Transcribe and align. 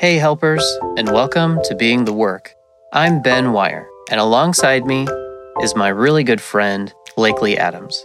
Hey, 0.00 0.14
helpers, 0.14 0.62
and 0.96 1.10
welcome 1.10 1.58
to 1.64 1.74
Being 1.74 2.04
the 2.04 2.12
Work. 2.12 2.54
I'm 2.92 3.20
Ben 3.20 3.50
Wire, 3.50 3.88
and 4.12 4.20
alongside 4.20 4.86
me 4.86 5.08
is 5.60 5.74
my 5.74 5.88
really 5.88 6.22
good 6.22 6.40
friend, 6.40 6.94
Blakely 7.16 7.58
Adams. 7.58 8.04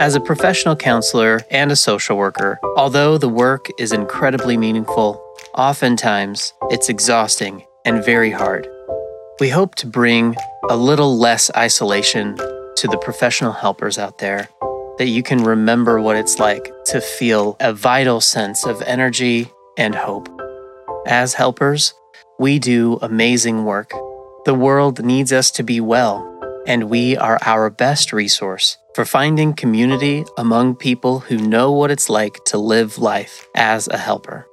As 0.00 0.16
a 0.16 0.20
professional 0.20 0.74
counselor 0.74 1.42
and 1.48 1.70
a 1.70 1.76
social 1.76 2.16
worker, 2.16 2.58
although 2.76 3.16
the 3.16 3.28
work 3.28 3.68
is 3.78 3.92
incredibly 3.92 4.56
meaningful, 4.56 5.22
oftentimes 5.54 6.52
it's 6.68 6.88
exhausting 6.88 7.64
and 7.84 8.04
very 8.04 8.32
hard. 8.32 8.66
We 9.38 9.50
hope 9.50 9.76
to 9.76 9.86
bring 9.86 10.34
a 10.68 10.76
little 10.76 11.16
less 11.16 11.48
isolation 11.56 12.34
to 12.38 12.88
the 12.88 12.98
professional 12.98 13.52
helpers 13.52 13.98
out 13.98 14.18
there, 14.18 14.48
that 14.98 15.06
you 15.06 15.22
can 15.22 15.44
remember 15.44 16.00
what 16.00 16.16
it's 16.16 16.40
like 16.40 16.72
to 16.86 17.00
feel 17.00 17.56
a 17.60 17.72
vital 17.72 18.20
sense 18.20 18.66
of 18.66 18.82
energy 18.82 19.52
and 19.78 19.94
hope. 19.94 20.39
As 21.06 21.34
helpers, 21.34 21.94
we 22.38 22.58
do 22.58 22.98
amazing 23.00 23.64
work. 23.64 23.90
The 24.44 24.54
world 24.54 25.02
needs 25.02 25.32
us 25.32 25.50
to 25.52 25.62
be 25.62 25.80
well, 25.80 26.26
and 26.66 26.90
we 26.90 27.16
are 27.16 27.38
our 27.44 27.70
best 27.70 28.12
resource 28.12 28.76
for 28.94 29.06
finding 29.06 29.54
community 29.54 30.24
among 30.36 30.76
people 30.76 31.20
who 31.20 31.38
know 31.38 31.72
what 31.72 31.90
it's 31.90 32.10
like 32.10 32.44
to 32.46 32.58
live 32.58 32.98
life 32.98 33.48
as 33.54 33.88
a 33.88 33.96
helper. 33.96 34.46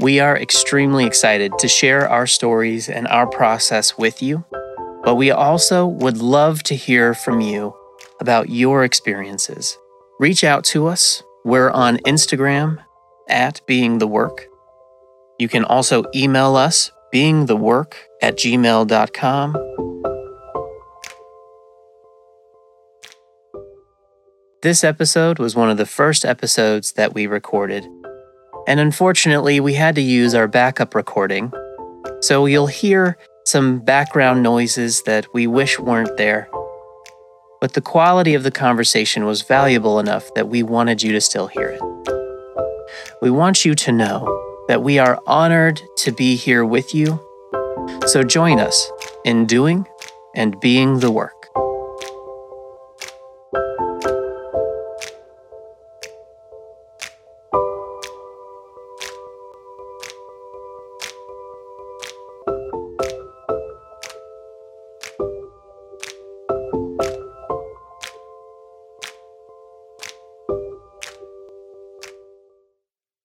We 0.00 0.18
are 0.18 0.36
extremely 0.36 1.04
excited 1.06 1.52
to 1.60 1.68
share 1.68 2.08
our 2.08 2.26
stories 2.26 2.88
and 2.88 3.06
our 3.06 3.28
process 3.28 3.96
with 3.96 4.20
you, 4.20 4.44
but 5.04 5.14
we 5.14 5.30
also 5.30 5.86
would 5.86 6.18
love 6.18 6.64
to 6.64 6.74
hear 6.74 7.14
from 7.14 7.40
you 7.40 7.72
about 8.18 8.48
your 8.48 8.82
experiences. 8.82 9.78
Reach 10.18 10.42
out 10.42 10.64
to 10.64 10.88
us. 10.88 11.22
We're 11.44 11.70
on 11.70 11.98
Instagram 11.98 12.78
at 13.28 13.60
Being 13.66 13.98
the 13.98 14.08
Work. 14.08 14.48
You 15.42 15.48
can 15.48 15.64
also 15.64 16.04
email 16.14 16.54
us 16.54 16.92
beingthework 17.12 17.94
at 18.22 18.36
gmail.com. 18.36 19.56
This 24.62 24.84
episode 24.84 25.40
was 25.40 25.56
one 25.56 25.68
of 25.68 25.78
the 25.78 25.84
first 25.84 26.24
episodes 26.24 26.92
that 26.92 27.12
we 27.12 27.26
recorded, 27.26 27.84
and 28.68 28.78
unfortunately, 28.78 29.58
we 29.58 29.74
had 29.74 29.96
to 29.96 30.00
use 30.00 30.32
our 30.32 30.46
backup 30.46 30.94
recording, 30.94 31.52
so 32.20 32.46
you'll 32.46 32.68
hear 32.68 33.18
some 33.44 33.80
background 33.80 34.44
noises 34.44 35.02
that 35.06 35.26
we 35.34 35.48
wish 35.48 35.76
weren't 35.76 36.16
there. 36.18 36.48
But 37.60 37.72
the 37.72 37.80
quality 37.80 38.34
of 38.34 38.44
the 38.44 38.52
conversation 38.52 39.24
was 39.24 39.42
valuable 39.42 39.98
enough 39.98 40.32
that 40.36 40.48
we 40.48 40.62
wanted 40.62 41.02
you 41.02 41.10
to 41.10 41.20
still 41.20 41.48
hear 41.48 41.76
it. 41.80 41.82
We 43.20 43.32
want 43.32 43.64
you 43.64 43.74
to 43.74 43.90
know 43.90 44.51
that 44.68 44.82
we 44.82 44.98
are 44.98 45.20
honored 45.26 45.82
to 45.96 46.12
be 46.12 46.36
here 46.36 46.64
with 46.64 46.94
you. 46.94 47.20
So 48.06 48.22
join 48.22 48.60
us 48.60 48.90
in 49.24 49.46
doing 49.46 49.86
and 50.34 50.58
being 50.60 51.00
the 51.00 51.10
work. 51.10 51.41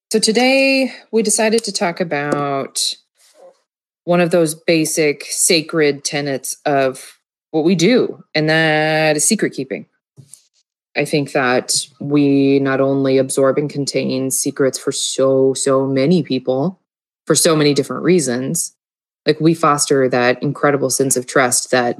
So 0.10 0.20
today 0.20 0.94
we 1.12 1.22
decided 1.22 1.66
to 1.66 1.74
talk 1.74 2.00
about 2.00 2.96
one 4.06 4.22
of 4.22 4.32
those 4.32 4.56
basic 4.56 5.26
sacred 5.26 6.06
tenets 6.06 6.56
of 6.66 7.20
what 7.52 7.66
we 7.66 7.76
do, 7.76 8.24
and 8.34 8.50
that 8.50 9.18
is 9.18 9.28
secret 9.28 9.52
keeping. 9.52 9.86
I 10.96 11.04
think 11.04 11.34
that 11.34 11.86
we 12.00 12.60
not 12.60 12.80
only 12.80 13.18
absorb 13.18 13.58
and 13.58 13.70
contain 13.70 14.32
secrets 14.32 14.80
for 14.80 14.94
so, 14.94 15.54
so 15.54 15.86
many 15.86 16.24
people 16.24 16.80
for 17.26 17.36
so 17.36 17.54
many 17.54 17.74
different 17.74 18.04
reasons, 18.04 18.74
like 19.26 19.42
we 19.42 19.54
foster 19.54 20.08
that 20.08 20.42
incredible 20.42 20.90
sense 20.90 21.18
of 21.18 21.28
trust 21.28 21.70
that 21.72 21.98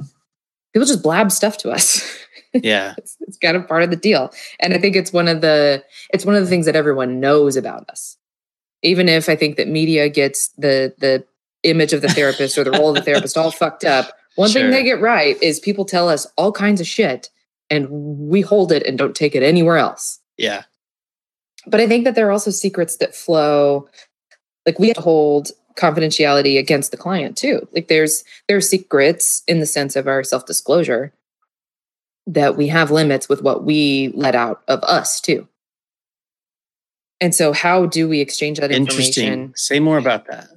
people 0.72 0.86
just 0.86 1.02
blab 1.02 1.30
stuff 1.30 1.58
to 1.58 1.70
us. 1.70 2.02
Yeah. 2.52 2.94
it's, 2.98 3.16
it's 3.20 3.38
kind 3.38 3.56
of 3.56 3.66
part 3.68 3.82
of 3.82 3.90
the 3.90 3.96
deal. 3.96 4.32
And 4.60 4.74
I 4.74 4.78
think 4.78 4.96
it's 4.96 5.12
one 5.12 5.28
of 5.28 5.40
the 5.40 5.84
it's 6.12 6.24
one 6.24 6.34
of 6.34 6.42
the 6.42 6.48
things 6.48 6.66
that 6.66 6.76
everyone 6.76 7.20
knows 7.20 7.56
about 7.56 7.88
us. 7.90 8.16
Even 8.82 9.08
if 9.08 9.28
I 9.28 9.36
think 9.36 9.56
that 9.56 9.68
media 9.68 10.08
gets 10.08 10.48
the 10.58 10.94
the 10.98 11.24
image 11.64 11.92
of 11.92 12.02
the 12.02 12.08
therapist 12.08 12.56
or 12.56 12.64
the 12.64 12.70
role 12.70 12.90
of 12.90 12.94
the 12.94 13.02
therapist 13.02 13.36
all 13.36 13.50
fucked 13.50 13.84
up, 13.84 14.12
one 14.36 14.48
Sure. 14.48 14.62
thing 14.62 14.70
they 14.70 14.84
get 14.84 15.00
right 15.00 15.40
is 15.42 15.58
people 15.58 15.84
tell 15.84 16.08
us 16.08 16.26
all 16.36 16.52
kinds 16.52 16.80
of 16.80 16.86
shit 16.86 17.30
and 17.70 17.88
we 17.90 18.40
hold 18.40 18.70
it 18.72 18.84
and 18.84 18.96
don't 18.96 19.16
take 19.16 19.34
it 19.34 19.42
anywhere 19.42 19.76
else. 19.76 20.20
Yeah. 20.36 20.62
But 21.66 21.80
I 21.80 21.86
think 21.88 22.04
that 22.04 22.14
there 22.14 22.28
are 22.28 22.32
also 22.32 22.50
secrets 22.50 22.96
that 22.98 23.14
flow 23.14 23.88
like 24.64 24.78
we 24.78 24.88
have 24.88 24.96
to 24.96 25.02
hold 25.02 25.50
confidentiality 25.76 26.58
against 26.58 26.90
the 26.90 26.96
client 26.96 27.36
too. 27.36 27.66
Like 27.72 27.88
there's 27.88 28.22
there 28.46 28.56
are 28.56 28.60
secrets 28.60 29.42
in 29.48 29.60
the 29.60 29.66
sense 29.66 29.96
of 29.96 30.06
our 30.06 30.22
self-disclosure 30.22 31.12
that 32.28 32.56
we 32.56 32.68
have 32.68 32.90
limits 32.90 33.28
with 33.28 33.42
what 33.42 33.64
we 33.64 34.12
let 34.14 34.34
out 34.34 34.62
of 34.68 34.82
us 34.84 35.20
too. 35.20 35.48
And 37.20 37.34
so 37.34 37.52
how 37.52 37.86
do 37.86 38.08
we 38.08 38.20
exchange 38.20 38.60
that 38.60 38.70
Interesting. 38.70 39.24
information 39.26 39.52
Say 39.56 39.80
more 39.80 39.98
about 39.98 40.26
that. 40.28 40.48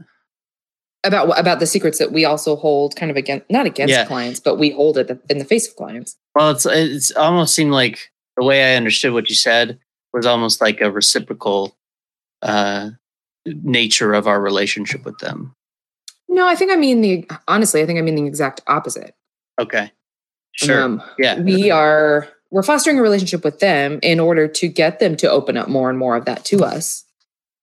about 1.04 1.40
about 1.40 1.60
the 1.60 1.66
secrets 1.66 1.98
that 1.98 2.12
we 2.12 2.26
also 2.26 2.56
hold 2.56 2.96
kind 2.96 3.10
of 3.10 3.18
against 3.18 3.50
not 3.50 3.66
against 3.66 3.92
Yeah. 3.92 4.06
clients, 4.06 4.40
but 4.40 4.58
we 4.60 4.70
hold 4.70 4.98
it 4.98 5.10
in 5.30 5.40
the 5.40 5.46
face 5.46 5.68
of 5.68 5.76
clients. 5.76 6.16
Well, 6.36 6.52
it's 6.52 6.66
it's 6.68 7.12
almost 7.16 7.56
seemed 7.56 7.72
like 7.72 8.12
the 8.38 8.44
way 8.44 8.72
I 8.74 8.76
understood 8.76 9.14
what 9.14 9.30
you 9.30 9.36
said 9.36 9.80
was 10.14 10.26
almost 10.28 10.62
like 10.62 10.82
a 10.82 10.92
reciprocal 10.92 11.76
uh, 12.44 12.92
nature 13.46 14.14
of 14.14 14.28
our 14.28 14.40
relationship 14.42 15.04
with 15.06 15.18
them. 15.20 15.56
No, 16.30 16.48
I 16.48 16.56
think 16.56 16.72
I 16.72 16.76
mean 16.76 17.02
the 17.02 17.28
honestly, 17.48 17.82
I 17.82 17.86
think 17.88 17.98
I 17.98 18.02
mean 18.04 18.16
the 18.16 18.26
exact 18.28 18.62
opposite. 18.68 19.16
Okay. 19.60 19.92
Sure. 20.54 20.82
Um, 20.84 21.04
yeah. 21.18 21.40
we 21.40 21.72
are 21.72 22.28
we're 22.52 22.64
fostering 22.64 23.00
a 23.00 23.02
relationship 23.02 23.44
with 23.46 23.60
them 23.60 24.00
in 24.04 24.20
order 24.20 24.48
to 24.48 24.68
get 24.68 25.00
them 25.00 25.16
to 25.18 25.30
open 25.30 25.56
up 25.56 25.70
more 25.70 25.90
and 25.90 25.98
more 25.98 26.16
of 26.18 26.26
that 26.26 26.44
to 26.46 26.64
us 26.64 27.06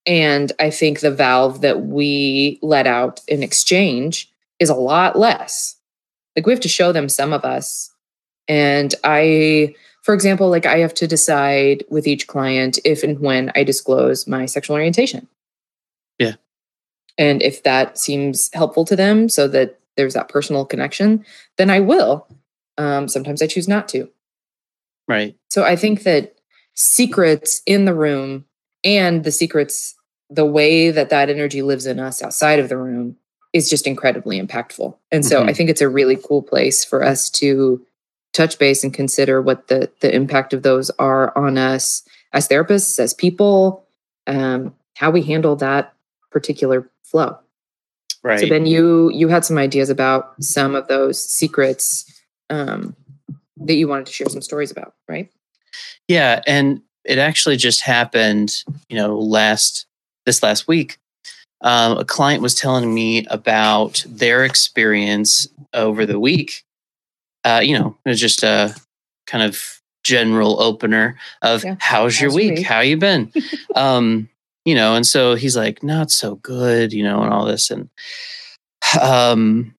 and 0.07 0.51
i 0.59 0.69
think 0.69 0.99
the 0.99 1.11
valve 1.11 1.61
that 1.61 1.81
we 1.85 2.57
let 2.61 2.87
out 2.87 3.21
in 3.27 3.43
exchange 3.43 4.31
is 4.59 4.69
a 4.69 4.75
lot 4.75 5.17
less 5.17 5.75
like 6.35 6.45
we 6.45 6.51
have 6.51 6.59
to 6.61 6.67
show 6.69 6.91
them 6.91 7.07
some 7.09 7.31
of 7.33 7.45
us 7.45 7.93
and 8.47 8.95
i 9.03 9.73
for 10.01 10.13
example 10.15 10.49
like 10.49 10.65
i 10.65 10.77
have 10.79 10.93
to 10.93 11.05
decide 11.07 11.83
with 11.89 12.07
each 12.07 12.25
client 12.27 12.79
if 12.85 13.03
and 13.03 13.19
when 13.19 13.51
i 13.55 13.63
disclose 13.63 14.25
my 14.27 14.45
sexual 14.47 14.75
orientation 14.75 15.27
Yeah. 16.17 16.33
and 17.17 17.41
if 17.43 17.61
that 17.63 17.97
seems 17.99 18.49
helpful 18.53 18.85
to 18.85 18.95
them 18.95 19.29
so 19.29 19.47
that 19.49 19.79
there's 19.97 20.13
that 20.15 20.29
personal 20.29 20.65
connection 20.65 21.23
then 21.57 21.69
i 21.69 21.79
will 21.79 22.25
um, 22.79 23.07
sometimes 23.07 23.41
I 23.41 23.47
choose 23.47 23.67
not 23.67 23.87
to. 23.89 24.09
Right. 25.07 25.35
So 25.49 25.63
I 25.63 25.75
think 25.75 26.03
that 26.03 26.35
secrets 26.73 27.61
in 27.65 27.85
the 27.85 27.93
room 27.93 28.45
and 28.83 29.23
the 29.23 29.31
secrets, 29.31 29.95
the 30.29 30.45
way 30.45 30.89
that 30.89 31.09
that 31.09 31.29
energy 31.29 31.61
lives 31.61 31.85
in 31.85 31.99
us 31.99 32.23
outside 32.23 32.57
of 32.57 32.69
the 32.69 32.77
room 32.77 33.17
is 33.51 33.69
just 33.69 33.85
incredibly 33.85 34.39
impactful. 34.39 34.95
And 35.11 35.25
so 35.25 35.43
I 35.43 35.47
Mhm. 35.51 35.57
think 35.57 35.69
it's 35.69 35.81
a 35.81 35.89
really 35.89 36.15
cool 36.15 36.41
place 36.41 36.85
for 36.85 37.03
us 37.03 37.29
to 37.31 37.85
touch 38.31 38.59
base 38.59 38.83
and 38.83 38.93
consider 38.93 39.41
what 39.41 39.67
the 39.67 39.89
the 40.01 40.13
impact 40.15 40.53
of 40.53 40.61
those 40.61 40.89
are 40.91 41.35
on 41.37 41.57
us 41.57 42.03
as 42.31 42.47
therapists, 42.47 42.99
as 42.99 43.13
people, 43.13 43.83
um, 44.27 44.73
how 44.95 45.09
we 45.09 45.23
handle 45.23 45.55
that 45.55 45.93
particular 46.31 46.87
flow. 47.03 47.37
Right. 48.23 48.39
So 48.39 48.45
then 48.45 48.67
you 48.67 49.09
you 49.09 49.29
had 49.29 49.43
some 49.43 49.57
ideas 49.57 49.89
about 49.89 50.35
some 50.43 50.75
of 50.75 50.87
those 50.87 51.23
secrets 51.23 52.05
um, 52.49 52.95
that 53.57 53.73
you 53.75 53.87
wanted 53.87 54.05
to 54.07 54.13
share 54.13 54.27
some 54.29 54.41
stories 54.41 54.71
about, 54.71 54.93
right? 55.07 55.29
Yeah, 56.07 56.41
and 56.47 56.81
it 57.05 57.17
actually 57.17 57.57
just 57.57 57.81
happened, 57.81 58.63
you 58.89 58.95
know, 58.97 59.17
last 59.17 59.85
this 60.25 60.41
last 60.43 60.67
week. 60.67 60.97
Um, 61.61 61.97
a 61.97 62.05
client 62.05 62.41
was 62.41 62.55
telling 62.55 62.93
me 62.93 63.25
about 63.27 64.03
their 64.07 64.45
experience 64.45 65.47
over 65.73 66.05
the 66.05 66.19
week. 66.19 66.63
Uh, 67.43 67.61
you 67.63 67.77
know, 67.77 67.97
it 68.05 68.09
was 68.09 68.19
just 68.19 68.43
a 68.43 68.73
kind 69.27 69.43
of 69.43 69.81
general 70.03 70.61
opener 70.61 71.17
of 71.41 71.63
Yeah. 71.63 71.75
how's 71.79 72.19
your 72.19 72.29
How's 72.31 72.37
your 72.39 72.49
week? 72.51 72.57
week?" 72.59 72.65
How 72.67 72.79
you 72.79 72.97
been? 72.97 73.31
um, 73.75 74.29
you 74.65 74.73
know, 74.75 74.95
and 74.95 75.05
so 75.05 75.35
he's 75.35 75.57
like, 75.57 75.83
not 75.83 76.11
so 76.11 76.35
good, 76.35 76.93
you 76.93 77.03
know, 77.03 77.21
and 77.23 77.33
all 77.33 77.45
this. 77.45 77.69
And 77.71 77.89
um 79.01 79.73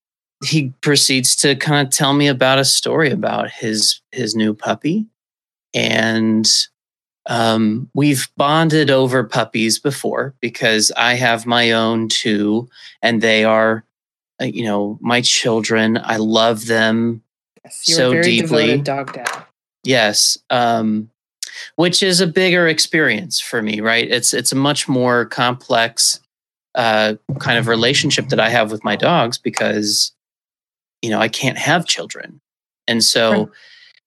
he 0.45 0.73
proceeds 0.81 1.37
to 1.37 1.55
kind 1.57 1.87
of 1.87 1.93
tell 1.93 2.15
me 2.15 2.27
about 2.27 2.59
a 2.59 2.65
story 2.65 3.11
about 3.11 3.51
his 3.51 4.01
his 4.13 4.35
new 4.35 4.55
puppy 4.55 5.07
and 5.75 6.69
um, 7.27 7.89
we've 7.95 8.29
bonded 8.37 8.91
over 8.91 9.23
puppies 9.25 9.79
before 9.79 10.35
because 10.41 10.91
I 10.97 11.15
have 11.15 11.47
my 11.47 11.73
own 11.73 12.09
too, 12.09 12.69
and 13.03 13.21
they 13.23 13.45
are, 13.45 13.85
uh, 14.41 14.47
you 14.47 14.65
know, 14.65 14.99
my 15.01 15.21
children. 15.21 15.99
I 16.03 16.17
love 16.17 16.67
them 16.67 17.23
yes, 17.65 17.85
you're 17.87 17.97
so 17.97 18.11
very 18.11 18.23
deeply. 18.25 18.67
Devoted 18.67 18.85
dog 18.85 19.13
dad. 19.13 19.45
Yes, 19.85 20.39
um, 20.51 21.11
which 21.77 22.03
is 22.03 22.21
a 22.21 22.27
bigger 22.27 22.67
experience 22.67 23.41
for 23.41 23.63
me, 23.63 23.81
right? 23.81 24.11
It's 24.11 24.35
it's 24.35 24.53
a 24.53 24.57
much 24.57 24.89
more 24.89 25.27
complex 25.27 26.21
uh, 26.75 27.15
kind 27.39 27.59
of 27.59 27.69
relationship 27.69 28.29
that 28.31 28.41
I 28.41 28.49
have 28.49 28.73
with 28.73 28.83
my 28.83 28.97
dogs 28.97 29.39
because, 29.39 30.13
you 31.03 31.11
know, 31.11 31.19
I 31.19 31.29
can't 31.29 31.59
have 31.59 31.87
children, 31.87 32.41
and 32.87 33.03
so 33.03 33.33
right. 33.33 33.49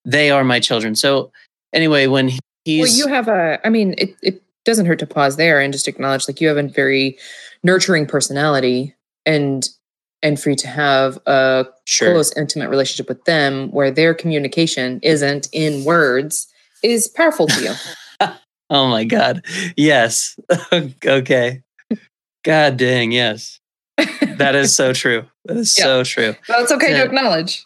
they 0.05 0.31
are 0.31 0.43
my 0.43 0.59
children. 0.59 0.95
So 0.95 1.31
anyway, 1.73 2.07
when 2.07 2.31
he's 2.65 2.89
well, 2.89 2.97
you 2.97 3.07
have 3.07 3.27
a. 3.27 3.59
I 3.65 3.69
mean, 3.69 3.95
it 3.97 4.15
it 4.21 4.41
doesn't 4.65 4.85
hurt 4.85 4.99
to 4.99 5.07
pause 5.07 5.35
there 5.35 5.59
and 5.59 5.73
just 5.73 5.87
acknowledge 5.87 6.27
like 6.27 6.39
you 6.39 6.47
have 6.47 6.57
a 6.57 6.63
very 6.63 7.17
nurturing 7.63 8.05
personality 8.05 8.95
and 9.25 9.69
and 10.21 10.39
free 10.39 10.55
to 10.55 10.67
have 10.67 11.19
a 11.25 11.65
sure. 11.85 12.11
close 12.11 12.35
intimate 12.37 12.69
relationship 12.69 13.09
with 13.09 13.23
them 13.25 13.69
where 13.71 13.91
their 13.91 14.13
communication 14.13 14.99
isn't 15.03 15.49
in 15.51 15.83
words 15.83 16.47
is 16.81 17.07
powerful 17.07 17.47
to 17.47 17.61
you 17.61 18.27
oh 18.69 18.87
my 18.87 19.03
god 19.03 19.43
yes 19.75 20.39
okay 21.05 21.61
god 22.43 22.77
dang 22.77 23.11
yes 23.11 23.59
that 24.43 24.55
is 24.55 24.75
so 24.75 24.93
true 24.93 25.25
that 25.45 25.57
is 25.57 25.77
yeah. 25.77 25.83
so 25.83 26.03
true 26.03 26.35
well 26.49 26.61
it's 26.61 26.71
okay 26.71 26.91
yeah. 26.91 26.97
to 26.97 27.03
acknowledge 27.03 27.65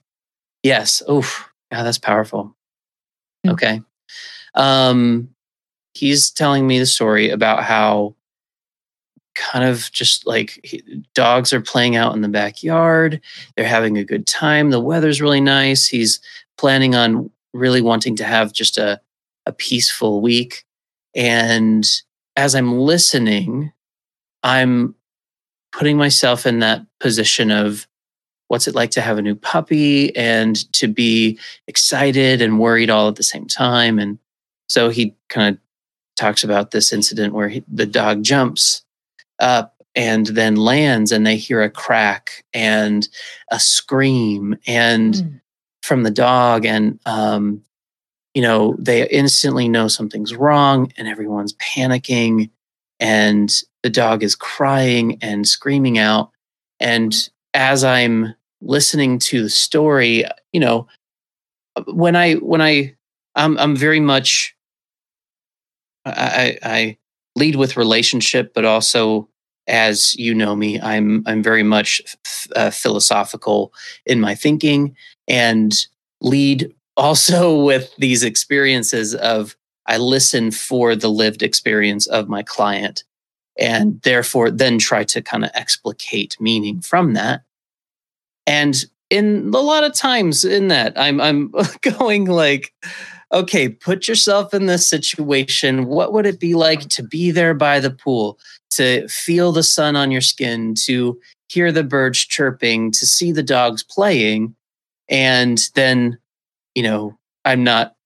yes 0.64 1.04
oof 1.10 1.50
yeah 1.72 1.84
that's 1.84 1.98
powerful 1.98 2.56
mm-hmm. 3.46 3.52
okay 3.52 3.82
um, 4.58 5.30
he's 5.94 6.32
telling 6.32 6.68
me 6.68 6.80
the 6.80 6.86
story 6.86 7.30
about 7.30 7.64
how 7.64 8.16
kind 9.36 9.66
of 9.66 9.92
just 9.92 10.26
like 10.26 10.60
he, 10.64 10.82
dogs 11.14 11.54
are 11.54 11.62
playing 11.62 11.96
out 11.96 12.16
in 12.16 12.22
the 12.22 12.28
backyard. 12.28 13.22
They're 13.56 13.68
having 13.68 13.98
a 13.98 14.04
good 14.04 14.26
time. 14.26 14.72
The 14.72 14.80
weather's 14.80 15.22
really 15.22 15.42
nice. 15.42 15.86
He's 15.86 16.20
planning 16.58 16.96
on 16.96 17.30
really 17.54 17.82
wanting 17.82 18.16
to 18.18 18.24
have 18.24 18.52
just 18.52 18.80
a, 18.80 19.00
a 19.46 19.54
peaceful 19.54 20.22
week. 20.22 20.66
And 21.16 21.88
as 22.36 22.56
I'm 22.56 22.80
listening, 22.80 23.72
I'm 24.42 24.96
putting 25.72 25.98
myself 25.98 26.46
in 26.46 26.60
that 26.60 26.86
position 27.00 27.52
of 27.52 27.88
what's 28.48 28.68
it 28.68 28.76
like 28.76 28.92
to 28.92 29.02
have 29.02 29.18
a 29.18 29.22
new 29.22 29.36
puppy 29.36 30.16
and 30.16 30.72
to 30.74 30.88
be 30.88 31.38
excited 31.68 32.42
and 32.42 32.60
worried 32.60 32.90
all 32.90 33.08
at 33.08 33.16
the 33.16 33.24
same 33.24 33.46
time. 33.46 34.00
And 34.00 34.20
so 34.68 34.90
he 34.90 35.16
kind 35.30 35.56
of 35.56 35.62
talks 36.16 36.44
about 36.44 36.72
this 36.72 36.92
incident 36.94 37.34
where 37.34 37.50
he, 37.50 37.64
the 37.68 37.86
dog 37.86 38.24
jumps 38.24 38.84
up 39.40 39.76
and 39.96 40.28
then 40.28 40.56
lands 40.56 41.12
and 41.12 41.26
they 41.26 41.38
hear 41.38 41.62
a 41.62 41.70
crack 41.70 42.46
and 42.54 43.08
a 43.52 43.60
scream 43.60 44.58
and 44.68 45.16
mm. 45.16 45.42
from 45.82 46.04
the 46.04 46.12
dog 46.12 46.66
and 46.66 47.00
um, 47.06 47.62
you 48.34 48.42
know 48.42 48.76
they 48.78 49.08
instantly 49.10 49.68
know 49.68 49.88
something's 49.88 50.36
wrong 50.36 50.92
and 50.98 51.08
everyone's 51.08 51.54
panicking 51.54 52.50
and 53.00 53.62
the 53.84 53.90
dog 53.90 54.24
is 54.24 54.36
crying 54.36 55.18
and 55.22 55.48
screaming 55.48 55.98
out. 55.98 56.32
And 56.80 57.30
as 57.54 57.84
i'm 57.84 58.34
listening 58.62 59.20
to 59.20 59.44
the 59.44 59.50
story 59.50 60.26
you 60.52 60.60
know 60.60 60.88
when 61.88 62.16
i 62.16 62.34
when 62.36 62.62
i 62.62 62.96
i'm, 63.36 63.58
I'm 63.58 63.76
very 63.76 64.00
much 64.00 64.56
I, 66.06 66.58
I 66.64 66.98
lead 67.36 67.56
with 67.56 67.78
relationship, 67.78 68.54
but 68.54 68.66
also 68.66 69.28
as 69.68 70.16
you 70.16 70.34
know 70.34 70.56
me, 70.56 70.80
I'm 70.80 71.24
I'm 71.26 71.44
very 71.44 71.64
much 71.64 72.02
uh, 72.56 72.70
philosophical 72.70 73.74
in 74.06 74.22
my 74.22 74.34
thinking 74.34 74.96
and 75.28 75.74
lead 76.22 76.74
also 76.96 77.62
with 77.64 77.94
these 77.98 78.24
experiences 78.24 79.14
of 79.16 79.58
I 79.88 79.98
listen 79.98 80.52
for 80.52 80.96
the 80.96 81.10
lived 81.10 81.42
experience 81.42 82.08
of 82.08 82.28
my 82.28 82.44
client 82.44 83.04
and 83.58 84.02
therefore 84.04 84.52
then 84.52 84.78
try 84.78 85.04
to 85.06 85.22
kind 85.22 85.44
of 85.44 85.52
explicate 85.54 86.38
meaning 86.40 86.82
from 86.82 87.14
that. 87.14 87.42
And 88.46 88.76
in 89.10 89.52
a 89.54 89.60
lot 89.60 89.84
of 89.84 89.94
times 89.94 90.44
in 90.44 90.68
that 90.68 90.94
I'm 91.00 91.22
I'm 91.22 91.54
going 91.82 92.26
like 92.26 92.74
okay, 93.34 93.68
put 93.68 94.08
yourself 94.08 94.54
in 94.54 94.68
this 94.68 94.88
situation. 94.88 95.86
What 95.86 96.14
would 96.14 96.26
it 96.26 96.40
be 96.40 96.56
like 96.56 96.88
to 96.90 97.04
be 97.04 97.32
there 97.32 97.54
by 97.54 97.82
the 97.82 97.92
pool, 97.92 98.40
to 98.72 99.06
feel 99.10 99.52
the 99.52 99.64
sun 99.64 99.98
on 99.98 100.12
your 100.12 100.22
skin, 100.22 100.76
to 100.86 101.20
hear 101.50 101.74
the 101.74 101.84
birds 101.84 102.20
chirping, 102.20 102.92
to 102.92 103.06
see 103.06 103.34
the 103.34 103.44
dogs 103.44 103.84
playing? 103.84 104.56
And 105.10 105.70
then, 105.76 106.18
you 106.74 106.84
know, 106.84 107.18
I'm 107.44 107.66
not 107.66 107.97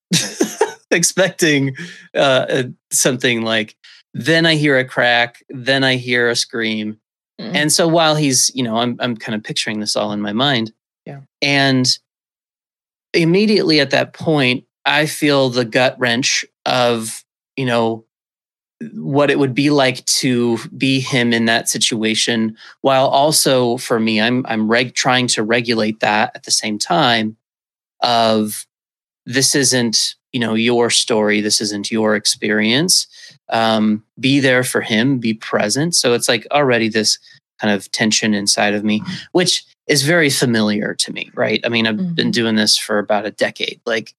expecting 0.96 1.76
uh, 2.16 2.64
something 2.92 3.42
like, 3.42 3.76
then 4.14 4.46
I 4.46 4.56
hear 4.56 4.78
a 4.78 4.86
crack, 4.86 5.44
then 5.50 5.84
I 5.84 5.96
hear 5.96 6.30
a 6.30 6.36
scream. 6.36 7.00
Mm-hmm. 7.40 7.56
And 7.56 7.72
so 7.72 7.88
while 7.88 8.16
he's, 8.16 8.52
you 8.54 8.64
know, 8.64 8.78
I'm, 8.78 8.98
I'm 9.00 9.16
kind 9.16 9.36
of 9.36 9.44
picturing 9.44 9.80
this 9.80 9.96
all 9.96 10.12
in 10.12 10.22
my 10.22 10.34
mind. 10.34 10.74
Yeah. 11.06 11.22
And 11.42 11.98
immediately 13.14 13.80
at 13.80 13.92
that 13.92 14.14
point, 14.14 14.66
I 14.86 15.06
feel 15.06 15.50
the 15.50 15.66
gut 15.66 15.96
wrench 16.00 16.46
of, 16.66 17.24
you 17.56 17.66
know, 17.66 18.06
what 18.94 19.30
it 19.30 19.38
would 19.38 19.54
be 19.54 19.70
like 19.70 20.04
to 20.06 20.58
be 20.78 21.00
him 21.00 21.34
in 21.34 21.46
that 21.46 21.70
situation 21.70 22.58
while 22.82 23.06
also 23.08 23.78
for 23.78 24.00
me 24.00 24.20
i'm 24.20 24.44
i'm 24.48 24.68
reg- 24.68 24.96
trying 24.96 25.28
to 25.28 25.44
regulate 25.44 26.00
that 26.00 26.32
at 26.34 26.44
the 26.44 26.52
same 26.52 26.80
time 26.80 27.38
of 28.02 28.66
this 29.26 29.54
isn't 29.54 30.16
you 30.32 30.40
know 30.40 30.54
your 30.54 30.90
story 30.90 31.42
this 31.42 31.62
isn't 31.62 31.92
your 31.92 32.16
experience. 32.16 33.08
Um, 33.50 34.04
be 34.20 34.40
there 34.40 34.64
for 34.64 34.82
him 34.82 35.20
be 35.20 35.34
present. 35.34 35.96
So 35.96 36.14
it's 36.14 36.30
like 36.30 36.48
already 36.52 36.90
this 36.90 37.20
kind 37.60 37.74
of 37.74 37.92
tension 37.92 38.34
inside 38.34 38.74
of 38.74 38.84
me 38.84 39.04
which 39.34 39.64
is 39.88 40.02
very 40.02 40.30
familiar 40.30 40.96
to 40.96 41.14
me 41.14 41.30
right? 41.36 41.62
I 41.64 41.70
mean 41.70 41.86
i've 41.86 41.96
mm-hmm. 41.96 42.16
been 42.16 42.32
doing 42.32 42.56
this 42.56 42.78
for 42.78 42.98
about 42.98 43.26
a 43.26 43.32
decade 43.32 43.80
like 43.86 44.16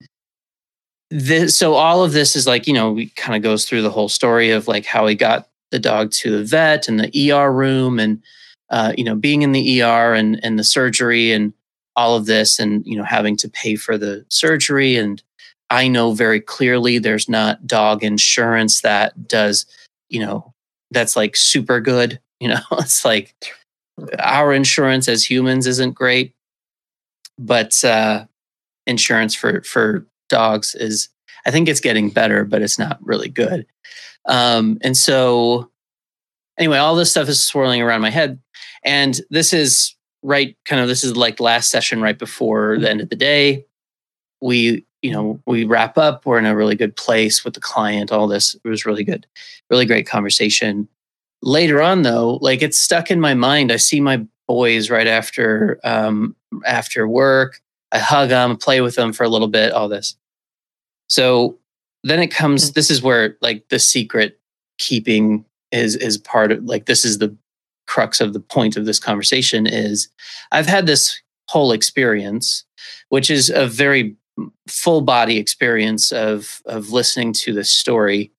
this, 1.12 1.54
so 1.54 1.74
all 1.74 2.02
of 2.02 2.12
this 2.12 2.34
is 2.34 2.46
like 2.46 2.66
you 2.66 2.72
know 2.72 2.90
we 2.90 3.08
kind 3.10 3.36
of 3.36 3.42
goes 3.42 3.66
through 3.66 3.82
the 3.82 3.90
whole 3.90 4.08
story 4.08 4.50
of 4.50 4.66
like 4.66 4.86
how 4.86 5.06
he 5.06 5.14
got 5.14 5.46
the 5.70 5.78
dog 5.78 6.10
to 6.10 6.30
the 6.30 6.44
vet 6.44 6.88
and 6.88 6.98
the 6.98 7.32
ER 7.32 7.52
room 7.52 7.98
and 7.98 8.22
uh, 8.70 8.94
you 8.96 9.04
know 9.04 9.14
being 9.14 9.42
in 9.42 9.52
the 9.52 9.82
ER 9.82 10.14
and 10.14 10.42
and 10.42 10.58
the 10.58 10.64
surgery 10.64 11.32
and 11.32 11.52
all 11.96 12.16
of 12.16 12.24
this 12.24 12.58
and 12.58 12.86
you 12.86 12.96
know 12.96 13.04
having 13.04 13.36
to 13.36 13.48
pay 13.48 13.76
for 13.76 13.98
the 13.98 14.24
surgery 14.28 14.96
and 14.96 15.22
I 15.72 15.88
know 15.88 16.12
very 16.12 16.40
clearly 16.40 16.98
there's 16.98 17.28
not 17.28 17.66
dog 17.66 18.04
insurance 18.04 18.82
that 18.82 19.28
does 19.28 19.66
you 20.08 20.20
know 20.20 20.52
that's 20.90 21.16
like 21.16 21.36
super 21.36 21.80
good 21.80 22.20
you 22.40 22.48
know 22.48 22.60
it's 22.72 23.04
like 23.04 23.34
our 24.18 24.52
insurance 24.52 25.08
as 25.08 25.28
humans 25.28 25.66
isn't 25.66 25.94
great 25.94 26.34
but 27.38 27.84
uh 27.84 28.24
insurance 28.86 29.34
for 29.34 29.62
for 29.62 30.06
dogs 30.28 30.74
is 30.74 31.08
I 31.46 31.50
think 31.50 31.68
it's 31.68 31.80
getting 31.80 32.10
better, 32.10 32.44
but 32.44 32.62
it's 32.62 32.78
not 32.78 32.98
really 33.02 33.28
good. 33.28 33.66
Um, 34.26 34.78
and 34.82 34.96
so 34.96 35.70
anyway, 36.58 36.78
all 36.78 36.94
this 36.94 37.10
stuff 37.10 37.28
is 37.28 37.42
swirling 37.42 37.82
around 37.82 38.00
my 38.00 38.10
head. 38.10 38.40
And 38.84 39.20
this 39.30 39.52
is 39.52 39.94
right 40.22 40.56
kind 40.64 40.80
of 40.80 40.86
this 40.86 41.02
is 41.02 41.16
like 41.16 41.40
last 41.40 41.70
session 41.70 42.00
right 42.00 42.18
before 42.18 42.78
the 42.78 42.88
end 42.88 43.00
of 43.00 43.08
the 43.08 43.16
day. 43.16 43.66
We, 44.40 44.86
you 45.02 45.10
know, 45.10 45.40
we 45.46 45.64
wrap 45.64 45.98
up, 45.98 46.24
we're 46.24 46.38
in 46.38 46.46
a 46.46 46.56
really 46.56 46.76
good 46.76 46.96
place 46.96 47.44
with 47.44 47.54
the 47.54 47.60
client, 47.60 48.12
all 48.12 48.28
this. 48.28 48.54
It 48.64 48.68
was 48.68 48.86
really 48.86 49.04
good, 49.04 49.26
really 49.68 49.84
great 49.84 50.06
conversation. 50.06 50.88
Later 51.42 51.82
on 51.82 52.02
though, 52.02 52.38
like 52.40 52.62
it's 52.62 52.78
stuck 52.78 53.10
in 53.10 53.20
my 53.20 53.34
mind. 53.34 53.72
I 53.72 53.76
see 53.76 54.00
my 54.00 54.24
boys 54.46 54.90
right 54.90 55.06
after 55.06 55.80
um 55.84 56.36
after 56.64 57.08
work. 57.08 57.60
I 57.90 57.98
hug 57.98 58.30
them, 58.30 58.56
play 58.56 58.80
with 58.80 58.94
them 58.94 59.12
for 59.12 59.24
a 59.24 59.28
little 59.28 59.48
bit, 59.48 59.72
all 59.72 59.88
this. 59.88 60.16
So 61.08 61.58
then 62.04 62.20
it 62.20 62.28
comes, 62.28 62.64
mm-hmm. 62.64 62.72
this 62.74 62.90
is 62.90 63.02
where 63.02 63.36
like 63.42 63.68
the 63.68 63.78
secret 63.78 64.40
keeping 64.78 65.44
is 65.72 65.96
is 65.96 66.16
part 66.18 66.52
of 66.52 66.64
like 66.64 66.86
this 66.86 67.04
is 67.04 67.18
the 67.18 67.36
crux 67.86 68.20
of 68.20 68.32
the 68.32 68.40
point 68.40 68.76
of 68.76 68.86
this 68.86 68.98
conversation 68.98 69.66
is 69.66 70.08
I've 70.52 70.66
had 70.66 70.86
this 70.86 71.20
whole 71.48 71.72
experience, 71.72 72.64
which 73.08 73.30
is 73.30 73.50
a 73.50 73.66
very 73.66 74.16
full 74.68 75.02
body 75.02 75.38
experience 75.38 76.12
of 76.12 76.62
of 76.66 76.90
listening 76.90 77.32
to 77.32 77.52
this 77.52 77.70
story. 77.70 78.30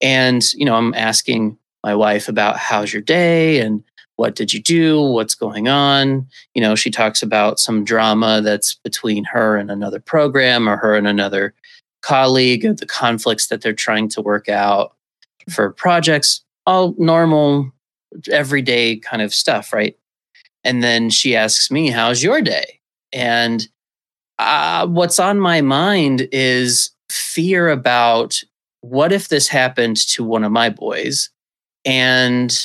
And, 0.00 0.52
you 0.54 0.64
know, 0.64 0.74
I'm 0.74 0.94
asking 0.94 1.58
my 1.82 1.94
wife 1.94 2.28
about 2.28 2.56
how's 2.56 2.92
your 2.92 3.02
day 3.02 3.60
and 3.60 3.82
what 4.16 4.36
did 4.36 4.52
you 4.52 4.62
do? 4.62 5.00
What's 5.00 5.34
going 5.34 5.68
on? 5.68 6.26
You 6.54 6.62
know, 6.62 6.74
she 6.74 6.90
talks 6.90 7.22
about 7.22 7.58
some 7.58 7.84
drama 7.84 8.40
that's 8.42 8.74
between 8.74 9.24
her 9.24 9.56
and 9.56 9.70
another 9.70 9.98
program 10.00 10.68
or 10.68 10.76
her 10.76 10.94
and 10.94 11.08
another 11.08 11.52
colleague, 12.02 12.62
the 12.76 12.86
conflicts 12.86 13.48
that 13.48 13.60
they're 13.60 13.72
trying 13.72 14.08
to 14.10 14.22
work 14.22 14.48
out 14.48 14.94
for 15.50 15.70
projects, 15.70 16.42
all 16.66 16.94
normal, 16.96 17.72
everyday 18.30 18.96
kind 18.96 19.22
of 19.22 19.34
stuff, 19.34 19.72
right? 19.72 19.96
And 20.62 20.82
then 20.82 21.10
she 21.10 21.34
asks 21.34 21.70
me, 21.70 21.90
How's 21.90 22.22
your 22.22 22.40
day? 22.40 22.80
And 23.12 23.66
uh, 24.38 24.86
what's 24.86 25.18
on 25.18 25.38
my 25.38 25.60
mind 25.60 26.28
is 26.32 26.90
fear 27.10 27.70
about 27.70 28.42
what 28.80 29.12
if 29.12 29.28
this 29.28 29.48
happened 29.48 29.96
to 29.96 30.24
one 30.24 30.44
of 30.44 30.52
my 30.52 30.68
boys? 30.68 31.30
And 31.84 32.56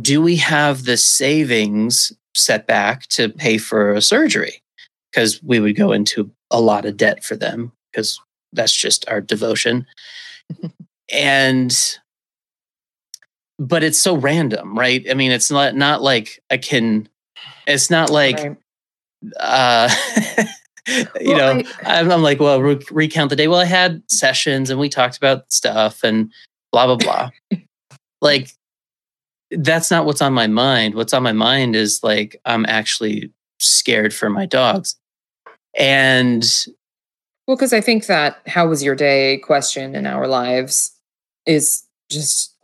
do 0.00 0.20
we 0.20 0.36
have 0.36 0.84
the 0.84 0.96
savings 0.96 2.12
set 2.34 2.66
back 2.66 3.06
to 3.08 3.28
pay 3.28 3.58
for 3.58 3.92
a 3.92 4.02
surgery? 4.02 4.62
Because 5.10 5.42
we 5.42 5.60
would 5.60 5.76
go 5.76 5.92
into 5.92 6.30
a 6.50 6.60
lot 6.60 6.84
of 6.84 6.96
debt 6.96 7.22
for 7.22 7.36
them 7.36 7.72
because 7.90 8.20
that's 8.52 8.72
just 8.72 9.08
our 9.08 9.20
devotion. 9.20 9.86
and 11.12 11.98
but 13.58 13.84
it's 13.84 13.98
so 13.98 14.16
random, 14.16 14.76
right? 14.76 15.04
I 15.08 15.14
mean, 15.14 15.30
it's 15.30 15.50
not 15.50 15.74
not 15.74 16.02
like 16.02 16.42
I 16.50 16.56
can 16.56 17.08
it's 17.66 17.90
not 17.90 18.10
like 18.10 18.38
right. 18.38 18.56
uh 19.38 19.88
you 20.88 21.06
well, 21.26 21.56
know, 21.56 21.62
I, 21.84 22.00
am 22.00 22.22
like, 22.22 22.40
well, 22.40 22.60
re- 22.60 22.80
recount 22.90 23.30
the 23.30 23.36
day. 23.36 23.48
Well, 23.48 23.60
I 23.60 23.66
had 23.66 24.02
sessions 24.08 24.70
and 24.70 24.80
we 24.80 24.88
talked 24.88 25.16
about 25.16 25.50
stuff 25.52 26.02
and 26.02 26.30
blah 26.72 26.86
blah 26.86 26.96
blah. 26.96 27.30
like 28.20 28.50
that's 29.50 29.90
not 29.90 30.06
what's 30.06 30.22
on 30.22 30.32
my 30.32 30.46
mind. 30.46 30.94
What's 30.94 31.12
on 31.12 31.22
my 31.22 31.32
mind 31.32 31.76
is 31.76 32.02
like 32.02 32.40
I'm 32.44 32.66
actually 32.66 33.30
scared 33.60 34.12
for 34.12 34.28
my 34.28 34.46
dogs. 34.46 34.96
And 35.76 36.44
well, 37.46 37.56
because 37.56 37.72
I 37.72 37.80
think 37.80 38.06
that 38.06 38.40
how 38.46 38.68
was 38.68 38.82
your 38.82 38.94
day 38.94 39.38
question 39.38 39.94
in 39.94 40.06
our 40.06 40.26
lives 40.26 40.92
is 41.46 41.84
just 42.10 42.56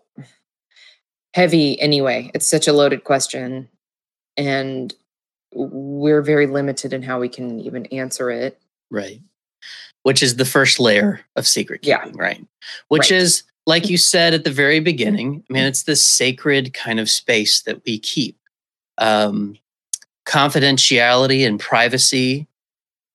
heavy 1.34 1.80
anyway. 1.80 2.30
It's 2.34 2.46
such 2.46 2.68
a 2.68 2.72
loaded 2.72 3.04
question. 3.04 3.68
And 4.36 4.94
we're 5.52 6.22
very 6.22 6.46
limited 6.46 6.92
in 6.92 7.02
how 7.02 7.20
we 7.20 7.28
can 7.28 7.60
even 7.60 7.86
answer 7.86 8.30
it. 8.30 8.60
Right. 8.90 9.20
Which 10.02 10.22
is 10.22 10.36
the 10.36 10.44
first 10.44 10.78
layer 10.80 11.20
of 11.36 11.46
secret 11.46 11.82
keeping, 11.82 12.14
yeah. 12.14 12.22
right? 12.22 12.46
Which 12.88 13.10
right. 13.10 13.20
is 13.20 13.42
like 13.66 13.90
you 13.90 13.98
said 13.98 14.32
at 14.32 14.44
the 14.44 14.50
very 14.50 14.80
beginning, 14.80 15.44
I 15.48 15.52
mean, 15.52 15.64
it's 15.64 15.82
the 15.82 15.96
sacred 15.96 16.72
kind 16.72 16.98
of 16.98 17.10
space 17.10 17.60
that 17.62 17.84
we 17.84 17.98
keep. 17.98 18.36
Um, 18.96 19.56
confidentiality 20.26 21.46
and 21.46 21.60
privacy 21.60 22.46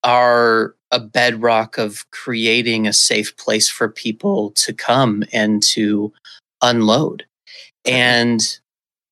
are 0.04 0.75
a 0.92 1.00
bedrock 1.00 1.78
of 1.78 2.10
creating 2.12 2.86
a 2.86 2.94
safe 2.94 3.36
place 3.38 3.68
for 3.68 3.90
people 3.90 4.52
to 4.52 4.74
come 4.74 5.24
and 5.34 5.63
to 5.63 6.13
unload. 6.62 7.25
And 7.86 8.60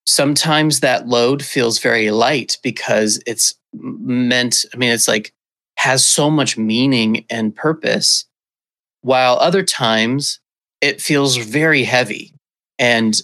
sometimes 0.06 0.80
that 0.80 1.08
load 1.08 1.44
feels 1.44 1.80
very 1.80 2.12
light 2.12 2.58
because 2.64 3.22
it's 3.26 3.56
meant, 3.74 4.66
I 4.74 4.78
mean, 4.78 4.92
it's 4.92 5.08
like 5.08 5.34
has 5.78 6.06
so 6.06 6.30
much 6.30 6.58
meaning 6.58 7.26
and 7.30 7.56
purpose, 7.56 8.26
while 9.02 9.38
other 9.38 9.64
times 9.64 10.40
it 10.82 11.02
feels 11.02 11.38
very 11.38 11.84
heavy 11.84 12.34
and 12.80 13.22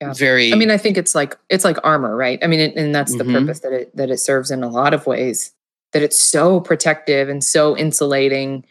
yeah. 0.00 0.12
very 0.14 0.52
i 0.52 0.56
mean 0.56 0.70
i 0.70 0.78
think 0.78 0.96
it's 0.96 1.14
like 1.14 1.36
it's 1.50 1.64
like 1.64 1.76
armor 1.84 2.16
right 2.16 2.38
i 2.42 2.46
mean 2.46 2.60
it, 2.60 2.76
and 2.76 2.94
that's 2.94 3.14
mm-hmm. 3.14 3.32
the 3.32 3.40
purpose 3.40 3.60
that 3.60 3.72
it 3.72 3.96
that 3.96 4.10
it 4.10 4.18
serves 4.18 4.50
in 4.50 4.62
a 4.62 4.68
lot 4.68 4.94
of 4.94 5.06
ways 5.06 5.52
that 5.92 6.02
it's 6.02 6.18
so 6.18 6.60
protective 6.60 7.28
and 7.28 7.42
so 7.42 7.76
insulating 7.76 8.64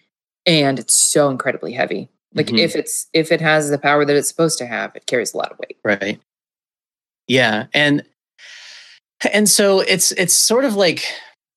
and 0.46 0.80
it's 0.80 0.96
so 0.96 1.30
incredibly 1.30 1.74
heavy 1.74 2.10
like 2.34 2.48
mm-hmm. 2.48 2.58
if 2.58 2.76
it's 2.76 3.08
if 3.14 3.32
it 3.32 3.42
has 3.42 3.70
the 3.70 3.78
power 3.78 4.06
that 4.06 4.16
it's 4.16 4.30
supposed 4.30 4.58
to 4.58 4.66
have 4.66 4.96
it 4.96 5.06
carries 5.06 5.34
a 5.34 5.38
lot 5.38 5.52
of 5.52 5.60
weight 5.60 5.78
right 5.84 6.20
yeah 7.28 7.66
and 7.74 8.04
and 9.34 9.50
so 9.50 9.80
it's 9.82 10.12
it's 10.14 10.34
sort 10.34 10.66
of 10.66 10.76
like 10.76 11.06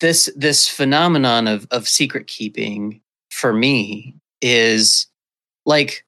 this 0.00 0.31
this 0.37 0.69
phenomenon 0.69 1.47
of 1.47 1.67
of 1.71 1.89
secret 1.89 2.27
keeping 2.27 3.00
for 3.31 3.53
me 3.53 4.15
is 4.41 5.07
like 5.67 6.05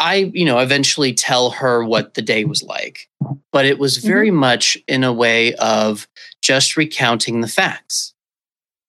I, 0.00 0.30
you 0.32 0.44
know, 0.44 0.58
eventually 0.58 1.12
tell 1.12 1.50
her 1.50 1.84
what 1.84 2.14
the 2.14 2.22
day 2.22 2.44
was 2.44 2.62
like, 2.62 3.08
but 3.52 3.66
it 3.66 3.78
was 3.78 3.96
very 3.96 4.28
mm-hmm. 4.28 4.38
much 4.38 4.78
in 4.86 5.02
a 5.02 5.12
way 5.12 5.54
of 5.54 6.06
just 6.40 6.76
recounting 6.76 7.40
the 7.40 7.48
facts, 7.48 8.14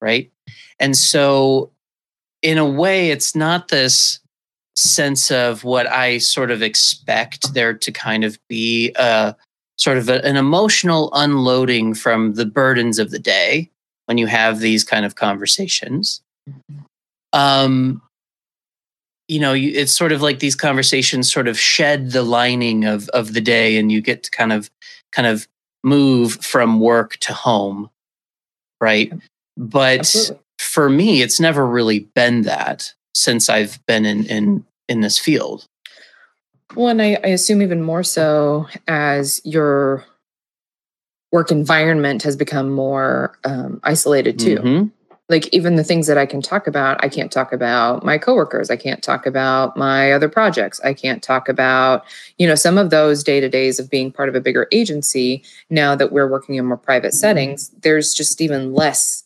right? 0.02 0.32
And 0.80 0.96
so, 0.96 1.72
in 2.42 2.58
a 2.58 2.66
way, 2.66 3.10
it's 3.10 3.36
not 3.36 3.70
this 3.70 4.20
sense 4.76 5.32
of 5.32 5.64
what 5.64 5.88
I 5.88 6.20
sort 6.20 6.52
of 6.52 6.62
expect 6.62 7.54
there 7.54 7.74
to 7.74 7.92
kind 7.92 8.24
of 8.24 8.38
be 8.48 8.92
a 8.96 9.36
sort 9.80 9.98
of 9.98 10.10
a, 10.10 10.24
an 10.26 10.36
emotional 10.36 11.10
unloading 11.14 11.94
from 11.94 12.34
the 12.34 12.46
burdens 12.46 13.00
of 13.00 13.12
the 13.12 13.20
day 13.20 13.70
when 14.06 14.18
you 14.18 14.28
have 14.28 14.60
these 14.60 14.84
kind 14.84 15.06
of 15.06 15.16
conversations. 15.16 16.22
Um, 17.32 18.02
you 19.30 19.40
know 19.40 19.54
you, 19.54 19.72
it's 19.74 19.94
sort 19.94 20.12
of 20.12 20.22
like 20.22 20.40
these 20.40 20.56
conversations 20.56 21.32
sort 21.32 21.48
of 21.48 21.58
shed 21.58 22.12
the 22.12 22.24
lining 22.24 22.84
of 22.84 23.08
of 23.10 23.34
the 23.34 23.40
day 23.40 23.78
and 23.78 23.92
you 23.92 24.02
get 24.02 24.24
to 24.24 24.32
kind 24.32 24.52
of 24.52 24.70
kind 25.14 25.28
of 25.28 25.48
move 25.84 26.34
from 26.44 26.82
work 26.82 27.16
to 27.18 27.32
home 27.32 27.90
right 28.82 29.14
but 29.56 30.00
Absolutely. 30.00 30.44
for 30.58 30.90
me 30.90 31.22
it's 31.22 31.40
never 31.40 31.66
really 31.66 32.00
been 32.16 32.42
that 32.42 32.92
since 33.14 33.48
i've 33.48 33.80
been 33.86 34.06
in 34.06 34.26
in 34.26 34.66
in 34.90 35.02
this 35.02 35.18
field 35.18 35.66
well 36.76 36.88
and 36.88 37.02
i, 37.02 37.18
I 37.24 37.28
assume 37.28 37.62
even 37.62 37.82
more 37.82 38.04
so 38.04 38.68
as 38.88 39.42
your 39.44 40.06
work 41.32 41.52
environment 41.52 42.24
has 42.24 42.36
become 42.36 42.72
more 42.72 43.38
um, 43.44 43.80
isolated 43.84 44.40
too 44.40 44.58
mm-hmm 44.58 44.88
like 45.30 45.48
even 45.54 45.76
the 45.76 45.84
things 45.84 46.08
that 46.08 46.18
I 46.18 46.26
can 46.26 46.42
talk 46.42 46.66
about, 46.68 47.04
I 47.04 47.08
can't 47.08 47.32
talk 47.32 47.54
about 47.54 48.04
my 48.04 48.18
coworkers. 48.18 48.72
I 48.72 48.76
can't 48.76 49.04
talk 49.04 49.28
about 49.28 49.78
my 49.78 50.12
other 50.12 50.28
projects. 50.28 50.82
I 50.82 50.94
can't 50.94 51.22
talk 51.22 51.48
about, 51.48 52.04
you 52.40 52.48
know, 52.48 52.56
some 52.56 52.80
of 52.80 52.90
those 52.90 53.24
day 53.24 53.40
to 53.40 53.48
days 53.48 53.80
of 53.80 53.90
being 53.90 54.12
part 54.12 54.28
of 54.28 54.36
a 54.36 54.42
bigger 54.42 54.68
agency. 54.72 55.44
Now 55.70 55.96
that 55.96 56.12
we're 56.12 56.28
working 56.28 56.56
in 56.56 56.66
more 56.66 56.78
private 56.78 57.14
settings, 57.14 57.70
there's 57.82 58.14
just 58.14 58.42
even 58.42 58.74
less 58.74 59.24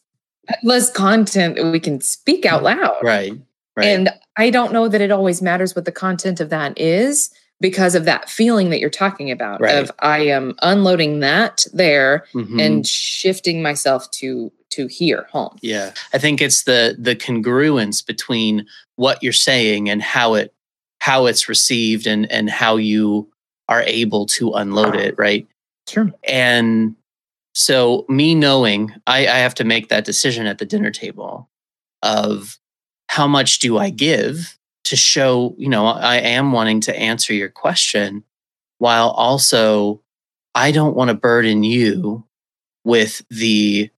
less 0.61 0.91
content 0.91 1.55
that 1.55 1.71
we 1.71 1.79
can 1.79 2.01
speak 2.01 2.45
out 2.45 2.63
loud. 2.63 2.97
Right. 3.01 3.33
Right. 3.77 3.87
And 3.87 4.09
I 4.37 4.49
don't 4.49 4.73
know 4.73 4.87
that 4.87 5.01
it 5.01 5.11
always 5.11 5.41
matters 5.41 5.75
what 5.75 5.85
the 5.85 5.91
content 5.91 6.39
of 6.39 6.49
that 6.49 6.79
is 6.79 7.29
because 7.59 7.95
of 7.95 8.05
that 8.05 8.29
feeling 8.29 8.71
that 8.71 8.79
you're 8.79 8.89
talking 8.89 9.31
about 9.31 9.61
right. 9.61 9.75
of 9.75 9.91
I 9.99 10.19
am 10.19 10.55
unloading 10.61 11.19
that 11.19 11.65
there 11.73 12.25
mm-hmm. 12.33 12.59
and 12.59 12.85
shifting 12.85 13.61
myself 13.61 14.09
to 14.11 14.51
to 14.71 14.87
here 14.87 15.27
home. 15.31 15.57
Yeah. 15.61 15.93
I 16.13 16.17
think 16.17 16.41
it's 16.41 16.63
the 16.63 16.95
the 16.99 17.15
congruence 17.15 18.05
between 18.05 18.65
what 18.95 19.21
you're 19.23 19.31
saying 19.31 19.89
and 19.89 20.01
how 20.01 20.33
it 20.33 20.53
how 20.99 21.25
it's 21.25 21.47
received 21.47 22.07
and 22.07 22.29
and 22.31 22.49
how 22.49 22.77
you 22.77 23.29
are 23.69 23.81
able 23.83 24.25
to 24.25 24.51
unload 24.53 24.95
it, 24.95 25.15
right? 25.17 25.47
Sure. 25.87 26.11
And 26.27 26.95
so 27.53 28.05
me 28.09 28.35
knowing 28.35 28.93
I, 29.07 29.19
I 29.27 29.37
have 29.37 29.55
to 29.55 29.63
make 29.63 29.89
that 29.89 30.05
decision 30.05 30.47
at 30.47 30.57
the 30.57 30.65
dinner 30.65 30.91
table 30.91 31.49
of 32.01 32.57
how 33.13 33.27
much 33.27 33.59
do 33.59 33.77
I 33.77 33.91
give 33.91 34.57
to 34.85 34.95
show, 34.95 35.53
you 35.59 35.69
know, 35.69 35.85
I 35.85 36.15
am 36.15 36.51
wanting 36.51 36.81
to 36.81 36.99
answer 36.99 37.31
your 37.31 37.49
question 37.49 38.23
while 38.79 39.09
also 39.09 40.01
I 40.55 40.71
don't 40.71 40.95
want 40.95 41.09
to 41.09 41.13
burden 41.13 41.61
you 41.61 42.25
with 42.83 43.21
the 43.29 43.91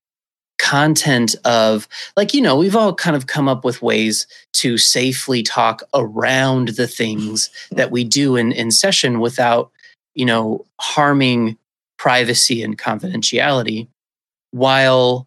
content 0.58 1.34
of 1.46 1.88
like 2.14 2.34
you 2.34 2.42
know 2.42 2.56
we've 2.56 2.76
all 2.76 2.94
kind 2.94 3.16
of 3.16 3.26
come 3.26 3.48
up 3.48 3.64
with 3.64 3.80
ways 3.82 4.26
to 4.52 4.76
safely 4.76 5.42
talk 5.42 5.82
around 5.94 6.68
the 6.68 6.86
things 6.86 7.48
that 7.70 7.90
we 7.90 8.04
do 8.04 8.36
in 8.36 8.52
in 8.52 8.70
session 8.70 9.20
without 9.20 9.70
you 10.14 10.26
know 10.26 10.64
harming 10.80 11.56
privacy 11.98 12.62
and 12.62 12.78
confidentiality 12.78 13.88
while 14.50 15.26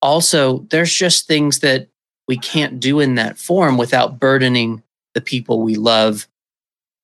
also 0.00 0.60
there's 0.70 0.94
just 0.94 1.26
things 1.26 1.60
that 1.60 1.88
we 2.28 2.36
can't 2.36 2.80
do 2.80 3.00
in 3.00 3.16
that 3.16 3.38
form 3.38 3.76
without 3.76 4.18
burdening 4.18 4.82
the 5.14 5.20
people 5.20 5.62
we 5.62 5.74
love 5.74 6.28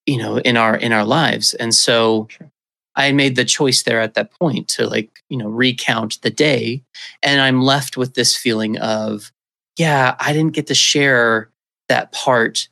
you 0.07 0.17
know 0.17 0.39
in 0.39 0.57
our 0.57 0.77
in 0.77 0.93
our 0.93 1.05
lives. 1.05 1.55
And 1.55 1.75
so 1.75 2.29
sure. 2.31 2.51
i 2.95 3.13
made 3.13 3.37
the 3.37 3.45
choice 3.45 3.83
there 3.83 4.01
at 4.01 4.15
that 4.15 4.31
point 4.33 4.69
to 4.69 4.87
like 4.87 5.11
you 5.29 5.37
know 5.37 5.49
recount 5.49 6.21
the 6.23 6.31
day. 6.31 6.83
And 7.23 7.41
i'm 7.41 7.61
left 7.61 7.97
with 7.97 8.15
this 8.15 8.37
feeling 8.37 8.79
of 8.79 9.33
yeah 9.77 10.15
i 10.21 10.33
didn't 10.33 10.55
get 10.55 10.69
to 10.69 10.75
share 10.75 11.51
that 11.89 12.13
part 12.13 12.69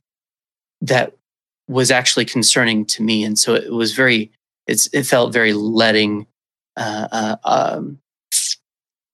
that 0.81 1.15
was 1.69 1.91
actually 1.91 2.25
concerning 2.25 2.85
to 2.85 3.03
me. 3.03 3.25
And 3.25 3.39
so 3.39 3.55
it 3.55 3.73
was 3.73 3.95
very 3.95 4.31
it's 4.67 4.89
it 4.93 5.05
felt 5.05 5.33
very 5.33 5.53
letting 5.53 6.27
uh, 6.77 7.09
uh 7.13 7.37
um 7.45 7.99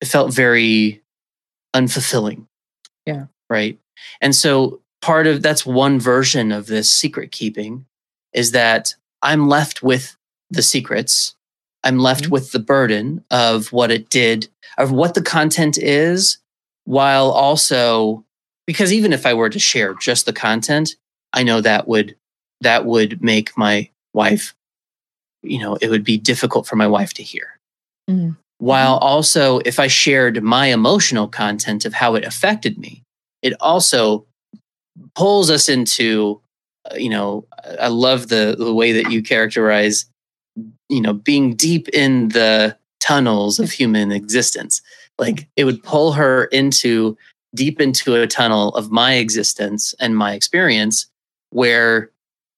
it 0.01 0.07
felt 0.09 0.33
very 0.33 1.03
unfulfilling 1.75 2.47
yeah 3.07 3.27
right 3.49 3.79
and 4.21 4.35
so 4.35 4.81
part 5.03 5.27
of 5.27 5.43
that's 5.43 5.65
one 5.67 5.99
version 5.99 6.53
of 6.53 6.67
this 6.67 6.91
secret 6.91 7.33
keeping 7.33 7.87
is 8.33 8.53
that 8.53 8.95
I'm 9.23 9.49
left 9.49 9.83
with 9.83 10.17
the 10.51 10.63
secrets. 10.63 11.35
I'm 11.85 11.99
left 11.99 12.25
Mhm. 12.25 12.31
with 12.31 12.53
the 12.53 12.59
burden 12.59 13.25
of 13.31 13.73
what 13.73 13.91
it 13.91 14.09
did, 14.11 14.49
of 14.79 14.91
what 14.91 15.15
the 15.15 15.23
content 15.23 15.79
is, 15.79 16.39
while 16.85 17.31
also 17.31 18.25
because 18.67 18.93
even 18.93 19.13
if 19.13 19.25
I 19.27 19.35
were 19.35 19.49
to 19.51 19.59
share 19.59 19.95
just 19.95 20.27
the 20.27 20.33
content, 20.33 20.97
I 21.33 21.43
know 21.43 21.61
that 21.61 21.89
would 21.89 22.17
that 22.61 22.85
would 22.85 23.23
make 23.23 23.57
my 23.57 23.89
wife, 24.13 24.55
you 25.43 25.59
know, 25.59 25.77
it 25.81 25.89
would 25.89 26.05
be 26.05 26.19
difficult 26.19 26.67
for 26.67 26.77
my 26.77 26.87
wife 26.87 27.15
to 27.15 27.23
hear. 27.23 27.59
Mhm. 28.09 28.37
While 28.61 28.99
also, 28.99 29.61
if 29.65 29.81
I 29.81 29.87
shared 29.87 30.43
my 30.43 30.67
emotional 30.67 31.27
content 31.27 31.87
of 31.87 31.95
how 31.95 32.15
it 32.15 32.27
affected 32.27 32.77
me, 32.77 33.03
it 33.41 33.55
also 33.59 34.27
pulls 35.15 35.51
us 35.51 35.71
into, 35.71 36.43
uh, 36.91 36.95
you 36.95 37.09
know, 37.09 37.47
I 37.81 37.89
love 37.89 38.29
the 38.29 38.55
the 38.59 38.75
way 38.75 38.93
that 38.93 39.11
you 39.11 39.23
characterize, 39.23 40.05
you 40.91 41.01
know, 41.01 41.15
being 41.15 41.57
deep 41.57 41.89
in 41.89 42.29
the 42.29 42.77
tunnels 43.01 43.59
of 43.59 43.73
human 43.73 44.13
existence. 44.13 44.83
Like 45.19 45.49
it 45.57 45.65
would 45.65 45.83
pull 45.83 46.13
her 46.13 46.45
into 46.45 47.17
deep 47.55 47.81
into 47.81 48.15
a 48.15 48.27
tunnel 48.27 48.75
of 48.75 48.91
my 48.91 49.15
existence 49.15 49.95
and 50.01 50.15
my 50.19 50.35
experience 50.35 51.07
where 51.49 52.11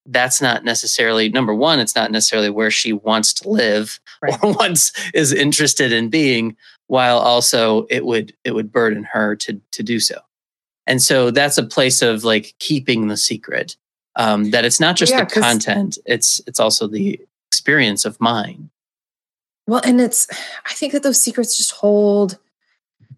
that's 0.07 0.43
not 0.43 0.65
necessarily 0.65 1.29
number 1.29 1.55
one 1.55 1.79
it's 1.79 1.95
not 1.95 2.11
necessarily 2.11 2.51
where 2.51 2.71
she 2.71 2.93
wants 2.93 3.33
to 3.33 3.49
live 3.49 4.01
Right. 4.21 4.37
or 4.43 4.53
wants 4.59 4.93
is 5.15 5.33
interested 5.33 5.93
in 5.93 6.09
being 6.11 6.57
while 6.89 7.19
also 7.19 7.87
it 7.89 8.05
would 8.05 8.35
it 8.45 8.55
would 8.55 8.73
burden 8.73 9.05
her 9.05 9.37
to 9.37 9.61
to 9.71 9.83
do 9.83 10.01
so 10.01 10.19
and 10.87 11.01
so 11.01 11.31
that's 11.31 11.57
a 11.59 11.63
place 11.63 12.03
of 12.03 12.25
like 12.25 12.55
keeping 12.59 13.07
the 13.09 13.17
secret 13.17 13.77
um 14.17 14.51
that 14.51 14.65
it's 14.65 14.81
not 14.81 14.97
just 14.97 15.13
Yeah, 15.13 15.25
the 15.25 15.41
content 15.41 15.99
it's 16.05 16.41
it's 16.47 16.59
also 16.61 16.87
the 16.89 17.21
experience 17.51 18.05
of 18.05 18.21
mine 18.21 18.71
Well, 19.69 19.81
and 19.85 20.01
it's, 20.01 20.27
I 20.67 20.75
think 20.75 20.93
that 20.93 21.05
those 21.05 21.21
secrets 21.23 21.57
just 21.57 21.71
hold, 21.71 22.39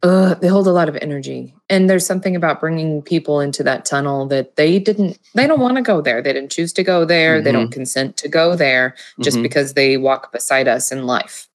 uh, 0.03 0.35
they 0.35 0.49
hold 0.49 0.67
a 0.67 0.73
lot 0.73 0.89
of 0.89 0.97
energy. 1.01 1.55
And 1.71 1.89
there's 1.89 2.07
something 2.07 2.35
about 2.37 2.61
bringing 2.61 3.01
people 3.03 3.41
into 3.41 3.63
that 3.63 3.85
tunnel 3.85 4.27
that 4.27 4.57
they 4.57 4.79
didn't, 4.79 5.19
they 5.35 5.47
don't 5.47 5.61
want 5.61 5.77
to 5.77 5.83
go 5.83 6.01
there. 6.01 6.21
They 6.23 6.33
didn't 6.33 6.51
choose 6.53 6.73
to 6.75 6.83
go 6.83 7.05
there. 7.05 7.41
They 7.41 7.53
don't 7.53 7.71
consent 7.71 8.17
to 8.19 8.29
go 8.29 8.57
there 8.57 8.95
just 9.21 9.39
Mhm. 9.39 9.43
because 9.43 9.75
they 9.75 9.97
walk 9.97 10.33
beside 10.33 10.69
us 10.69 10.91
in 10.93 11.07
life. 11.07 11.49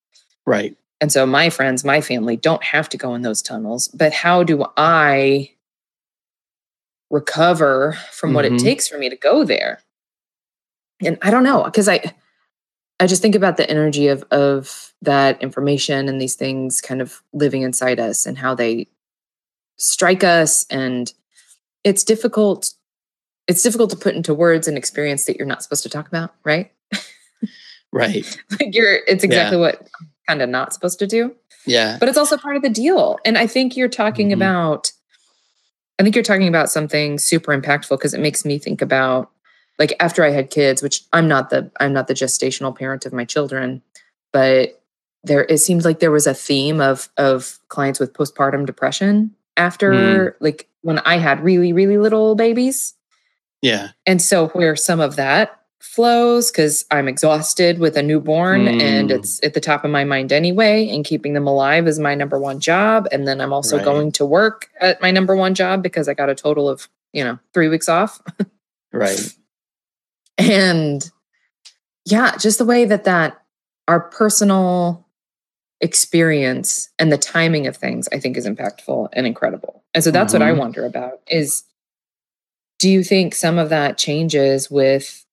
right 0.46 0.76
And 1.02 1.12
so 1.12 1.26
my 1.26 1.50
friends, 1.50 1.86
my 1.86 2.02
family 2.02 2.36
don't 2.38 2.64
have 2.64 2.90
to 2.90 2.98
go 2.98 3.14
in 3.16 3.22
those 3.22 3.42
tunnels. 3.42 3.88
But 3.90 4.14
how 4.14 4.44
do 4.44 4.66
I 4.78 5.52
recover 7.10 7.94
from 8.12 8.34
what 8.34 8.46
it 8.46 8.54
Mhm. 8.54 8.60
takes 8.64 8.88
for 8.88 8.98
me 8.98 9.10
to 9.10 9.16
go 9.16 9.44
there? 9.44 9.80
And 11.02 11.18
I 11.22 11.32
don't 11.32 11.44
know, 11.44 11.64
because 11.64 11.88
I 11.88 12.14
I 13.00 13.08
just 13.08 13.22
think 13.22 13.36
about 13.36 13.58
the 13.58 13.70
energy 13.70 14.08
of 14.08 14.24
of 14.32 14.94
that 15.02 15.42
information 15.42 16.10
and 16.10 16.20
these 16.22 16.36
things 16.36 16.82
kind 16.82 17.02
of 17.02 17.22
living 17.34 17.62
inside 17.62 18.00
us 18.00 18.26
and 18.26 18.38
how 18.38 18.54
they 18.56 18.88
strike 19.78 20.24
us. 20.24 20.66
And 20.70 21.12
it's 21.84 22.04
difficult 22.04 22.74
it's 23.48 23.62
difficult 23.64 23.90
to 23.90 23.96
put 23.96 24.16
into 24.16 24.34
words 24.34 24.68
an 24.68 24.78
experience 24.78 25.26
that 25.26 25.38
you're 25.38 25.48
not 25.48 25.64
supposed 25.64 25.84
to 25.84 25.90
talk 25.90 26.08
about, 26.08 26.36
right? 26.44 26.72
right. 27.92 28.38
Like 28.60 28.76
you're 28.76 29.00
it's 29.08 29.24
exactly 29.24 29.58
what 29.58 29.88
kind 30.28 30.42
of 30.42 30.50
not 30.50 30.74
supposed 30.74 31.00
to 31.00 31.08
do. 31.08 31.36
Yeah. 31.66 31.98
But 32.00 32.10
it's 32.10 32.18
also 32.18 32.38
part 32.38 32.56
of 32.56 32.62
the 32.62 32.70
deal. 32.70 33.18
And 33.26 33.38
i 33.38 33.48
think 33.48 33.76
you're 33.78 33.88
talking 33.90 34.30
Mhm. 34.30 34.34
about 34.34 34.92
i 36.00 36.04
think 36.04 36.16
you're 36.16 36.24
talking 36.24 36.48
about 36.48 36.70
something 36.70 37.18
super 37.18 37.58
impactful 37.58 37.90
because 37.98 38.14
it 38.14 38.20
makes 38.22 38.46
me 38.46 38.58
think 38.60 38.82
about 38.82 39.32
like 39.80 39.94
after 40.00 40.24
i 40.24 40.30
had 40.30 40.50
kids 40.52 40.84
which 40.84 41.04
i'm 41.14 41.28
not 41.28 41.50
the 41.50 41.70
i'm 41.80 41.94
not 41.94 42.08
the 42.08 42.14
gestational 42.14 42.76
parent 42.78 43.06
of 43.06 43.14
my 43.14 43.26
children 43.26 43.82
but 44.32 44.82
there 45.24 45.46
it 45.46 45.58
seems 45.58 45.84
like 45.86 46.00
there 46.00 46.12
was 46.12 46.28
a 46.28 46.34
theme 46.34 46.80
of 46.82 47.10
of 47.18 47.58
clients 47.70 48.00
with 48.00 48.14
postpartum 48.14 48.66
depression 48.66 49.34
after 49.58 50.38
like 50.40 50.68
when 50.82 51.00
i 51.00 51.18
had 51.18 51.44
really 51.44 51.74
really 51.74 51.98
little 51.98 52.36
babies 52.36 52.94
yeah 53.62 53.90
and 54.06 54.22
so 54.22 54.48
where 54.50 54.76
some 54.76 55.00
of 55.00 55.16
that 55.16 55.56
flows 55.82 56.52
because 56.52 56.84
I'm 56.92 57.08
exhausted 57.08 57.80
with 57.80 57.96
a 57.96 58.04
newborn 58.04 58.68
and 58.68 59.10
Mm. 59.10 59.16
it's 59.16 59.40
at 59.44 59.54
the 59.54 59.62
top 59.62 59.86
of 59.86 59.92
my 59.92 60.04
mind 60.04 60.34
anyway. 60.34 60.90
And 60.90 61.06
keeping 61.06 61.34
them 61.34 61.48
alive 61.48 61.88
is 61.88 61.98
my 62.00 62.16
number 62.16 62.38
one 62.38 62.60
job. 62.60 63.08
And 63.14 63.26
then 63.26 63.40
I'm 63.40 63.54
also 63.54 63.78
Right. 63.78 63.86
going 63.86 64.12
to 64.14 64.26
work 64.26 64.70
at 64.82 65.02
my 65.02 65.10
number 65.10 65.38
one 65.38 65.56
job 65.56 65.82
because 65.82 66.10
I 66.10 66.14
got 66.14 66.30
a 66.30 66.36
total 66.36 66.68
of, 66.68 66.90
you 67.14 67.24
know, 67.24 67.40
three 67.54 67.70
weeks 67.70 67.88
off. 67.88 68.22
right 68.92 69.34
and 70.40 71.10
yeah, 72.06 72.36
just 72.38 72.58
the 72.58 72.66
way 72.66 72.86
that 72.86 73.04
that 73.04 73.42
our 73.88 74.00
personal 74.00 75.06
experience 75.82 76.90
and 77.00 77.12
the 77.12 77.18
timing 77.18 77.68
of 77.68 77.78
things 77.78 78.08
I 78.12 78.20
think 78.20 78.38
is 78.38 78.48
impactful 78.48 79.10
and 79.14 79.26
incredible. 79.26 79.84
And 79.94 80.04
so 80.04 80.12
that's 80.12 80.34
what 80.34 80.42
I 80.42 80.52
Mhm. 80.52 80.58
wonder 80.58 80.86
about 80.86 81.22
is 81.28 81.64
do 82.80 82.90
you 82.90 83.04
think 83.04 83.36
some 83.36 83.58
of 83.58 83.70
that 83.70 83.98
changes 83.98 84.70
with 84.72 85.26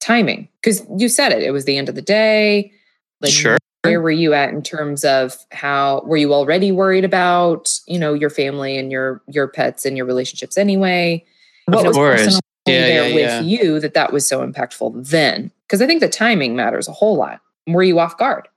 timing? 0.00 0.48
Cuz 0.62 0.82
you 0.96 1.08
said 1.08 1.32
it, 1.32 1.42
it 1.42 1.50
was 1.52 1.64
the 1.64 1.76
end 1.76 1.88
of 1.88 1.94
the 1.94 2.02
day. 2.02 2.72
Like 3.20 3.32
sure 3.32 3.58
where 3.84 4.00
were 4.00 4.10
you 4.10 4.32
at 4.32 4.50
in 4.50 4.62
terms 4.62 5.04
of 5.04 5.36
how 5.50 6.02
were 6.06 6.16
you 6.16 6.32
already 6.32 6.70
worried 6.70 7.04
about, 7.04 7.72
you 7.86 7.98
know, 7.98 8.14
your 8.14 8.30
family 8.30 8.78
and 8.78 8.92
your 8.92 9.22
your 9.28 9.48
pets 9.48 9.84
and 9.84 9.96
your 9.96 10.06
relationships 10.06 10.56
anyway? 10.56 11.24
Of 11.68 11.74
What 11.74 11.86
was 11.86 11.96
course. 11.96 12.20
personally 12.20 12.40
Yeah, 12.66 12.80
there 12.80 13.08
yeah, 13.08 13.14
with 13.14 13.22
yeah. 13.22 13.40
you 13.40 13.80
that 13.80 13.94
that 13.94 14.12
was 14.12 14.26
so 14.26 14.46
impactful 14.46 15.08
then? 15.08 15.50
Because 15.66 15.82
I 15.82 15.86
think 15.86 16.00
the 16.00 16.08
timing 16.08 16.54
matters 16.54 16.86
a 16.86 16.92
whole 16.92 17.16
lot. 17.16 17.40
Were 17.66 17.82
you 17.82 17.98
off 17.98 18.16
guard? 18.18 18.48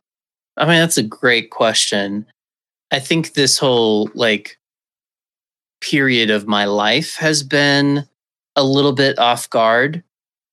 I 0.57 0.65
mean, 0.65 0.75
that's 0.75 0.97
a 0.97 1.03
great 1.03 1.49
question. 1.49 2.25
I 2.91 2.99
think 2.99 3.33
this 3.33 3.57
whole 3.57 4.09
like 4.13 4.59
period 5.81 6.29
of 6.29 6.47
my 6.47 6.65
life 6.65 7.15
has 7.15 7.43
been 7.43 8.07
a 8.55 8.63
little 8.63 8.93
bit 8.93 9.19
off 9.19 9.49
guard. 9.49 10.03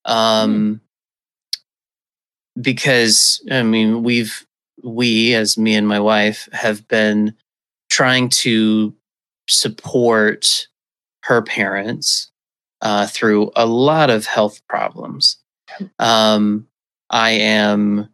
Um, 0.07 0.81
because 2.61 3.43
I 3.51 3.63
mean, 3.63 4.03
we've, 4.03 4.47
we, 4.83 5.35
as 5.35 5.57
me 5.57 5.75
and 5.75 5.87
my 5.87 6.01
wife, 6.01 6.49
have 6.53 6.89
been 6.89 7.35
trying 7.91 8.29
to 8.31 8.95
support 9.49 10.67
her 11.25 11.43
parents 11.43 12.32
uh, 12.83 13.07
through 13.07 13.51
a 13.57 13.65
lot 13.65 14.11
of 14.11 14.27
health 14.27 14.61
problems. 14.69 15.39
Um, 15.99 16.67
I 17.09 17.31
am 17.31 18.13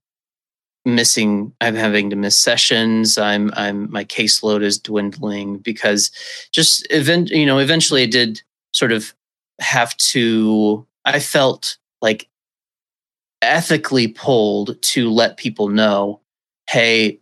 missing 0.89 1.53
i'm 1.61 1.75
having 1.75 2.09
to 2.09 2.17
miss 2.17 2.37
sessions 2.37 3.19
i'm 3.19 3.51
i'm 3.55 3.91
my 3.91 4.05
caseload 4.05 4.63
is 4.63 4.79
dwindling 4.79 5.59
because 5.59 6.11
just 6.51 6.87
event 6.91 7.29
you 7.29 7.45
know 7.45 7.59
eventually 7.59 8.03
i 8.03 8.07
did 8.07 8.41
sort 8.73 8.91
of 8.91 9.13
have 9.61 9.95
to 9.99 10.87
i 11.05 11.21
felt 11.21 11.77
like 12.01 12.29
ethically 13.43 14.09
pulled 14.09 14.81
to 14.81 15.11
let 15.11 15.37
people 15.37 15.69
know 15.69 16.21
hey 16.71 17.21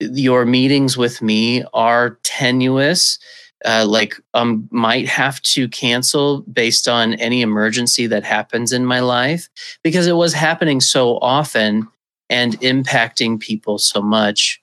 your 0.00 0.44
meetings 0.44 0.96
with 0.96 1.20
me 1.20 1.64
are 1.74 2.18
tenuous 2.22 3.18
uh, 3.64 3.84
like 3.88 4.14
um 4.34 4.68
might 4.70 5.08
have 5.08 5.40
to 5.42 5.68
cancel 5.68 6.42
based 6.42 6.88
on 6.88 7.14
any 7.14 7.42
emergency 7.42 8.06
that 8.06 8.24
happens 8.24 8.72
in 8.72 8.84
my 8.84 9.00
life 9.00 9.48
because 9.82 10.06
it 10.06 10.16
was 10.16 10.34
happening 10.34 10.80
so 10.80 11.18
often 11.18 11.88
and 12.30 12.58
impacting 12.60 13.38
people 13.40 13.78
so 13.78 14.00
much. 14.02 14.60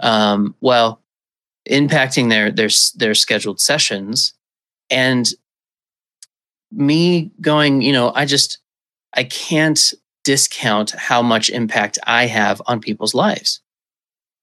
Um, 0.00 0.54
well 0.60 1.00
impacting 1.70 2.30
their 2.30 2.50
their 2.50 2.70
their 2.96 3.14
scheduled 3.14 3.60
sessions 3.60 4.34
and 4.90 5.32
me 6.72 7.30
going 7.40 7.80
you 7.82 7.92
know 7.92 8.12
i 8.14 8.24
just 8.24 8.58
i 9.14 9.24
can't 9.24 9.94
discount 10.24 10.90
how 10.92 11.22
much 11.22 11.50
impact 11.50 11.98
i 12.06 12.26
have 12.26 12.60
on 12.66 12.80
people's 12.80 13.14
lives 13.14 13.60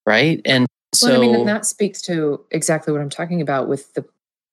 right? 0.06 0.42
And 0.46 0.68
so 0.96 1.08
well, 1.10 1.18
I 1.18 1.22
mean, 1.22 1.36
and 1.36 1.48
that 1.48 1.66
speaks 1.66 2.02
to 2.04 2.44
exactly 2.52 2.92
what 2.94 3.02
I'm 3.02 3.10
talking 3.10 3.42
about 3.42 3.68
with 3.68 3.94
the 3.94 4.06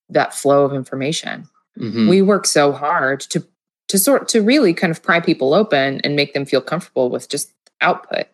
that 0.09 0.35
flow 0.35 0.65
of 0.65 0.75
information. 0.75 1.49
mhm, 1.79 2.09
We 2.09 2.21
work 2.23 2.47
so 2.47 2.73
hard 2.73 3.21
to 3.21 3.47
to 3.89 3.99
sort 3.99 4.29
to 4.29 4.41
really 4.43 4.73
kind 4.75 4.91
of 4.91 5.03
pry 5.03 5.21
people 5.21 5.53
open 5.55 6.01
and 6.03 6.15
make 6.17 6.33
them 6.35 6.45
feel 6.45 6.61
comfortable 6.61 7.11
with 7.11 7.29
just 7.29 7.53
output. 7.81 8.27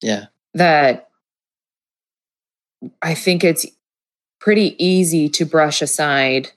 yeah 0.00 0.26
that 0.54 1.08
I 3.00 3.14
think 3.14 3.44
it's 3.44 3.64
pretty 4.40 4.74
easy 4.84 5.28
to 5.30 5.44
brush 5.46 5.82
aside 5.82 6.50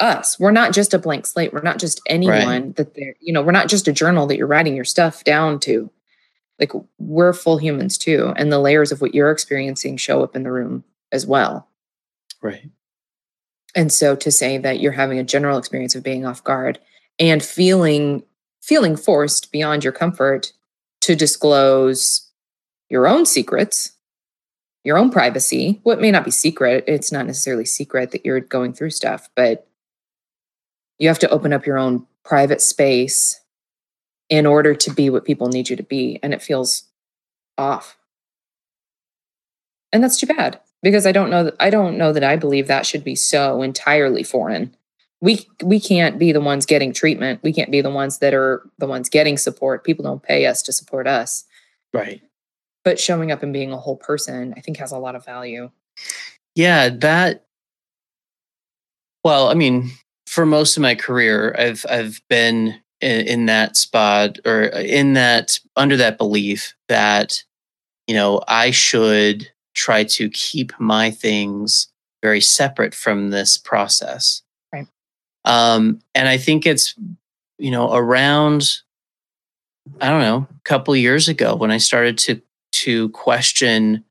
us. 0.00 0.38
We're 0.40 0.50
not 0.50 0.72
just 0.72 0.92
a 0.92 0.98
blank 0.98 1.26
slate. 1.26 1.52
We're 1.52 1.62
not 1.62 1.78
just 1.78 2.00
anyone 2.08 2.72
that 2.72 2.94
they're, 2.94 3.14
you 3.20 3.32
know, 3.32 3.42
we're 3.42 3.52
not 3.52 3.68
just 3.68 3.86
a 3.86 3.92
journal 3.92 4.26
that 4.26 4.36
you're 4.36 4.46
writing 4.46 4.74
your 4.74 4.84
stuff 4.84 5.22
down 5.24 5.60
to. 5.60 5.90
Like 6.60 6.72
we're 6.98 7.32
full 7.32 7.56
humans 7.56 7.98
too. 7.98 8.32
And 8.36 8.52
the 8.52 8.60
layers 8.60 8.92
of 8.92 9.00
what 9.00 9.14
you're 9.14 9.30
experiencing 9.30 9.96
show 9.96 10.22
up 10.22 10.36
in 10.36 10.42
the 10.42 10.52
room 10.52 10.84
as 11.10 11.26
well. 11.26 11.68
right 12.42 12.70
And 13.74 13.92
so 13.92 14.14
to 14.16 14.30
say 14.30 14.58
that 14.58 14.80
you're 14.80 14.92
having 14.92 15.18
a 15.18 15.24
general 15.24 15.58
experience 15.58 15.94
of 15.94 16.02
being 16.02 16.26
off 16.26 16.44
guard 16.44 16.78
and 17.18 17.42
feeling 17.42 18.22
feeling 18.60 18.96
forced 18.96 19.50
beyond 19.50 19.82
your 19.82 19.92
comfort 19.92 20.52
to 21.00 21.16
disclose 21.16 22.30
your 22.90 23.08
own 23.08 23.24
secrets, 23.24 23.92
your 24.84 24.98
own 24.98 25.10
privacy. 25.10 25.80
What 25.82 26.00
may 26.00 26.10
not 26.10 26.24
be 26.24 26.30
secret, 26.30 26.84
it's 26.86 27.10
not 27.10 27.26
necessarily 27.26 27.64
secret 27.64 28.10
that 28.10 28.24
you're 28.24 28.40
going 28.40 28.74
through 28.74 28.90
stuff, 28.90 29.30
but 29.34 29.66
you 30.98 31.08
have 31.08 31.18
to 31.20 31.30
open 31.30 31.52
up 31.52 31.64
your 31.64 31.78
own 31.78 32.06
private 32.22 32.60
space 32.60 33.40
in 34.30 34.46
order 34.46 34.74
to 34.74 34.90
be 34.92 35.10
what 35.10 35.24
people 35.24 35.48
need 35.48 35.68
you 35.68 35.76
to 35.76 35.82
be. 35.82 36.18
And 36.22 36.32
it 36.32 36.40
feels 36.40 36.84
off. 37.58 37.98
And 39.92 40.02
that's 40.02 40.18
too 40.18 40.26
bad 40.26 40.60
because 40.82 41.04
I 41.04 41.12
don't 41.12 41.30
know 41.30 41.44
that 41.44 41.56
I 41.60 41.68
don't 41.68 41.98
know 41.98 42.12
that 42.12 42.24
I 42.24 42.36
believe 42.36 42.68
that 42.68 42.86
should 42.86 43.04
be 43.04 43.16
so 43.16 43.60
entirely 43.60 44.22
foreign. 44.22 44.74
We 45.20 45.46
we 45.62 45.80
can't 45.80 46.18
be 46.18 46.32
the 46.32 46.40
ones 46.40 46.64
getting 46.64 46.92
treatment. 46.92 47.40
We 47.42 47.52
can't 47.52 47.72
be 47.72 47.80
the 47.80 47.90
ones 47.90 48.18
that 48.18 48.32
are 48.32 48.62
the 48.78 48.86
ones 48.86 49.08
getting 49.08 49.36
support. 49.36 49.84
People 49.84 50.04
don't 50.04 50.22
pay 50.22 50.46
us 50.46 50.62
to 50.62 50.72
support 50.72 51.06
us. 51.06 51.44
Right. 51.92 52.22
But 52.84 53.00
showing 53.00 53.30
up 53.30 53.42
and 53.42 53.52
being 53.52 53.72
a 53.72 53.76
whole 53.76 53.96
person, 53.96 54.54
I 54.56 54.60
think 54.60 54.78
has 54.78 54.92
a 54.92 54.98
lot 54.98 55.16
of 55.16 55.24
value. 55.24 55.70
Yeah, 56.54 56.88
that 56.88 57.44
well, 59.24 59.48
I 59.48 59.54
mean, 59.54 59.90
for 60.26 60.46
most 60.46 60.76
of 60.76 60.82
my 60.82 60.94
career, 60.94 61.54
I've 61.58 61.84
I've 61.90 62.22
been 62.28 62.80
in, 63.00 63.26
in 63.26 63.46
that 63.46 63.76
spot 63.76 64.38
or 64.44 64.62
in 64.64 65.14
that 65.14 65.58
under 65.76 65.96
that 65.96 66.18
belief 66.18 66.74
that 66.88 67.42
you 68.06 68.14
know 68.14 68.40
I 68.48 68.70
should 68.70 69.50
try 69.74 70.04
to 70.04 70.28
keep 70.30 70.72
my 70.78 71.10
things 71.10 71.88
very 72.22 72.40
separate 72.40 72.94
from 72.94 73.30
this 73.30 73.56
process. 73.56 74.42
Right. 74.72 74.86
Um, 75.44 76.00
and 76.14 76.28
I 76.28 76.36
think 76.36 76.66
it's, 76.66 76.94
you 77.58 77.70
know, 77.70 77.92
around, 77.94 78.78
I 80.00 80.08
don't 80.10 80.20
know, 80.20 80.46
a 80.50 80.62
couple 80.64 80.94
years 80.96 81.28
ago 81.28 81.54
when 81.54 81.70
I 81.70 81.78
started 81.78 82.18
to 82.18 82.42
to 82.72 83.08
question 83.10 84.04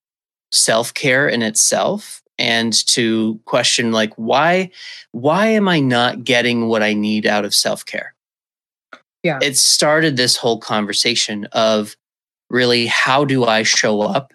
self-care 0.52 1.30
in 1.30 1.41
itself 1.41 2.21
and 2.38 2.73
to 2.88 3.39
question 3.45 3.91
like 3.91 4.13
why 4.15 4.69
why 5.12 5.47
am 5.47 5.67
I 5.67 5.80
not 5.80 6.23
getting 6.23 6.67
what 6.67 6.84
I 6.84 6.93
need 6.93 7.25
out 7.25 7.45
of 7.45 7.56
self-care? 7.56 8.13
Yeah. 9.23 9.39
It 9.41 9.58
started 9.58 10.15
this 10.15 10.38
whole 10.38 10.60
conversation 10.60 11.45
of 11.51 11.95
really 12.49 12.88
how 12.88 13.25
do 13.25 13.45
I 13.45 13.63
show 13.63 14.01
up 14.01 14.34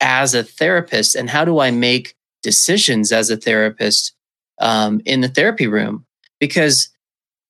as 0.00 0.34
a 0.34 0.44
therapist 0.44 1.14
and 1.14 1.28
how 1.28 1.44
do 1.44 1.58
I 1.58 1.70
make 1.70 2.14
decisions 2.42 3.12
as 3.12 3.30
a 3.30 3.36
therapist 3.36 4.14
um, 4.60 5.00
in 5.04 5.20
the 5.20 5.28
therapy 5.28 5.66
room? 5.66 6.06
Because 6.38 6.90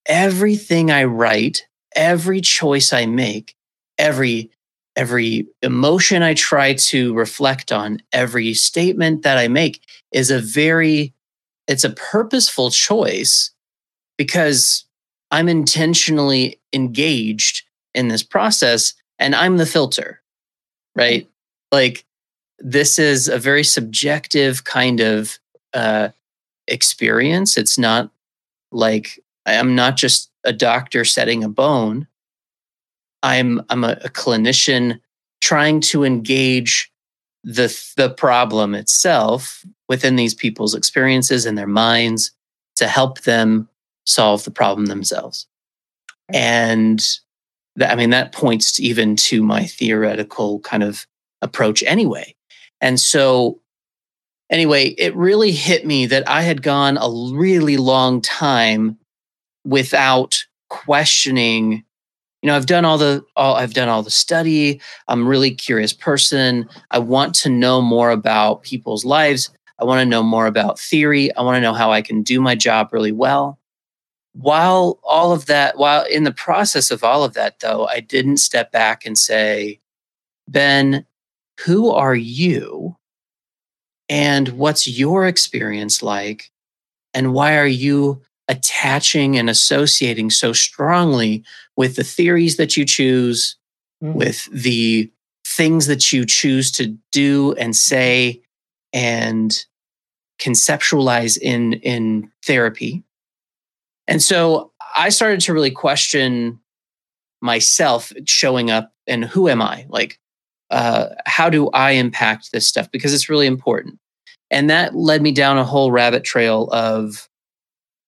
everything 0.06 0.90
I 0.90 1.04
write, 1.04 1.66
every 1.94 2.40
choice 2.40 2.92
I 2.92 3.06
make, 3.06 3.54
every 3.98 4.50
every 4.96 5.46
emotion 5.62 6.24
I 6.24 6.34
try 6.34 6.74
to 6.74 7.14
reflect 7.14 7.70
on, 7.70 8.02
every 8.12 8.52
statement 8.52 9.22
that 9.22 9.38
I 9.38 9.46
make 9.46 9.80
is 10.12 10.30
a 10.30 10.40
very 10.40 11.14
it's 11.68 11.84
a 11.84 11.90
purposeful 11.90 12.70
choice 12.70 13.52
because 14.16 14.87
I'm 15.30 15.48
intentionally 15.48 16.60
engaged 16.72 17.64
in 17.94 18.08
this 18.08 18.22
process 18.22 18.94
and 19.18 19.34
I'm 19.34 19.56
the 19.56 19.66
filter, 19.66 20.22
right? 20.94 21.28
Like 21.72 22.04
this 22.58 22.98
is 22.98 23.28
a 23.28 23.38
very 23.38 23.64
subjective 23.64 24.64
kind 24.64 25.00
of 25.00 25.38
uh, 25.74 26.10
experience. 26.66 27.56
It's 27.56 27.78
not 27.78 28.10
like 28.72 29.20
I'm 29.46 29.74
not 29.74 29.96
just 29.96 30.30
a 30.44 30.52
doctor 30.52 31.04
setting 31.04 31.44
a 31.44 31.48
bone. 31.48 32.06
I'm 33.22 33.62
I'm 33.68 33.84
a, 33.84 33.98
a 34.02 34.08
clinician 34.08 35.00
trying 35.40 35.80
to 35.80 36.04
engage 36.04 36.90
the 37.44 37.74
the 37.96 38.10
problem 38.10 38.74
itself 38.74 39.64
within 39.88 40.16
these 40.16 40.34
people's 40.34 40.74
experiences 40.74 41.46
and 41.46 41.56
their 41.56 41.66
minds 41.66 42.32
to 42.76 42.86
help 42.86 43.22
them 43.22 43.68
solve 44.08 44.44
the 44.44 44.50
problem 44.50 44.86
themselves. 44.86 45.46
And 46.32 47.02
that, 47.76 47.92
I 47.92 47.94
mean 47.94 48.10
that 48.10 48.32
points 48.32 48.80
even 48.80 49.16
to 49.16 49.42
my 49.42 49.64
theoretical 49.64 50.60
kind 50.60 50.82
of 50.82 51.06
approach 51.42 51.82
anyway 51.84 52.34
and 52.80 53.00
so, 53.00 53.60
anyway, 54.50 54.88
it 54.98 55.14
really 55.16 55.52
hit 55.52 55.86
me 55.86 56.06
that 56.06 56.28
I 56.28 56.42
had 56.42 56.62
gone 56.62 56.96
a 56.96 57.08
really 57.34 57.76
long 57.76 58.20
time 58.20 58.98
without 59.64 60.44
questioning. 60.70 61.84
You 62.42 62.46
know, 62.46 62.56
I've 62.56 62.66
done 62.66 62.84
all 62.84 62.98
the 62.98 63.24
all 63.36 63.56
I've 63.56 63.74
done 63.74 63.88
all 63.88 64.02
the 64.02 64.10
study. 64.10 64.80
I'm 65.08 65.26
a 65.26 65.28
really 65.28 65.50
curious 65.50 65.92
person. 65.92 66.68
I 66.90 67.00
want 67.00 67.34
to 67.36 67.48
know 67.48 67.80
more 67.82 68.10
about 68.10 68.62
people's 68.62 69.04
lives. 69.04 69.50
I 69.80 69.84
want 69.84 70.00
to 70.00 70.06
know 70.06 70.22
more 70.22 70.46
about 70.46 70.78
theory. 70.78 71.34
I 71.34 71.42
want 71.42 71.56
to 71.56 71.60
know 71.60 71.72
how 71.72 71.90
I 71.90 72.02
can 72.02 72.22
do 72.22 72.40
my 72.40 72.54
job 72.54 72.92
really 72.92 73.12
well. 73.12 73.58
While 74.40 75.00
all 75.02 75.32
of 75.32 75.46
that, 75.46 75.78
while 75.78 76.04
in 76.04 76.22
the 76.22 76.32
process 76.32 76.92
of 76.92 77.02
all 77.02 77.24
of 77.24 77.34
that, 77.34 77.58
though, 77.58 77.86
I 77.86 77.98
didn't 77.98 78.36
step 78.36 78.70
back 78.70 79.04
and 79.04 79.18
say, 79.18 79.80
Ben, 80.46 81.04
who 81.64 81.90
are 81.90 82.14
you? 82.14 82.96
And 84.08 84.50
what's 84.50 84.86
your 84.86 85.26
experience 85.26 86.04
like? 86.04 86.52
And 87.12 87.34
why 87.34 87.56
are 87.56 87.66
you 87.66 88.22
attaching 88.46 89.36
and 89.36 89.50
associating 89.50 90.30
so 90.30 90.52
strongly 90.52 91.42
with 91.76 91.96
the 91.96 92.04
theories 92.04 92.58
that 92.58 92.76
you 92.76 92.84
choose 92.84 93.56
mm. 94.02 94.14
with 94.14 94.48
the 94.52 95.10
things 95.44 95.88
that 95.88 96.12
you 96.12 96.24
choose 96.24 96.70
to 96.70 96.96
do 97.10 97.54
and 97.54 97.74
say 97.74 98.40
and 98.92 99.64
conceptualize 100.38 101.36
in 101.36 101.72
in 101.74 102.30
therapy 102.44 103.02
and 104.08 104.20
so 104.20 104.72
i 104.96 105.08
started 105.08 105.40
to 105.40 105.52
really 105.52 105.70
question 105.70 106.58
myself 107.40 108.12
showing 108.26 108.70
up 108.70 108.92
and 109.06 109.24
who 109.24 109.48
am 109.48 109.62
i 109.62 109.86
like 109.88 110.18
uh, 110.70 111.08
how 111.26 111.48
do 111.48 111.68
I 111.70 111.92
impact 111.92 112.52
this 112.52 112.66
stuff? 112.66 112.90
Because 112.90 113.14
it's 113.14 113.28
really 113.28 113.46
important. 113.46 113.98
And 114.50 114.70
that 114.70 114.94
led 114.94 115.22
me 115.22 115.32
down 115.32 115.58
a 115.58 115.64
whole 115.64 115.90
rabbit 115.92 116.24
trail 116.24 116.68
of 116.72 117.28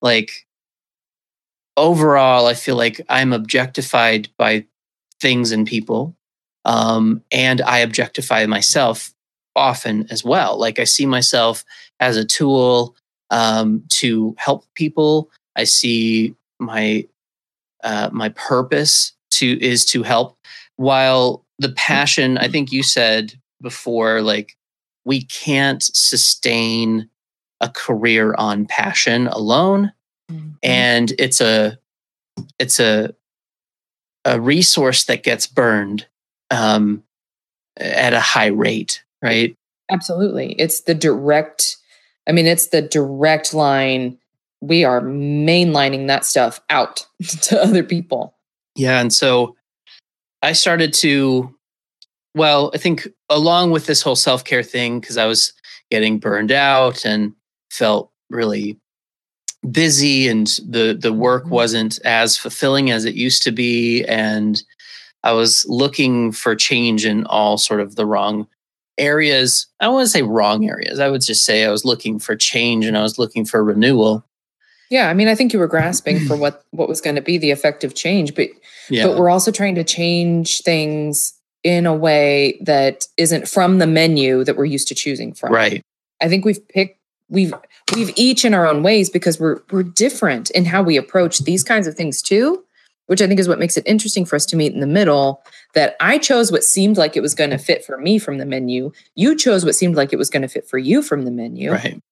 like, 0.03 0.47
overall, 1.77 2.47
I 2.47 2.55
feel 2.55 2.77
like 2.77 3.01
I'm 3.09 3.33
objectified 3.33 4.29
by 4.37 4.67
things 5.21 5.53
and 5.53 5.67
people. 5.67 6.17
Um, 6.65 7.23
and 7.31 7.61
I 7.63 7.79
objectify 7.79 8.45
myself 8.47 9.13
often 9.57 10.07
as 10.11 10.25
well. 10.25 10.59
Like, 10.59 10.79
I 10.79 10.85
see 10.85 11.07
myself 11.07 11.65
as 11.99 12.17
a 12.17 12.25
tool 12.25 12.97
um, 13.31 13.85
to 13.89 14.35
help 14.39 14.67
people. 14.75 15.31
I 15.61 15.65
see 15.65 16.35
my 16.59 17.07
uh, 17.85 18.09
my 18.13 18.31
purpose 18.31 19.13
to 19.33 19.63
is 19.63 19.85
to 19.87 20.03
help 20.03 20.39
while 20.77 21.45
the 21.59 21.73
passion, 21.73 22.39
I 22.39 22.49
think 22.49 22.73
you 22.73 22.83
said 22.83 23.35
before, 23.61 24.23
like 24.23 24.57
we 25.05 25.23
can't 25.23 25.83
sustain 25.83 27.11
a 27.61 27.69
career 27.69 28.35
on 28.39 28.65
passion 28.65 29.27
alone. 29.27 29.93
Mm-hmm. 30.33 30.51
And 30.63 31.13
it's 31.19 31.43
a 31.43 31.79
it's 32.59 32.81
a 32.81 33.15
a 34.25 34.41
resource 34.41 35.05
that 35.05 35.23
gets 35.23 35.47
burned 35.47 36.07
um, 36.51 37.03
at 37.77 38.15
a 38.15 38.21
high 38.21 38.47
rate, 38.47 39.05
right? 39.23 39.55
Absolutely. 39.91 40.53
It's 40.53 40.83
the 40.83 40.95
direct, 40.95 41.77
I 42.27 42.33
mean, 42.33 42.47
it's 42.47 42.69
the 42.69 42.83
direct 42.83 43.53
line. 43.53 44.19
We 44.61 44.85
are 44.85 45.01
mainlining 45.01 46.07
that 46.09 46.25
stuff 46.25 46.61
out 46.71 47.07
to 47.43 47.63
other 47.63 47.83
people. 47.83 48.35
Yeah. 48.77 49.01
And 49.01 49.13
so 49.13 49.57
I 50.43 50.53
started 50.53 50.93
to, 50.95 51.55
well, 52.35 52.71
I 52.75 52.79
think 52.79 53.09
along 53.29 53.71
with 53.71 53.87
this 53.87 54.03
whole 54.03 54.17
self 54.17 54.45
care 54.45 54.63
thing, 54.63 55.01
because 55.01 55.17
I 55.17 55.27
was 55.27 55.53
getting 55.91 56.19
burned 56.19 56.53
out 56.53 57.05
and 57.05 57.33
felt 57.71 58.11
really 58.31 58.79
busy 59.71 60.29
and 60.29 60.59
the 60.67 60.97
the 60.99 61.13
work 61.13 61.45
mm-hmm. 61.45 61.55
wasn't 61.55 61.99
as 62.05 62.37
fulfilling 62.37 62.91
as 62.91 63.05
it 63.05 63.15
used 63.15 63.43
to 63.43 63.51
be 63.51 64.03
and 64.07 64.63
i 65.23 65.33
was 65.33 65.67
looking 65.69 66.33
for 66.33 66.57
change 66.57 67.05
in 67.05 67.27
all 67.27 67.59
sort 67.59 67.81
of 67.81 67.95
the 67.95 68.07
wrong 68.07 68.47
areas 68.97 69.67
i 69.79 69.85
don't 69.85 69.95
want 69.95 70.07
to 70.07 70.11
say 70.11 70.23
wrong 70.23 70.67
areas 70.67 70.99
i 70.99 71.11
would 71.11 71.21
just 71.21 71.45
say 71.45 71.65
i 71.65 71.71
was 71.71 71.85
looking 71.85 72.19
for 72.19 72.35
change 72.35 72.87
and 72.87 72.97
i 72.97 73.03
was 73.03 73.19
looking 73.19 73.45
for 73.45 73.63
renewal 73.63 74.25
yeah, 74.91 75.09
I 75.09 75.15
mean, 75.15 75.29
I 75.29 75.35
think 75.35 75.53
you 75.53 75.59
were 75.59 75.67
grasping 75.77 76.21
for 76.27 76.37
what 76.37 76.65
what 76.71 76.89
was 76.89 77.01
going 77.01 77.17
to 77.17 77.23
be 77.23 77.39
the 77.39 77.51
effective 77.51 77.95
change, 77.95 78.35
but 78.35 78.49
yeah. 78.91 79.07
but 79.07 79.17
we're 79.17 79.31
also 79.31 79.51
trying 79.51 79.77
to 79.77 79.85
change 79.85 80.61
things 80.61 81.35
in 81.63 81.87
a 81.87 81.95
way 81.95 82.59
that 82.63 83.07
isn't 83.17 83.49
from 83.49 83.79
the 83.79 83.87
menu 83.87 84.45
that 84.45 84.57
we're 84.57 84.65
used 84.65 84.89
to 84.89 84.95
choosing 84.95 85.33
from. 85.33 85.53
Right. 85.53 85.83
I 86.21 86.29
think 86.29 86.45
we've 86.45 86.67
picked 86.69 86.99
we've 87.31 87.55
we've 87.95 88.13
each 88.17 88.45
in 88.45 88.53
our 88.53 88.67
own 88.67 88.83
ways 88.83 89.09
because 89.09 89.41
we're 89.41 89.61
we're 89.71 89.83
different 89.83 90.51
in 90.51 90.65
how 90.65 90.83
we 90.83 90.97
approach 90.97 91.39
these 91.39 91.65
kinds 91.65 91.87
of 91.87 91.95
things 91.95 92.21
too 92.21 92.63
which 93.07 93.23
i 93.23 93.27
think 93.27 93.41
is 93.41 93.49
what 93.49 93.59
makes 93.59 93.77
it 93.77 93.87
interesting 93.87 94.25
for 94.25 94.37
us 94.37 94.45
to 94.45 94.57
meet 94.57 94.75
in 94.75 94.81
the 94.81 94.87
middle 94.87 95.43
that 95.75 95.97
i 96.01 96.19
chose 96.19 96.53
what 96.53 96.65
seemed 96.65 96.97
like 96.97 97.17
it 97.17 97.21
was 97.21 97.35
going 97.35 97.51
to 97.51 97.59
fit 97.59 97.85
for 97.85 97.97
me 97.99 98.19
from 98.19 98.39
the 98.39 98.45
menu 98.45 98.91
you 99.15 99.37
chose 99.37 99.65
what 99.65 99.75
seemed 99.75 99.95
like 99.95 100.13
it 100.13 100.19
was 100.19 100.29
going 100.29 100.43
to 100.43 100.49
fit 100.49 100.69
for 100.69 100.77
you 100.77 101.03
from 101.03 101.23
the 101.23 101.31
menu 101.31 101.71
Right. 101.71 102.03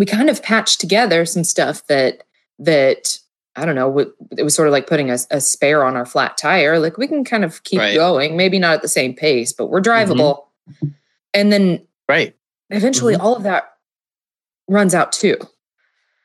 We 0.00 0.06
kind 0.06 0.30
of 0.30 0.42
patched 0.42 0.80
together 0.80 1.26
some 1.26 1.44
stuff 1.44 1.86
that 1.88 2.22
that 2.58 3.18
I 3.54 3.66
don't 3.66 3.74
know. 3.74 3.98
It 4.38 4.42
was 4.44 4.54
sort 4.54 4.66
of 4.66 4.72
like 4.72 4.86
putting 4.86 5.10
a, 5.10 5.18
a 5.30 5.42
spare 5.42 5.84
on 5.84 5.94
our 5.94 6.06
flat 6.06 6.38
tire. 6.38 6.78
Like 6.78 6.96
we 6.96 7.06
can 7.06 7.22
kind 7.22 7.44
of 7.44 7.62
keep 7.64 7.80
Right. 7.80 7.94
going, 7.94 8.34
maybe 8.34 8.58
not 8.58 8.72
at 8.72 8.80
the 8.82 8.88
same 8.88 9.12
pace, 9.14 9.52
but 9.52 9.66
we're 9.66 9.82
drivable. 9.82 10.46
And 11.34 11.52
then 11.52 11.86
Right. 12.08 12.34
eventually, 12.70 13.14
all 13.14 13.36
of 13.36 13.42
that 13.42 13.74
runs 14.68 14.94
out 14.94 15.12
too. 15.12 15.36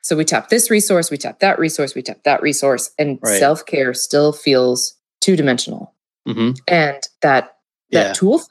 So 0.00 0.16
we 0.16 0.24
tap 0.24 0.48
this 0.48 0.70
resource, 0.70 1.10
we 1.10 1.18
tap 1.18 1.40
that 1.40 1.58
resource, 1.58 1.94
we 1.94 2.00
tap 2.00 2.22
that 2.24 2.40
resource, 2.40 2.90
and 2.98 3.18
Right. 3.20 3.38
self 3.38 3.66
care 3.66 3.92
still 3.92 4.32
feels 4.32 4.94
two 5.20 5.36
dimensional. 5.36 5.92
hmm 6.26 6.52
And 6.66 7.02
that 7.20 7.58
that 7.92 8.06
Yeah. 8.06 8.12
tool 8.14 8.42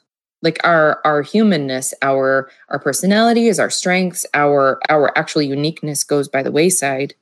like 0.42 0.58
our 0.64 1.00
our 1.04 1.22
humanness 1.22 1.94
our 2.02 2.50
our 2.68 2.78
personalities 2.78 3.58
our 3.58 3.70
strengths 3.70 4.26
our 4.34 4.78
our 4.88 5.16
actual 5.16 5.42
uniqueness 5.42 6.04
goes 6.04 6.28
by 6.28 6.42
the 6.42 6.52
wayside. 6.52 7.14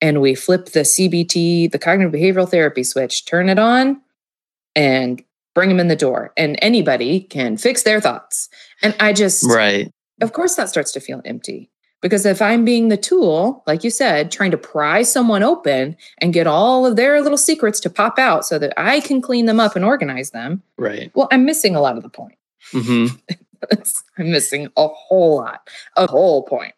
And 0.00 0.20
we 0.20 0.34
flip 0.34 0.66
the 0.66 0.80
cbt 0.80 1.70
the 1.72 1.78
cognitive 1.78 2.12
behavioral 2.12 2.48
therapy 2.48 2.84
switch 2.84 3.24
turn 3.24 3.48
it 3.48 3.58
on 3.58 4.00
and 4.76 5.22
bring 5.54 5.68
them 5.70 5.80
in 5.80 5.88
the 5.88 5.96
door. 5.96 6.32
And 6.36 6.56
anybody 6.62 7.20
can 7.20 7.56
fix 7.56 7.82
their 7.82 8.00
thoughts. 8.00 8.48
And 8.82 8.94
i 9.00 9.12
just 9.12 9.44
Right. 9.44 9.90
of 10.20 10.32
course 10.32 10.54
that 10.56 10.68
starts 10.68 10.92
to 10.92 11.00
feel 11.00 11.20
empty. 11.24 11.70
Because 12.00 12.24
if 12.24 12.40
i'm 12.40 12.64
being 12.64 12.90
the 12.90 12.96
tool 12.96 13.64
like 13.66 13.82
you 13.82 13.90
said 13.90 14.30
trying 14.30 14.52
to 14.52 14.56
pry 14.58 15.02
someone 15.02 15.42
open 15.42 15.96
and 16.18 16.32
get 16.32 16.46
all 16.46 16.86
of 16.86 16.94
their 16.94 17.20
little 17.20 17.36
secrets 17.36 17.80
to 17.80 17.90
pop 17.90 18.20
out 18.20 18.46
so 18.46 18.56
that 18.56 18.72
i 18.76 19.00
can 19.00 19.20
clean 19.20 19.46
them 19.46 19.58
up 19.58 19.74
and 19.74 19.84
organize 19.84 20.30
them 20.30 20.62
Right. 20.76 21.10
well 21.16 21.26
i'm 21.32 21.44
missing 21.44 21.74
a 21.74 21.80
lot 21.80 21.96
of 21.96 22.04
the 22.04 22.08
point 22.08 22.37
hmm 22.72 23.06
i'm 24.18 24.30
missing 24.30 24.68
a 24.76 24.88
whole 24.88 25.36
lot 25.38 25.68
a 25.96 26.06
whole 26.06 26.42
point 26.42 26.74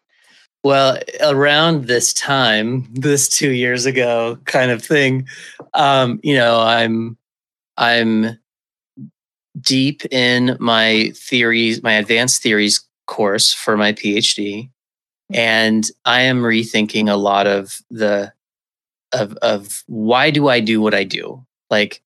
Well, 0.63 0.99
around 1.21 1.85
this 1.87 2.13
time, 2.13 2.87
this 2.93 3.29
two 3.29 3.51
years 3.51 3.85
ago 3.87 4.37
kind 4.45 4.71
of 4.71 4.83
thing, 4.83 5.27
um, 5.73 6.19
you 6.23 6.35
know, 6.35 6.59
I'm 6.61 7.17
I'm 7.77 8.39
deep 9.59 10.03
in 10.11 10.57
my 10.59 11.11
theories, 11.15 11.83
my 11.83 11.93
advanced 11.93 12.41
theories 12.41 12.85
course 13.07 13.53
for 13.53 13.77
my 13.77 13.93
PhD, 13.93 14.69
and 15.33 15.89
I 16.05 16.21
am 16.21 16.41
rethinking 16.43 17.09
a 17.09 17.17
lot 17.17 17.47
of 17.47 17.79
the 17.91 18.33
of 19.13 19.33
of 19.41 19.83
why 19.87 20.31
do 20.31 20.49
I 20.49 20.59
do 20.61 20.81
what 20.81 20.93
I 20.95 21.03
do? 21.05 21.45
Like 21.69 22.01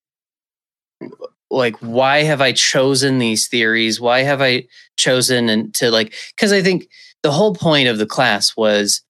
like 1.51 1.75
why 1.77 2.23
have 2.23 2.41
I 2.41 2.51
chosen 2.51 3.19
these 3.19 3.47
theories? 3.47 4.01
Why 4.01 4.21
have 4.21 4.41
I 4.41 4.67
chosen 4.97 5.49
and 5.49 5.73
to 5.75 5.91
like 5.91 6.13
because 6.35 6.51
I 6.51 6.61
think 6.61 6.89
the 7.23 7.31
whole 7.31 7.55
point 7.55 7.87
of 7.87 7.97
the 7.97 8.05
class 8.05 8.55
was 8.55 9.01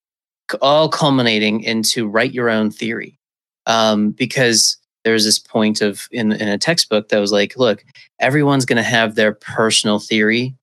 all 0.60 0.88
culminating 0.88 1.62
into 1.62 2.08
write 2.08 2.32
your 2.32 2.50
own 2.50 2.70
theory 2.70 3.18
um, 3.66 4.10
because 4.10 4.78
there's 5.04 5.24
this 5.24 5.38
point 5.38 5.80
of 5.80 6.08
in, 6.10 6.32
in 6.32 6.48
a 6.48 6.58
textbook 6.58 7.08
that 7.08 7.18
was 7.18 7.32
like 7.32 7.56
look 7.56 7.84
everyone's 8.20 8.64
going 8.64 8.76
to 8.76 8.82
have 8.82 9.14
their 9.14 9.32
personal 9.32 9.98
theory 9.98 10.54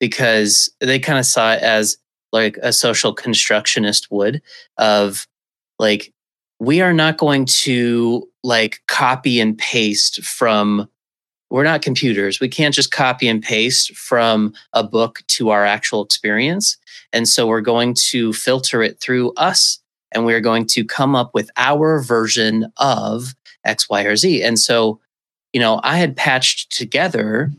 because 0.00 0.70
they 0.80 0.98
kind 0.98 1.18
of 1.18 1.26
saw 1.26 1.52
it 1.52 1.62
as 1.62 1.96
like 2.32 2.58
a 2.62 2.72
social 2.72 3.14
constructionist 3.14 4.10
would 4.10 4.42
of 4.78 5.26
like 5.78 6.12
we 6.58 6.80
are 6.80 6.92
not 6.92 7.18
going 7.18 7.44
to 7.44 8.28
like 8.42 8.80
copy 8.86 9.40
and 9.40 9.56
paste 9.58 10.22
from 10.22 10.88
we're 11.50 11.64
not 11.64 11.82
computers 11.82 12.40
we 12.40 12.48
can't 12.48 12.74
just 12.74 12.90
copy 12.90 13.28
and 13.28 13.42
paste 13.42 13.94
from 13.96 14.52
a 14.72 14.82
book 14.82 15.22
to 15.28 15.50
our 15.50 15.64
actual 15.64 16.04
experience 16.04 16.76
and 17.12 17.28
so 17.28 17.46
we're 17.46 17.60
going 17.60 17.94
to 17.94 18.32
filter 18.32 18.82
it 18.82 19.00
through 19.00 19.32
us 19.34 19.80
and 20.12 20.24
we're 20.24 20.40
going 20.40 20.66
to 20.66 20.84
come 20.84 21.14
up 21.14 21.34
with 21.34 21.50
our 21.56 22.00
version 22.00 22.72
of 22.76 23.34
X, 23.64 23.88
Y, 23.88 24.02
or 24.02 24.16
Z. 24.16 24.42
And 24.42 24.58
so, 24.58 25.00
you 25.52 25.60
know, 25.60 25.80
I 25.82 25.98
had 25.98 26.16
patched 26.16 26.72
together 26.72 27.52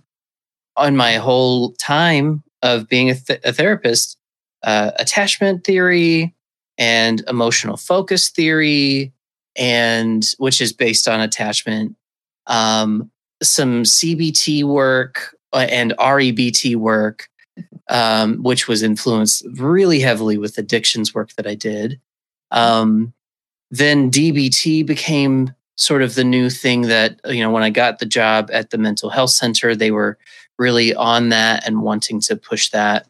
on 0.76 0.96
my 0.96 1.14
whole 1.14 1.74
time 1.74 2.44
of 2.62 2.88
being 2.88 3.10
a, 3.10 3.16
th- 3.16 3.42
a 3.44 3.54
therapist 3.54 4.18
uh, 4.64 4.92
attachment 4.98 5.64
theory 5.64 6.34
and 6.78 7.24
emotional 7.28 7.78
focus 7.78 8.30
theory, 8.30 9.14
and 9.56 10.34
which 10.38 10.62
is 10.62 10.74
based 10.74 11.08
on 11.08 11.20
attachment, 11.20 11.96
um, 12.48 13.12
some 13.42 13.84
CBT 13.84 14.64
work 14.64 15.36
uh, 15.54 15.68
and 15.70 15.94
REBT 15.98 16.76
work 16.76 17.30
um, 17.90 18.44
which 18.44 18.68
was 18.68 18.84
influenced 18.84 19.46
really 19.56 20.00
heavily 20.00 20.38
with 20.38 20.58
addictions 20.58 21.14
work 21.14 21.34
that 21.34 21.48
I 21.48 21.56
did. 21.56 22.00
Um, 22.52 23.14
then 23.72 24.12
DBT 24.12 24.86
became 24.86 25.54
sort 25.76 26.02
of 26.02 26.16
the 26.16 26.24
new 26.24 26.50
thing 26.50 26.84
that, 26.84 27.20
you 27.26 27.42
know, 27.42 27.52
when 27.52 27.64
I 27.64 27.70
got 27.70 28.00
the 28.00 28.06
job 28.06 28.50
at 28.52 28.72
the 28.72 28.78
mental 28.78 29.10
health 29.10 29.30
center, 29.30 29.76
they 29.76 29.92
were 29.92 30.18
really 30.58 30.96
on 30.96 31.30
that 31.30 31.68
and 31.68 31.82
wanting 31.82 32.20
to 32.22 32.36
push 32.36 32.70
that 32.70 33.08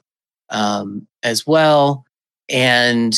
um, 0.50 1.08
as 1.24 1.48
well. 1.48 2.06
And 2.50 3.14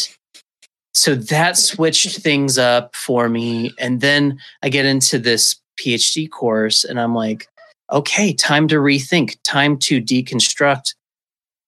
so 0.93 1.15
that 1.15 1.57
switched 1.57 2.19
things 2.19 2.57
up 2.57 2.95
for 2.95 3.29
me. 3.29 3.73
And 3.79 4.01
then 4.01 4.39
I 4.61 4.69
get 4.69 4.85
into 4.85 5.17
this 5.17 5.55
PhD 5.79 6.29
course 6.29 6.83
and 6.83 6.99
I'm 6.99 7.15
like, 7.15 7.47
okay, 7.91 8.33
time 8.33 8.67
to 8.67 8.75
rethink, 8.75 9.37
time 9.43 9.77
to 9.79 10.01
deconstruct 10.01 10.93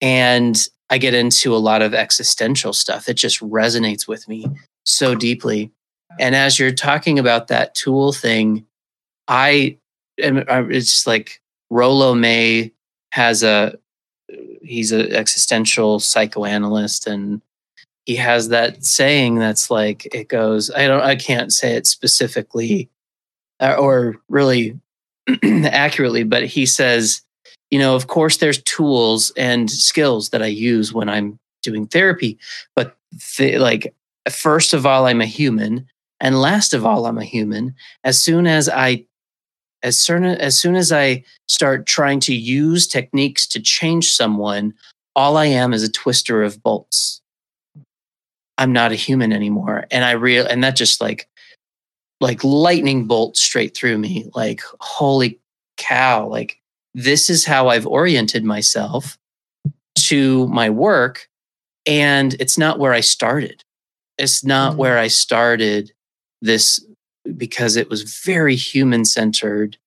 and 0.01 0.67
I 0.89 0.97
get 0.97 1.13
into 1.13 1.55
a 1.55 1.57
lot 1.57 1.81
of 1.81 1.93
existential 1.93 2.73
stuff. 2.73 3.07
It 3.07 3.13
just 3.13 3.39
resonates 3.39 4.07
with 4.07 4.27
me 4.27 4.45
so 4.85 5.15
deeply. 5.15 5.71
And 6.19 6.35
as 6.35 6.59
you're 6.59 6.73
talking 6.73 7.17
about 7.17 7.47
that 7.47 7.73
tool 7.75 8.11
thing, 8.11 8.65
I 9.29 9.77
am 10.21 10.43
it's 10.69 11.07
like 11.07 11.39
Rollo 11.69 12.13
May 12.13 12.73
has 13.11 13.41
a 13.41 13.75
he's 14.61 14.91
an 14.91 15.13
existential 15.13 15.99
psychoanalyst 15.99 17.07
and 17.07 17.41
he 18.05 18.15
has 18.17 18.49
that 18.49 18.83
saying 18.83 19.35
that's 19.35 19.71
like 19.71 20.13
it 20.13 20.27
goes 20.27 20.69
I 20.71 20.87
don't 20.87 21.01
I 21.01 21.15
can't 21.15 21.53
say 21.53 21.75
it 21.75 21.87
specifically 21.87 22.89
Uh, 23.61 23.75
or 23.79 24.15
really 24.27 24.79
accurately 25.43 26.23
but 26.23 26.43
he 26.43 26.65
says 26.65 27.21
you 27.71 27.79
know, 27.79 27.95
of 27.95 28.07
course, 28.07 28.37
there's 28.37 28.61
tools 28.63 29.31
and 29.37 29.71
skills 29.71 30.29
that 30.29 30.43
I 30.43 30.47
use 30.47 30.93
when 30.93 31.07
I'm 31.07 31.39
doing 31.63 31.87
therapy, 31.87 32.37
but 32.75 32.97
th- 33.37 33.59
like, 33.59 33.95
first 34.29 34.73
of 34.73 34.85
all, 34.85 35.07
I'm 35.07 35.21
a 35.21 35.25
human, 35.25 35.87
and 36.19 36.41
last 36.41 36.73
of 36.73 36.85
all, 36.85 37.05
I'm 37.05 37.17
a 37.17 37.23
human. 37.23 37.73
As 38.03 38.19
soon 38.19 38.45
as 38.45 38.67
I, 38.67 39.05
as 39.81 39.97
soon 39.97 40.25
as 40.25 40.59
soon 40.59 40.75
as 40.75 40.91
I 40.91 41.23
start 41.47 41.85
trying 41.85 42.19
to 42.21 42.35
use 42.35 42.87
techniques 42.87 43.47
to 43.47 43.59
change 43.61 44.11
someone, 44.13 44.73
all 45.15 45.37
I 45.37 45.45
am 45.45 45.73
is 45.73 45.81
a 45.81 45.91
twister 45.91 46.43
of 46.43 46.61
bolts. 46.61 47.21
I'm 48.57 48.73
not 48.73 48.91
a 48.91 48.95
human 48.95 49.31
anymore, 49.31 49.85
and 49.89 50.03
I 50.03 50.11
real 50.11 50.45
and 50.45 50.63
that 50.63 50.75
just 50.75 50.99
like, 50.99 51.29
like 52.21 52.43
lightning 52.43 53.05
bolt 53.07 53.35
straight 53.35 53.75
through 53.75 53.97
me. 53.97 54.29
Like, 54.33 54.61
holy 54.79 55.39
cow! 55.77 56.27
Like 56.27 56.57
this 56.93 57.29
is 57.29 57.43
how 57.45 57.67
I've 57.69 57.87
oriented 57.87 58.43
myself 58.45 59.17
to 59.97 60.47
my 60.47 60.69
work. 60.69 61.27
And 61.85 62.35
it's 62.39 62.57
not 62.57 62.79
where 62.79 62.93
I 62.93 62.99
started. 63.01 63.63
It's 64.17 64.43
not 64.43 64.73
Mhm. 64.73 64.77
where 64.77 64.97
I 64.99 65.07
started 65.07 65.91
this 66.41 66.79
because 67.37 67.75
it 67.75 67.89
was 67.89 68.03
very 68.23 68.55
human 68.55 69.03
centered, 69.05 69.77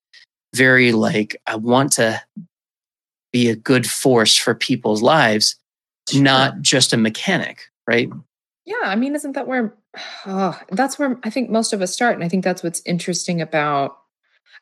very 0.54 0.92
like, 0.92 1.36
I 1.46 1.56
want 1.56 1.92
to 1.92 2.20
be 3.32 3.48
a 3.48 3.56
good 3.56 3.88
force 3.88 4.36
for 4.36 4.54
people's 4.54 5.02
lives, 5.02 5.56
not 6.14 6.60
just 6.62 6.92
a 6.92 6.96
mechanic, 6.96 7.70
right? 7.86 8.08
Yeah, 8.64 8.76
I 8.84 8.96
mean, 8.96 9.14
isn't 9.14 9.32
that 9.32 9.46
where 9.46 9.74
oh, 10.26 10.58
that's 10.70 10.98
where 10.98 11.18
I 11.24 11.30
think 11.30 11.50
most 11.50 11.72
of 11.72 11.82
us 11.82 11.92
start, 11.92 12.14
and 12.14 12.24
I 12.24 12.28
think 12.28 12.44
that's 12.44 12.62
what's 12.62 12.82
interesting 12.84 13.40
about. 13.40 13.96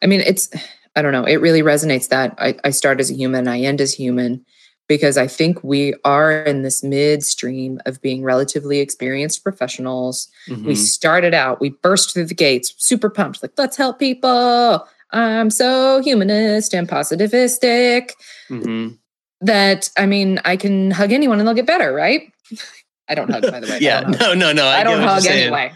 I 0.02 0.06
mean, 0.06 0.20
it's 0.20 0.50
I 0.96 1.02
don't 1.02 1.12
know. 1.12 1.24
It 1.24 1.36
really 1.36 1.62
resonates 1.62 2.08
that 2.08 2.34
I, 2.38 2.54
I 2.64 2.70
start 2.70 3.00
as 3.00 3.10
a 3.10 3.14
human, 3.14 3.48
I 3.48 3.60
end 3.60 3.80
as 3.80 3.94
human, 3.94 4.44
because 4.88 5.16
I 5.16 5.26
think 5.26 5.62
we 5.64 5.94
are 6.04 6.42
in 6.42 6.62
this 6.62 6.82
midstream 6.82 7.80
of 7.86 8.00
being 8.02 8.22
relatively 8.22 8.80
experienced 8.80 9.42
professionals. 9.42 10.28
We 10.48 10.54
Mhm. 10.54 10.76
started 10.76 11.32
out, 11.34 11.60
we 11.60 11.70
burst 11.70 12.12
through 12.12 12.26
the 12.26 12.34
gates, 12.34 12.74
super 12.78 13.08
pumped, 13.08 13.42
like 13.42 13.52
let's 13.56 13.76
help 13.76 13.98
people. 13.98 14.86
I'm 15.12 15.50
so 15.50 16.00
humanist 16.02 16.74
and 16.74 16.88
positivistic. 16.88 18.12
Mhm. 18.50 18.98
that 19.44 19.90
I 19.96 20.06
mean, 20.06 20.40
I 20.44 20.56
can 20.56 20.90
hug 20.92 21.10
anyone 21.10 21.38
and 21.40 21.48
they'll 21.48 21.54
get 21.54 21.66
better, 21.66 21.92
right? 21.92 22.30
I 23.12 23.14
don't 23.14 23.30
hug, 23.30 23.42
by 23.42 23.60
the 23.60 23.66
way. 23.66 23.78
yeah, 23.80 24.02
I 24.06 24.10
no, 24.10 24.34
no, 24.34 24.52
no. 24.52 24.66
I 24.66 24.78
get 24.78 24.84
don't 24.84 25.02
hug 25.02 25.26
anyway. 25.26 25.72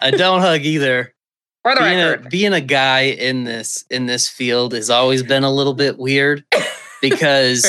I 0.00 0.10
don't 0.10 0.40
hug 0.40 0.62
either. 0.62 1.14
For 1.62 1.74
the 1.76 1.80
being 1.80 2.00
a, 2.00 2.28
being 2.28 2.52
a 2.52 2.60
guy 2.60 3.02
in 3.02 3.44
this 3.44 3.84
in 3.88 4.06
this 4.06 4.28
field 4.28 4.72
has 4.74 4.90
always 4.90 5.22
been 5.22 5.44
a 5.44 5.50
little 5.52 5.74
bit 5.74 5.96
weird 5.96 6.44
because 7.00 7.64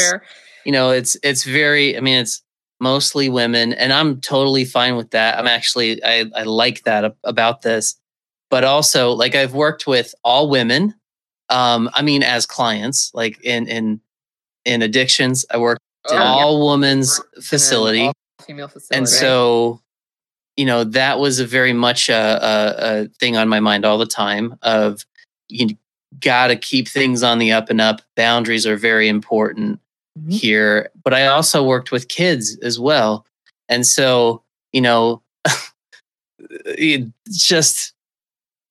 you 0.65 0.71
know 0.71 0.89
it's 0.89 1.15
it's 1.21 1.43
very 1.43 1.95
i 1.95 1.99
mean 1.99 2.17
it's 2.17 2.41
mostly 2.79 3.29
women 3.29 3.71
and 3.73 3.93
i'm 3.93 4.19
totally 4.19 4.65
fine 4.65 4.95
with 4.95 5.11
that 5.11 5.37
i'm 5.37 5.45
actually 5.45 6.03
i, 6.03 6.25
I 6.35 6.41
like 6.41 6.81
that 6.85 7.15
about 7.23 7.61
this 7.61 7.95
but 8.49 8.63
also 8.63 9.11
like 9.11 9.35
i've 9.35 9.53
worked 9.53 9.85
with 9.85 10.15
all 10.23 10.49
women 10.49 10.95
um 11.49 11.87
i 11.93 12.01
mean 12.01 12.23
as 12.23 12.47
clients 12.47 13.11
like 13.13 13.39
in 13.43 13.67
in 13.67 14.01
in 14.65 14.81
addictions 14.81 15.45
i 15.51 15.57
worked 15.57 15.81
in 16.09 16.17
Oh, 16.17 16.19
yeah. 16.19 16.23
all 16.23 16.69
women's 16.71 17.21
facility. 17.41 18.11
All-female 18.43 18.67
facility. 18.67 18.97
and 18.97 19.07
so 19.09 19.81
you 20.57 20.65
know 20.65 20.83
that 20.83 21.19
was 21.19 21.39
a 21.39 21.45
very 21.47 21.73
much 21.73 22.09
a, 22.09 22.13
a, 22.15 23.01
a 23.03 23.07
thing 23.19 23.37
on 23.37 23.47
my 23.49 23.59
mind 23.59 23.85
all 23.85 23.97
the 23.97 24.05
time 24.05 24.55
of 24.61 25.05
you 25.49 25.69
got 26.19 26.47
to 26.47 26.55
keep 26.55 26.87
things 26.87 27.23
on 27.23 27.39
the 27.39 27.51
up 27.51 27.69
and 27.71 27.81
up. 27.81 28.01
Boundaries 28.15 28.67
are 28.67 28.75
very 28.77 29.07
important 29.07 29.79
Mhm. 30.19 30.31
here. 30.31 30.91
But 31.03 31.15
i 31.15 31.25
also 31.25 31.63
worked 31.65 31.91
with 31.91 32.07
kids 32.07 32.55
as 32.61 32.79
well. 32.79 33.25
And 33.67 33.83
so 33.85 34.43
you 34.71 34.81
know 34.81 35.23
it's 36.65 37.47
just 37.47 37.93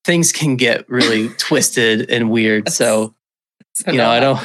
things 0.05 0.33
can 0.33 0.57
get 0.57 0.89
really 0.89 1.29
twisted 1.39 2.09
and 2.11 2.31
weird. 2.31 2.69
So 2.69 3.15
So 3.75 3.91
you 3.91 3.99
know 3.99 4.09
i 4.11 4.21
don't 4.21 4.39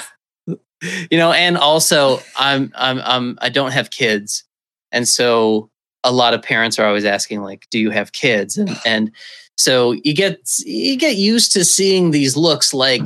you 1.11 1.17
know 1.17 1.31
and 1.33 1.57
also 1.57 2.19
i'm 2.37 2.71
i'm 2.75 2.99
i'm 3.03 3.37
i 3.41 3.49
don't 3.49 3.71
have 3.73 3.89
kids 3.91 4.43
and 4.91 5.07
so 5.07 5.69
a 6.03 6.11
lot 6.11 6.33
of 6.33 6.41
parents 6.41 6.79
are 6.79 6.85
always 6.87 7.05
asking 7.05 7.41
like 7.41 7.67
do 7.71 7.79
you 7.79 7.89
have 7.91 8.11
kids? 8.13 8.57
And 8.57 8.77
and 8.85 9.11
so 9.57 9.91
you 10.03 10.13
get 10.13 10.39
you 10.65 10.95
get 10.97 11.15
used 11.17 11.51
to 11.53 11.65
seeing 11.65 12.11
these 12.11 12.37
looks 12.37 12.73
like 12.73 13.01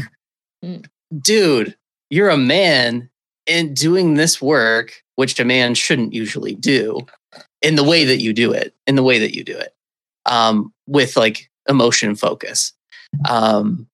Mm. 0.64 0.86
dude 1.24 1.76
you're 2.12 2.30
a 2.30 2.38
man 2.38 3.10
and 3.48 3.76
doing 3.76 4.14
this 4.14 4.40
work 4.40 5.02
which 5.16 5.40
a 5.40 5.44
man 5.46 5.74
shouldn't 5.74 6.14
usually 6.14 6.54
do 6.54 7.00
in 7.64 7.76
the 7.78 7.84
way 7.84 8.06
that 8.06 8.22
you 8.22 8.32
do 8.32 8.52
it 8.54 8.76
in 8.86 8.96
the 8.96 9.02
way 9.02 9.18
that 9.18 9.36
you 9.36 9.44
do 9.44 9.58
it 9.58 9.74
um 10.28 10.72
with 10.86 11.18
like 11.18 11.50
emotion 11.68 12.14
focus. 12.16 12.74
Um 13.28 13.88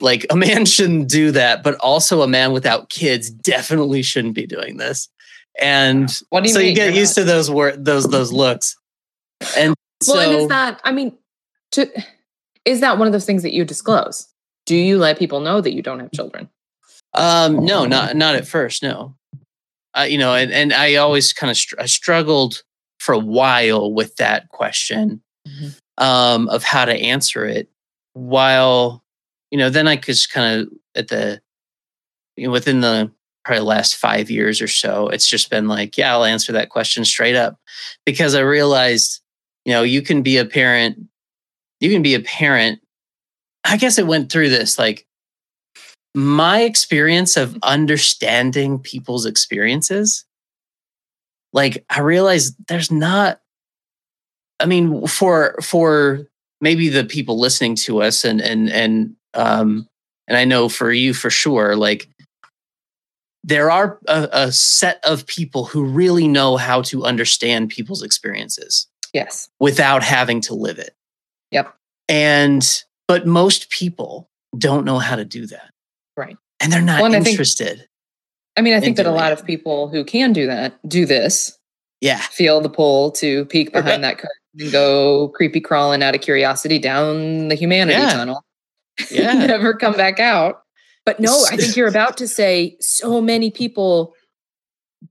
like 0.00 0.26
a 0.30 0.36
man 0.36 0.64
shouldn't 0.74 1.08
do 1.08 1.30
that 1.30 1.62
but 1.62 1.76
also 1.76 2.22
a 2.22 2.26
man 2.28 2.50
without 2.52 2.90
kids 2.90 3.30
definitely 3.30 4.02
shouldn't 4.02 4.34
be 4.34 4.46
doing 4.46 4.78
this 4.78 5.08
and 5.60 6.10
What 6.30 6.42
do 6.42 6.48
you 6.48 6.54
so 6.54 6.58
mean? 6.60 6.68
you 6.68 6.74
get 6.74 6.94
used 6.94 7.14
to 7.16 7.24
those 7.24 7.50
wor- 7.50 7.76
those 7.76 8.06
those 8.08 8.32
looks 8.32 8.76
and 9.56 9.74
Well, 10.06 10.20
and 10.20 10.32
so 10.32 10.38
is 10.40 10.48
that 10.48 10.80
I 10.84 10.92
mean, 10.92 11.16
to, 11.72 11.90
is 12.64 12.80
that 12.80 12.98
one 12.98 13.06
of 13.06 13.12
those 13.12 13.24
things 13.26 13.42
that 13.42 13.52
you 13.52 13.64
disclose? 13.64 14.28
Do 14.66 14.74
you 14.76 14.98
let 14.98 15.18
people 15.18 15.40
know 15.40 15.60
that 15.60 15.72
you 15.74 15.82
don't 15.82 16.00
have 16.00 16.12
children? 16.12 16.48
um 17.16 17.64
no 17.64 17.84
not 17.84 18.16
not 18.16 18.34
at 18.34 18.44
first 18.44 18.82
no 18.82 19.14
uh, 19.96 20.02
you 20.02 20.18
know 20.18 20.34
and, 20.34 20.50
and 20.52 20.72
i 20.72 20.96
always 20.96 21.32
kind 21.32 21.48
of 21.48 21.56
str- 21.56 21.76
I 21.78 21.86
struggled 21.86 22.60
for 22.98 23.12
a 23.12 23.18
while 23.20 23.92
with 23.92 24.16
that 24.16 24.48
question 24.48 25.22
Mhm. 25.46 25.78
um 25.98 26.48
of 26.48 26.64
how 26.64 26.84
to 26.84 26.92
answer 26.92 27.44
it 27.46 27.68
while 28.14 29.04
you 29.52 29.58
know 29.58 29.70
then 29.70 29.86
i 29.86 29.94
could 29.94 30.06
just 30.16 30.32
kind 30.32 30.62
of 30.62 30.68
at 30.96 31.06
the 31.06 31.40
you 32.36 32.46
know, 32.48 32.52
within 32.52 32.80
the 32.80 33.12
probably 33.44 33.64
last 33.64 33.96
five 33.96 34.30
years 34.30 34.60
or 34.60 34.68
so 34.68 35.08
it's 35.08 35.28
just 35.28 35.50
been 35.50 35.68
like 35.68 35.98
yeah 35.98 36.12
i'll 36.12 36.24
answer 36.24 36.52
that 36.52 36.70
question 36.70 37.04
straight 37.04 37.36
up. 37.36 37.58
Because 38.04 38.34
i 38.34 38.40
realized 38.40 39.20
you 39.64 39.72
know 39.72 39.82
you 39.82 40.02
can 40.02 40.22
be 40.22 40.36
a 40.36 40.44
parent 40.44 40.98
you 41.80 41.90
can 41.90 42.02
be 42.02 42.14
a 42.14 42.20
parent 42.20 42.80
i 43.64 43.76
guess 43.76 43.98
it 43.98 44.06
went 44.06 44.30
through 44.30 44.48
this 44.48 44.78
like 44.78 45.06
my 46.14 46.60
experience 46.60 47.36
of 47.36 47.58
understanding 47.62 48.78
people's 48.78 49.26
experiences 49.26 50.24
like 51.52 51.84
i 51.90 52.00
realized 52.00 52.54
there's 52.68 52.90
not 52.90 53.40
i 54.60 54.66
mean 54.66 55.06
for 55.06 55.56
for 55.62 56.26
maybe 56.60 56.88
the 56.88 57.04
people 57.04 57.38
listening 57.38 57.74
to 57.74 58.00
us 58.00 58.24
and 58.24 58.40
and 58.40 58.70
and 58.70 59.14
um 59.34 59.88
and 60.28 60.36
i 60.36 60.44
know 60.44 60.68
for 60.68 60.92
you 60.92 61.12
for 61.12 61.30
sure 61.30 61.74
like 61.76 62.08
there 63.46 63.70
are 63.70 63.98
a, 64.08 64.28
a 64.32 64.52
set 64.52 64.98
of 65.04 65.26
people 65.26 65.66
who 65.66 65.84
really 65.84 66.26
know 66.26 66.56
how 66.56 66.80
to 66.80 67.04
understand 67.04 67.68
people's 67.68 68.02
experiences 68.02 68.86
Yes. 69.12 69.48
without 69.60 70.02
having 70.02 70.40
to 70.42 70.54
live 70.54 70.78
it 70.78 70.94
Yep. 71.50 71.74
and 72.08 72.82
but 73.06 73.26
most 73.26 73.68
people 73.70 74.30
don't 74.56 74.84
know 74.86 74.98
how 74.98 75.14
to 75.16 75.24
do 75.24 75.46
that 75.46 75.70
Right. 76.16 76.36
and 76.60 76.72
they're 76.72 76.80
not 76.80 76.96
Well, 77.02 77.06
and 77.06 77.16
I 77.16 77.18
think- 77.20 77.34
interested 77.34 77.86
I 78.56 78.60
mean, 78.60 78.74
I 78.74 78.80
think 78.80 78.96
that 78.98 79.06
a 79.06 79.10
lot 79.10 79.32
it. 79.32 79.40
of 79.40 79.44
people 79.44 79.88
who 79.88 80.04
can 80.04 80.32
do 80.32 80.46
that 80.46 80.78
do 80.88 81.04
this, 81.06 81.58
yeah 82.00 82.18
feel 82.18 82.60
the 82.60 82.68
pull 82.70 83.10
to 83.12 83.44
peek 83.46 83.72
behind 83.72 84.02
that 84.04 84.16
curtain 84.18 84.30
and 84.60 84.70
go 84.72 85.28
creepy 85.28 85.60
crawling 85.60 86.02
out 86.02 86.14
of 86.14 86.20
curiosity 86.20 86.78
down 86.78 87.48
the 87.48 87.56
humanity 87.56 87.98
Yeah. 88.00 88.10
tunnel. 88.12 88.44
yeah 89.10 89.32
Never 89.34 89.74
come 89.74 89.94
back 89.94 90.18
out. 90.20 90.62
But 91.06 91.20
no, 91.20 91.44
I 91.50 91.56
think 91.56 91.76
you're 91.76 91.88
about 91.88 92.16
to 92.18 92.28
say 92.28 92.76
so 92.80 93.20
many 93.20 93.50
people 93.50 94.14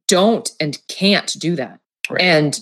don't 0.07 0.51
and 0.59 0.79
can't 0.87 1.35
do 1.39 1.55
that. 1.55 1.79
Right. 2.09 2.21
And 2.21 2.59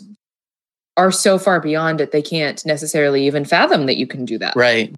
are 0.98 1.12
so 1.12 1.39
far 1.39 1.60
beyond 1.60 2.02
it, 2.02 2.12
they 2.12 2.22
can't 2.22 2.63
necessarily 2.65 3.26
even 3.26 3.46
fathom 3.46 3.86
that 3.86 3.98
you 3.98 4.06
can 4.06 4.26
do 4.26 4.38
that. 4.38 4.56
right 4.56 4.94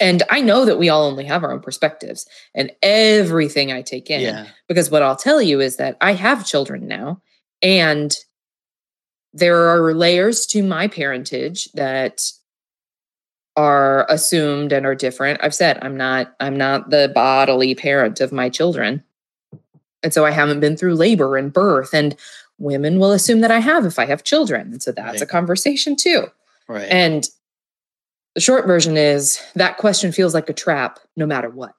And 0.00 0.22
I 0.30 0.40
know 0.40 0.64
that 0.64 0.78
we 0.78 0.88
all 0.88 1.04
only 1.04 1.24
have 1.24 1.44
our 1.44 1.52
own 1.52 1.60
perspectives 1.60 2.26
and 2.54 2.72
everything 2.82 3.70
I 3.70 3.82
take 3.82 4.10
in. 4.10 4.20
yeah 4.22 4.46
Because 4.66 4.90
what 4.90 5.02
I'll 5.02 5.16
tell 5.16 5.42
you 5.42 5.60
is 5.60 5.76
that 5.76 5.96
I 6.00 6.12
have 6.14 6.46
children 6.46 6.88
now, 6.88 7.20
and 7.62 8.14
there 9.32 9.68
are 9.68 9.94
layers 9.94 10.46
to 10.46 10.62
my 10.62 10.88
parentage 10.88 11.70
that 11.72 12.22
are 13.56 14.06
assumed 14.08 14.72
and 14.72 14.86
are 14.86 14.94
different. 14.94 15.40
I've 15.42 15.54
said 15.54 15.78
I'm 15.82 15.96
not 15.96 16.34
I'm 16.40 16.56
not 16.56 16.90
the 16.90 17.10
bodily 17.14 17.74
parent 17.74 18.20
of 18.20 18.32
my 18.32 18.48
children. 18.48 19.02
And 20.02 20.14
so 20.14 20.24
I 20.24 20.30
haven't 20.30 20.60
been 20.60 20.76
through 20.76 20.94
labor 20.94 21.36
and 21.36 21.52
birth 21.52 21.92
and 21.92 22.16
women 22.58 22.98
will 22.98 23.12
assume 23.12 23.40
that 23.40 23.50
I 23.50 23.58
have 23.58 23.84
if 23.84 23.98
I 23.98 24.06
have 24.06 24.24
children. 24.24 24.72
And 24.72 24.82
so 24.82 24.92
that's 24.92 25.20
a 25.20 25.26
conversation 25.26 25.96
too. 25.96 26.26
right 26.68 26.88
And 26.90 27.28
the 28.34 28.40
short 28.40 28.66
version 28.66 28.96
is 28.96 29.42
that 29.56 29.76
question 29.76 30.12
feels 30.12 30.34
like 30.34 30.48
a 30.48 30.54
trap 30.54 31.00
no 31.16 31.26
matter 31.26 31.50
what. 31.50 31.74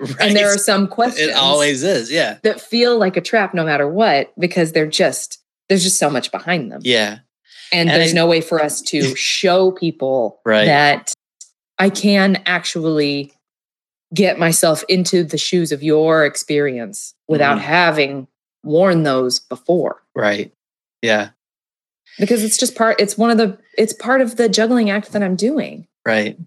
right. 0.00 0.16
And 0.20 0.36
there 0.36 0.52
are 0.52 0.58
some 0.58 0.88
questions 0.88 1.28
it 1.28 1.34
always 1.34 1.82
is 1.82 2.10
yeah 2.10 2.38
that 2.42 2.60
feel 2.60 2.98
like 2.98 3.16
a 3.16 3.22
trap 3.22 3.54
no 3.54 3.64
matter 3.64 3.88
what 3.88 4.32
because 4.38 4.72
they're 4.72 4.86
just 4.86 5.38
there's 5.68 5.82
just 5.82 5.98
so 5.98 6.10
much 6.10 6.30
behind 6.30 6.70
them. 6.70 6.80
yeah 6.84 7.20
And, 7.72 7.88
And 7.90 8.00
there's 8.00 8.12
I- 8.12 8.14
no 8.14 8.26
way 8.26 8.40
for 8.40 8.62
us 8.62 8.80
to 8.82 9.14
show 9.16 9.70
people 9.72 10.40
Right. 10.44 10.66
that 10.66 11.12
I 11.78 11.90
can 11.90 12.42
actually 12.46 13.32
get 14.14 14.38
myself 14.38 14.84
into 14.88 15.24
the 15.24 15.36
shoes 15.38 15.72
of 15.72 15.82
your 15.82 16.24
experience 16.24 17.14
without 17.28 17.58
Mhm. 17.58 17.62
having 17.62 18.28
worn 18.64 19.02
those 19.02 19.38
before. 19.40 20.02
right 20.14 20.52
yeah 21.02 21.28
Because 22.18 22.42
it's 22.42 22.56
just 22.56 22.74
part 22.74 23.00
it's 23.00 23.18
one 23.18 23.30
of 23.30 23.36
the 23.38 23.58
it's 23.76 23.92
part 23.92 24.20
of 24.20 24.36
the 24.36 24.48
juggling 24.48 24.90
act 24.90 25.12
that 25.12 25.22
I'm 25.22 25.36
doing. 25.36 25.86
right 26.06 26.38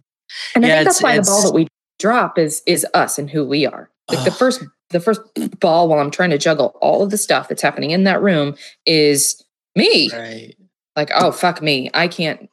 And 0.55 0.65
I 0.65 0.69
think 0.69 0.85
that's 0.85 1.01
why 1.03 1.17
the 1.17 1.23
ball 1.23 1.43
that 1.43 1.53
we 1.53 1.67
drop 1.99 2.37
is 2.39 2.61
is 2.65 2.85
us 2.93 3.19
and 3.19 3.29
who 3.29 3.45
we 3.45 3.65
are. 3.65 3.89
Like 4.09 4.23
the 4.25 4.31
first 4.31 4.63
the 4.89 4.99
first 4.99 5.21
ball 5.59 5.87
while 5.87 5.99
I'm 5.99 6.11
trying 6.11 6.31
to 6.31 6.37
juggle 6.37 6.75
all 6.81 7.03
of 7.03 7.11
the 7.11 7.17
stuff 7.17 7.47
that's 7.49 7.61
happening 7.61 7.91
in 7.91 8.05
that 8.05 8.21
room 8.21 8.55
is 8.85 9.43
me. 9.75 10.09
right 10.11 10.55
Like, 10.99 11.11
oh 11.15 11.31
fuck 11.31 11.61
me. 11.61 11.89
I 11.93 12.07
can't 12.09 12.49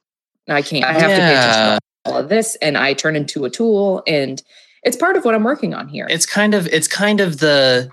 I 0.49 0.62
can't. 0.62 0.85
I 0.85 0.93
have 0.93 1.01
to 1.03 1.16
pay 1.16 1.35
attention 1.35 1.62
to 1.73 1.79
all 2.05 2.18
of 2.18 2.29
this 2.29 2.55
and 2.62 2.79
I 2.79 2.95
turn 2.95 3.16
into 3.16 3.45
a 3.45 3.51
tool 3.51 4.03
and 4.07 4.41
it's 4.85 4.97
part 4.97 5.16
of 5.16 5.25
what 5.25 5.35
I'm 5.35 5.43
working 5.43 5.75
on 5.75 5.89
here. 5.89 6.07
it's 6.09 6.27
kind 6.27 6.55
of 6.55 6.66
it's 6.68 6.87
kind 6.87 7.21
of 7.21 7.39
the 7.41 7.91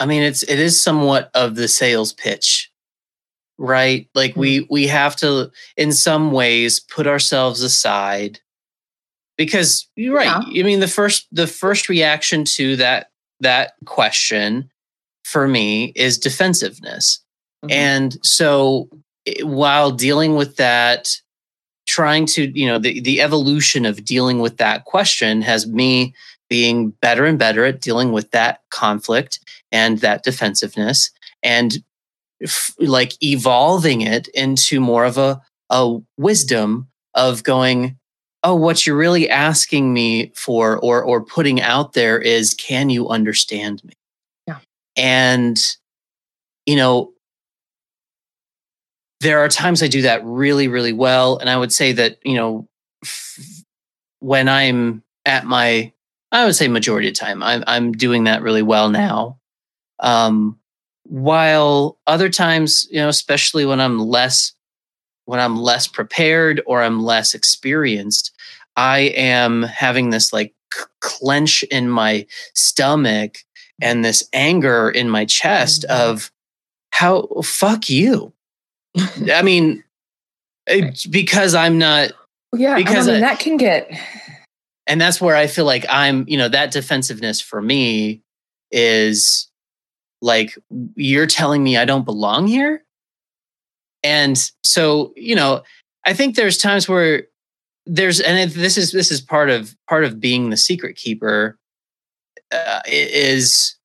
i 0.00 0.04
mean 0.06 0.22
it's 0.24 0.42
it 0.42 0.58
is 0.58 0.80
somewhat 0.80 1.30
of 1.34 1.54
the 1.54 1.68
sales 1.68 2.12
pitch 2.12 2.70
right 3.58 4.08
like 4.14 4.34
Hmm. 4.34 4.40
we 4.40 4.66
we 4.68 4.88
have 4.88 5.14
to 5.16 5.50
in 5.76 5.92
some 5.92 6.32
ways 6.32 6.80
put 6.80 7.06
ourselves 7.06 7.62
aside 7.62 8.40
because 9.38 9.88
you're 9.96 10.16
right 10.16 10.28
i 10.28 10.62
mean 10.62 10.80
the 10.80 10.88
first 10.88 11.28
the 11.32 11.46
first 11.46 11.88
reaction 11.88 12.44
to 12.44 12.76
that 12.76 13.10
that 13.40 13.74
question 13.86 14.68
for 15.24 15.46
me 15.48 15.92
is 15.94 16.18
defensiveness 16.18 17.20
Mhm. 17.64 17.72
and 17.72 18.18
so 18.26 18.88
Eh, 19.26 19.42
while 19.42 19.90
dealing 19.90 20.36
with 20.36 20.56
that 20.56 21.20
trying 21.86 22.26
to 22.26 22.50
you 22.58 22.66
know 22.66 22.78
the, 22.78 23.00
the 23.00 23.20
evolution 23.20 23.86
of 23.86 24.04
dealing 24.04 24.40
with 24.40 24.56
that 24.56 24.84
question 24.84 25.40
has 25.42 25.66
me 25.66 26.14
being 26.48 26.90
better 27.00 27.24
and 27.24 27.38
better 27.38 27.64
at 27.64 27.80
dealing 27.80 28.12
with 28.12 28.30
that 28.30 28.60
conflict 28.70 29.40
and 29.72 29.98
that 29.98 30.22
defensiveness 30.22 31.10
and 31.42 31.82
f- 32.42 32.74
like 32.78 33.20
evolving 33.22 34.00
it 34.00 34.28
into 34.28 34.80
more 34.80 35.04
of 35.04 35.18
a, 35.18 35.40
a 35.70 35.98
wisdom 36.16 36.88
of 37.14 37.42
going, 37.42 37.98
oh, 38.42 38.54
what 38.54 38.86
you're 38.86 38.96
really 38.96 39.28
asking 39.28 39.92
me 39.92 40.32
for 40.34 40.78
or 40.78 41.02
or 41.02 41.24
putting 41.24 41.60
out 41.60 41.94
there 41.94 42.18
is, 42.18 42.54
can 42.54 42.90
you 42.90 43.08
understand 43.08 43.82
me? 43.84 43.94
Yeah. 44.46 44.58
And 44.96 45.58
you 46.66 46.76
know, 46.76 47.12
there 49.26 49.40
are 49.40 49.48
times 49.48 49.82
I 49.82 49.88
do 49.88 50.02
that 50.02 50.24
really, 50.24 50.68
really 50.68 50.92
well. 50.92 51.38
And 51.38 51.50
I 51.50 51.56
would 51.56 51.72
say 51.72 51.90
that, 51.92 52.18
you 52.24 52.36
know, 52.36 52.68
f- 53.02 53.64
when 54.20 54.48
I'm 54.48 55.02
at 55.24 55.44
my, 55.44 55.92
I 56.30 56.44
would 56.44 56.54
say 56.54 56.68
majority 56.68 57.08
of 57.08 57.14
time, 57.14 57.42
I'm, 57.42 57.64
I'm 57.66 57.90
doing 57.90 58.24
that 58.24 58.40
really 58.42 58.62
well 58.62 58.88
now. 58.88 59.38
Um, 59.98 60.60
while 61.02 61.98
other 62.06 62.28
times, 62.28 62.86
you 62.88 62.98
know, 62.98 63.08
especially 63.08 63.66
when 63.66 63.80
I'm 63.80 63.98
less, 63.98 64.52
when 65.24 65.40
I'm 65.40 65.56
less 65.56 65.88
prepared 65.88 66.62
or 66.64 66.80
I'm 66.82 67.02
less 67.02 67.34
experienced, 67.34 68.32
I 68.76 68.98
am 69.16 69.64
having 69.64 70.10
this 70.10 70.32
like 70.32 70.54
c- 70.72 70.84
clench 71.00 71.64
in 71.64 71.90
my 71.90 72.26
stomach 72.54 73.38
and 73.82 74.04
this 74.04 74.28
anger 74.32 74.88
in 74.88 75.10
my 75.10 75.24
chest 75.24 75.84
Mhm. 75.88 75.96
of 75.96 76.30
how 76.90 77.26
fuck 77.42 77.90
you. 77.90 78.32
I 79.32 79.42
mean, 79.42 79.82
it- 80.66 81.06
because 81.10 81.54
I'm 81.54 81.78
not, 81.78 82.12
yeah, 82.54 82.76
Because 82.76 83.08
I 83.08 83.12
mean, 83.14 83.24
I- 83.24 83.28
that 83.28 83.38
can 83.40 83.56
get 83.56 83.90
and 84.86 85.00
that's 85.00 85.20
where 85.20 85.36
I 85.36 85.46
feel 85.46 85.64
like 85.64 85.84
I'm, 85.88 86.24
you 86.28 86.38
know, 86.38 86.48
that 86.48 86.70
defensiveness 86.70 87.40
for 87.40 87.60
me 87.60 88.22
is 88.70 89.48
like, 90.22 90.56
you're 90.94 91.26
telling 91.26 91.62
me 91.62 91.76
I 91.76 91.84
don't 91.84 92.04
belong 92.04 92.46
here. 92.46 92.84
And 94.04 94.38
so, 94.62 95.12
you 95.16 95.34
know, 95.34 95.62
I 96.04 96.14
think 96.14 96.36
there's 96.36 96.58
times 96.58 96.88
where 96.88 97.24
there's, 97.84 98.20
and 98.20 98.50
this 98.52 98.78
is, 98.78 98.92
this 98.92 99.10
is 99.10 99.20
part 99.20 99.50
of, 99.50 99.76
part 99.88 100.04
of 100.04 100.20
being 100.20 100.50
the 100.50 100.56
secret 100.56 100.96
keeper 100.96 101.58
uh, 102.52 102.80
is, 102.86 103.76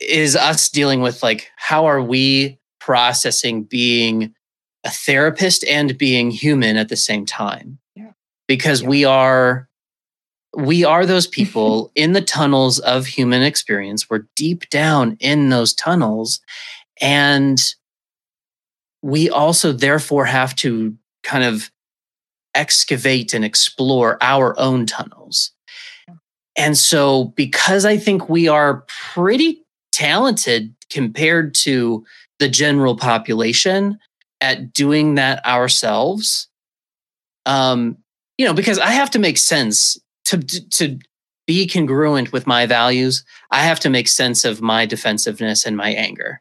is 0.00 0.34
us 0.34 0.68
dealing 0.68 1.00
with 1.00 1.22
like, 1.22 1.48
how 1.56 1.86
are 1.86 2.02
we 2.02 2.58
processing 2.84 3.62
being 3.62 4.34
a 4.84 4.90
therapist 4.90 5.64
and 5.64 5.96
being 5.96 6.30
human 6.30 6.76
at 6.76 6.88
the 6.88 6.96
same 6.96 7.24
time? 7.24 7.78
Yeah. 7.94 8.12
Because 8.48 8.82
Yeah. 8.82 8.88
we 8.88 9.04
are, 9.04 9.68
we 10.56 10.84
are 10.84 11.06
those 11.06 11.26
people 11.38 11.92
in 11.94 12.12
the 12.12 12.20
tunnels 12.20 12.78
of 12.80 13.06
human 13.06 13.42
experience. 13.42 14.10
We're 14.10 14.26
deep 14.34 14.68
down 14.70 15.16
in 15.20 15.50
those 15.50 15.72
tunnels. 15.74 16.40
And 17.00 17.60
we 19.02 19.30
also, 19.30 19.72
therefore, 19.72 20.24
have 20.24 20.54
to 20.56 20.96
kind 21.22 21.44
of 21.44 21.70
excavate 22.54 23.32
and 23.32 23.44
explore 23.44 24.18
our 24.20 24.58
own 24.58 24.86
tunnels. 24.86 25.52
And 26.56 26.76
so, 26.76 27.26
because 27.36 27.84
I 27.84 27.96
think 27.96 28.28
we 28.28 28.46
are 28.48 28.84
pretty 29.14 29.64
talented 29.92 30.74
compared 30.90 31.54
to 31.54 32.04
the 32.42 32.48
general 32.48 32.96
population 32.96 34.00
at 34.40 34.72
doing 34.72 35.14
that 35.14 35.46
ourselves, 35.46 36.48
um, 37.46 37.96
you 38.36 38.44
know, 38.44 38.52
because 38.52 38.80
I 38.80 38.90
have 38.90 39.10
to 39.10 39.20
make 39.20 39.38
sense 39.38 39.96
to 40.24 40.38
to 40.38 40.98
be 41.46 41.68
congruent 41.68 42.32
with 42.32 42.48
my 42.48 42.66
values. 42.66 43.24
I 43.52 43.60
have 43.60 43.78
to 43.80 43.90
make 43.90 44.08
sense 44.08 44.44
of 44.44 44.60
my 44.60 44.86
defensiveness 44.86 45.64
and 45.64 45.76
my 45.76 45.90
anger. 45.90 46.40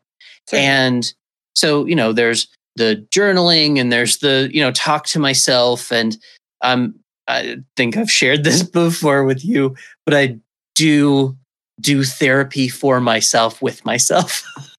And 0.52 1.14
so, 1.56 1.86
you 1.86 1.96
know, 1.96 2.14
there's 2.14 2.48
the 2.78 3.06
journaling 3.14 3.80
and 3.80 3.92
there's 3.92 4.18
the, 4.18 4.50
you 4.52 4.62
know, 4.62 4.72
talk 4.72 5.06
to 5.08 5.20
myself. 5.20 5.92
And 5.92 6.18
um, 6.64 6.96
I 7.28 7.58
think 7.78 7.96
I've 7.96 8.12
shared 8.12 8.44
this 8.44 8.64
before 8.82 9.24
with 9.24 9.46
you, 9.46 9.76
but 10.04 10.16
I 10.16 10.40
do 10.74 11.38
do 11.80 12.04
therapy 12.04 12.70
for 12.70 13.00
myself 13.00 13.62
with 13.62 13.86
myself. 13.86 14.44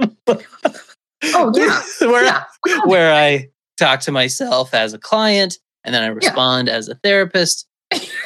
Oh 0.00 1.52
yeah, 1.56 1.82
where, 2.08 2.24
yeah. 2.24 2.44
where 2.84 3.12
I 3.14 3.48
talk 3.76 4.00
to 4.00 4.12
myself 4.12 4.74
as 4.74 4.92
a 4.94 4.98
client 4.98 5.58
and 5.84 5.94
then 5.94 6.02
I 6.02 6.08
respond 6.08 6.68
as 6.68 6.88
a 6.88 6.94
therapist. 6.96 7.66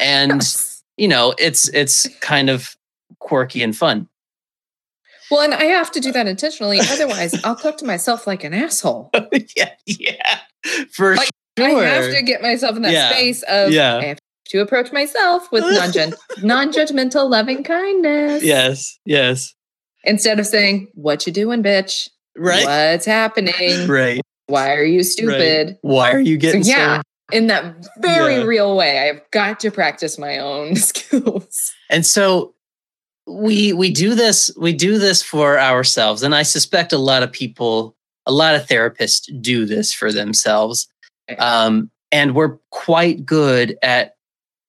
And 0.00 0.32
Yes. 0.42 0.82
you 0.96 1.08
know, 1.08 1.34
it's 1.38 1.68
it's 1.68 2.08
kind 2.20 2.50
of 2.50 2.76
quirky 3.18 3.62
and 3.62 3.76
fun. 3.76 4.08
Well, 5.30 5.42
and 5.42 5.54
I 5.54 5.64
have 5.64 5.92
to 5.92 6.00
do 6.00 6.10
that 6.12 6.26
intentionally. 6.26 6.80
Otherwise, 6.80 7.40
I'll 7.44 7.54
talk 7.54 7.76
to 7.78 7.84
myself 7.84 8.26
like 8.26 8.42
an 8.42 8.52
asshole. 8.52 9.10
yeah, 9.56 9.70
yeah. 9.86 10.38
For 10.92 11.14
Like, 11.14 11.30
sure. 11.56 11.78
I 11.78 11.84
have 11.84 12.12
to 12.12 12.22
get 12.22 12.42
myself 12.42 12.74
in 12.74 12.82
that 12.82 12.92
Yeah. 12.92 13.10
space 13.12 13.42
of 13.44 13.70
Yeah. 13.70 13.96
I 13.98 14.04
have 14.06 14.18
to 14.48 14.60
approach 14.60 14.90
myself 14.90 15.52
with 15.52 15.62
non 15.62 15.92
non-judgmental 16.42 17.30
loving 17.30 17.62
kindness. 17.62 18.42
yes, 18.42 18.98
yes. 19.04 19.54
Instead 20.04 20.40
of 20.40 20.46
saying, 20.46 20.88
What 20.94 21.26
you 21.26 21.32
doing, 21.32 21.62
bitch? 21.62 22.08
Right. 22.36 22.64
What's 22.92 23.04
happening? 23.06 23.54
Right. 23.88 24.20
Why 24.46 24.74
are 24.74 24.84
you 24.84 25.04
stupid? 25.04 25.78
Why 25.82 26.10
are 26.12 26.20
you 26.20 26.34
So, 26.36 26.40
getting 26.40 26.62
yeah, 26.64 27.02
in 27.32 27.46
that 27.48 27.86
very 27.98 28.36
Yeah. 28.38 28.42
real 28.42 28.76
way. 28.76 29.08
I've 29.08 29.30
got 29.30 29.60
to 29.60 29.70
practice 29.70 30.18
my 30.18 30.38
own 30.38 30.74
skills. 30.90 31.72
and 31.88 32.04
so 32.04 32.54
we 33.26 33.72
we 33.72 33.90
do 33.92 34.14
this 34.16 34.50
we 34.58 34.72
do 34.72 34.98
this 34.98 35.22
for 35.22 35.56
ourselves 35.60 36.24
and 36.24 36.34
i 36.34 36.42
suspect 36.42 36.92
a 36.92 36.98
lot 36.98 37.22
of 37.22 37.30
people 37.30 37.94
a 38.26 38.32
lot 38.32 38.56
of 38.56 38.66
therapists 38.66 39.30
do 39.40 39.64
this 39.66 39.92
for 39.92 40.10
themselves 40.10 40.88
um, 41.38 41.88
and 42.10 42.34
we're 42.34 42.56
quite 42.70 43.24
good 43.24 43.78
at 43.82 44.16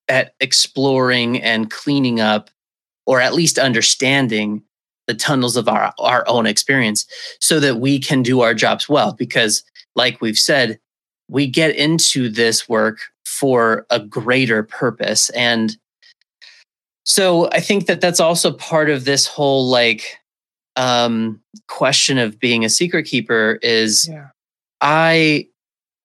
at 0.09 0.35
exploring 0.41 1.41
and 1.41 1.71
cleaning 1.71 2.19
up 2.19 2.51
or 3.07 3.19
at 3.19 3.33
least 3.33 3.57
understanding 3.57 4.61
the 5.07 5.13
tunnels 5.13 5.55
of 5.57 5.67
our 5.67 5.93
our 5.99 6.23
own 6.27 6.45
experience 6.45 7.05
so 7.39 7.59
that 7.59 7.77
we 7.77 7.99
can 7.99 8.21
do 8.23 8.41
our 8.41 8.53
jobs 8.53 8.87
well 8.87 9.13
because 9.13 9.63
like 9.95 10.21
we've 10.21 10.39
said 10.39 10.79
we 11.29 11.47
get 11.47 11.75
into 11.75 12.29
this 12.29 12.67
work 12.69 12.99
for 13.25 13.85
a 13.89 13.99
greater 13.99 14.63
purpose 14.63 15.29
and 15.31 15.77
so 17.05 17.49
i 17.51 17.59
think 17.59 17.87
that 17.87 18.01
that's 18.01 18.19
also 18.19 18.51
part 18.53 18.89
of 18.89 19.05
this 19.05 19.25
whole 19.27 19.67
like 19.67 20.17
um 20.75 21.41
question 21.67 22.17
of 22.17 22.39
being 22.39 22.63
a 22.63 22.69
secret 22.69 23.05
keeper 23.05 23.59
is 23.61 24.07
Yeah. 24.07 24.27
I 24.81 25.47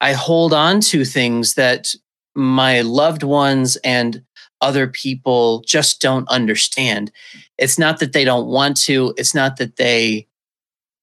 I 0.00 0.12
hold 0.12 0.52
on 0.52 0.80
to 0.80 1.04
things 1.04 1.54
that 1.54 1.94
my 2.34 2.82
loved 2.82 3.22
ones 3.22 3.76
and 3.76 4.22
other 4.60 4.86
people 4.86 5.62
just 5.66 6.00
don't 6.00 6.28
understand. 6.28 7.12
It's 7.58 7.78
not 7.78 7.98
that 8.00 8.12
they 8.12 8.24
don't 8.24 8.46
want 8.46 8.76
to, 8.82 9.14
it's 9.16 9.34
not 9.34 9.56
that 9.58 9.76
they 9.76 10.26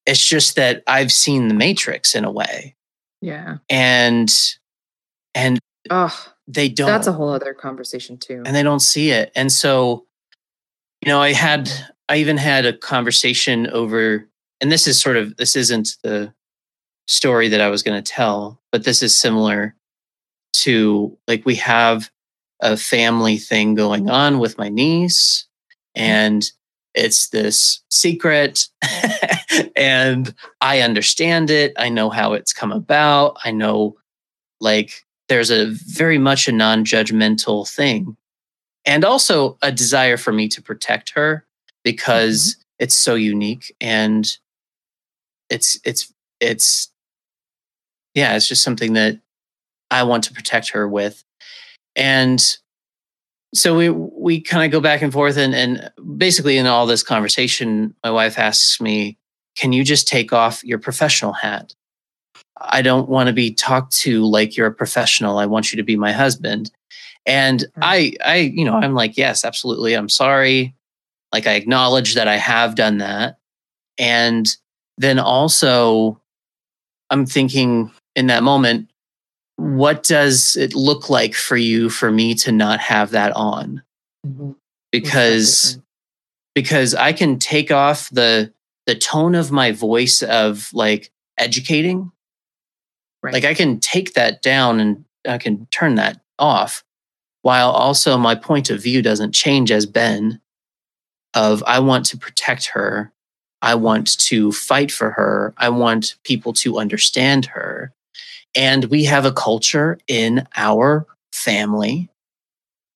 it's 0.05 0.25
just 0.27 0.55
that 0.57 0.83
I've 0.85 1.13
seen 1.13 1.47
the 1.47 1.53
matrix 1.53 2.13
in 2.13 2.25
a 2.25 2.31
way. 2.31 2.75
Yeah. 3.21 3.57
And 3.69 4.29
and 5.33 5.59
Oh, 5.89 6.27
they 6.47 6.67
don't 6.69 6.87
that's 6.87 7.07
a 7.07 7.13
whole 7.13 7.29
other 7.29 7.53
conversation 7.53 8.17
too. 8.17 8.43
and 8.45 8.55
they 8.55 8.63
don't 8.63 8.81
see 8.81 9.11
it. 9.11 9.31
And 9.35 9.51
so, 9.51 10.05
you 11.05 11.09
know, 11.09 11.21
I 11.21 11.31
had, 11.33 11.69
I 12.09 12.17
even 12.17 12.37
had 12.37 12.65
a 12.65 12.75
conversation 12.75 13.67
over, 13.67 14.27
and 14.61 14.71
this 14.71 14.87
is 14.87 14.99
sort 14.99 15.15
of, 15.17 15.35
this 15.37 15.55
isn't 15.55 15.95
the 16.03 16.33
story 17.07 17.47
that 17.49 17.61
I 17.61 17.69
was 17.69 17.83
going 17.83 18.01
to 18.01 18.11
tell, 18.11 18.61
but 18.71 18.83
this 18.83 19.01
is 19.03 19.15
similar 19.15 19.75
to 20.53 21.17
like 21.27 21.45
we 21.45 21.55
have 21.55 22.09
a 22.63 22.77
family 22.77 23.37
thing 23.37 23.75
going 23.75 24.09
on 24.09 24.39
with 24.39 24.57
my 24.57 24.69
niece, 24.69 25.45
and 25.93 26.43
it's 26.95 27.29
this 27.29 27.81
secret, 27.91 28.67
and 29.75 30.33
I 30.61 30.81
understand 30.81 31.51
it. 31.51 31.73
I 31.77 31.89
know 31.89 32.09
how 32.09 32.33
it's 32.33 32.53
come 32.53 32.71
about. 32.71 33.37
I 33.43 33.51
know, 33.51 33.97
like, 34.59 35.03
there's 35.29 35.51
a 35.51 35.71
very 35.71 36.17
much 36.17 36.47
a 36.47 36.51
non-judgmental 36.51 37.69
thing 37.69 38.17
and 38.85 39.05
also 39.05 39.57
a 39.61 39.71
desire 39.71 40.17
for 40.17 40.33
me 40.33 40.47
to 40.49 40.61
protect 40.61 41.11
her 41.11 41.45
because 41.83 42.55
mm-hmm. 42.55 42.83
it's 42.83 42.95
so 42.95 43.15
unique 43.15 43.75
and 43.79 44.37
it's 45.49 45.79
it's 45.83 46.13
it's 46.39 46.89
yeah 48.13 48.35
it's 48.35 48.47
just 48.47 48.63
something 48.63 48.93
that 48.93 49.19
i 49.91 50.03
want 50.03 50.23
to 50.23 50.33
protect 50.33 50.69
her 50.69 50.87
with 50.87 51.23
and 51.95 52.57
so 53.53 53.77
we 53.77 53.89
we 53.89 54.41
kind 54.41 54.65
of 54.65 54.71
go 54.71 54.81
back 54.81 55.01
and 55.01 55.13
forth 55.13 55.37
and 55.37 55.53
and 55.53 55.91
basically 56.17 56.57
in 56.57 56.65
all 56.65 56.85
this 56.85 57.03
conversation 57.03 57.95
my 58.03 58.11
wife 58.11 58.39
asks 58.39 58.81
me 58.81 59.17
can 59.55 59.71
you 59.71 59.83
just 59.83 60.07
take 60.07 60.33
off 60.33 60.63
your 60.63 60.79
professional 60.79 61.33
hat 61.33 61.73
I 62.63 62.81
don't 62.81 63.09
want 63.09 63.27
to 63.27 63.33
be 63.33 63.53
talked 63.53 63.93
to 63.97 64.25
like 64.25 64.55
you're 64.55 64.67
a 64.67 64.73
professional. 64.73 65.37
I 65.37 65.45
want 65.45 65.71
you 65.71 65.77
to 65.77 65.83
be 65.83 65.95
my 65.95 66.11
husband. 66.11 66.71
And 67.25 67.59
mm-hmm. 67.59 67.83
I, 67.83 68.13
I, 68.23 68.35
you 68.37 68.65
know, 68.65 68.75
I'm 68.75 68.93
like, 68.93 69.17
yes, 69.17 69.45
absolutely. 69.45 69.93
I'm 69.93 70.09
sorry. 70.09 70.75
Like 71.31 71.47
I 71.47 71.53
acknowledge 71.53 72.15
that 72.15 72.27
I 72.27 72.37
have 72.37 72.75
done 72.75 72.99
that. 72.99 73.37
And 73.97 74.55
then 74.97 75.19
also 75.19 76.21
I'm 77.09 77.25
thinking 77.25 77.91
in 78.15 78.27
that 78.27 78.43
moment, 78.43 78.89
what 79.57 80.03
does 80.03 80.55
it 80.55 80.75
look 80.75 81.09
like 81.09 81.35
for 81.35 81.57
you 81.57 81.89
for 81.89 82.11
me 82.11 82.33
to 82.35 82.51
not 82.51 82.79
have 82.79 83.11
that 83.11 83.31
on? 83.35 83.83
Mm-hmm. 84.25 84.51
Because 84.91 85.79
because 86.55 86.93
I 86.93 87.13
can 87.13 87.39
take 87.39 87.71
off 87.71 88.09
the 88.09 88.53
the 88.85 88.95
tone 88.95 89.35
of 89.35 89.51
my 89.51 89.71
voice 89.71 90.21
of 90.21 90.69
like 90.73 91.11
educating. 91.37 92.11
Right. 93.21 93.33
Like 93.33 93.45
I 93.45 93.53
can 93.53 93.79
take 93.79 94.13
that 94.13 94.41
down 94.41 94.79
and 94.79 95.05
I 95.25 95.37
can 95.37 95.65
turn 95.67 95.95
that 95.95 96.19
off 96.37 96.83
while 97.41 97.71
also 97.71 98.17
my 98.17 98.35
point 98.35 98.69
of 98.69 98.81
view 98.81 99.01
doesn't 99.01 99.33
change 99.33 99.71
as 99.71 99.85
Ben 99.85 100.41
of 101.33 101.63
I 101.65 101.79
want 101.79 102.05
to 102.07 102.17
protect 102.17 102.67
her. 102.67 103.11
I 103.61 103.75
want 103.75 104.19
to 104.19 104.51
fight 104.51 104.91
for 104.91 105.11
her. 105.11 105.53
I 105.57 105.69
want 105.69 106.15
people 106.23 106.51
to 106.53 106.79
understand 106.79 107.45
her. 107.47 107.93
And 108.55 108.85
we 108.85 109.03
have 109.05 109.25
a 109.25 109.31
culture 109.31 109.97
in 110.07 110.47
our 110.55 111.05
family 111.31 112.09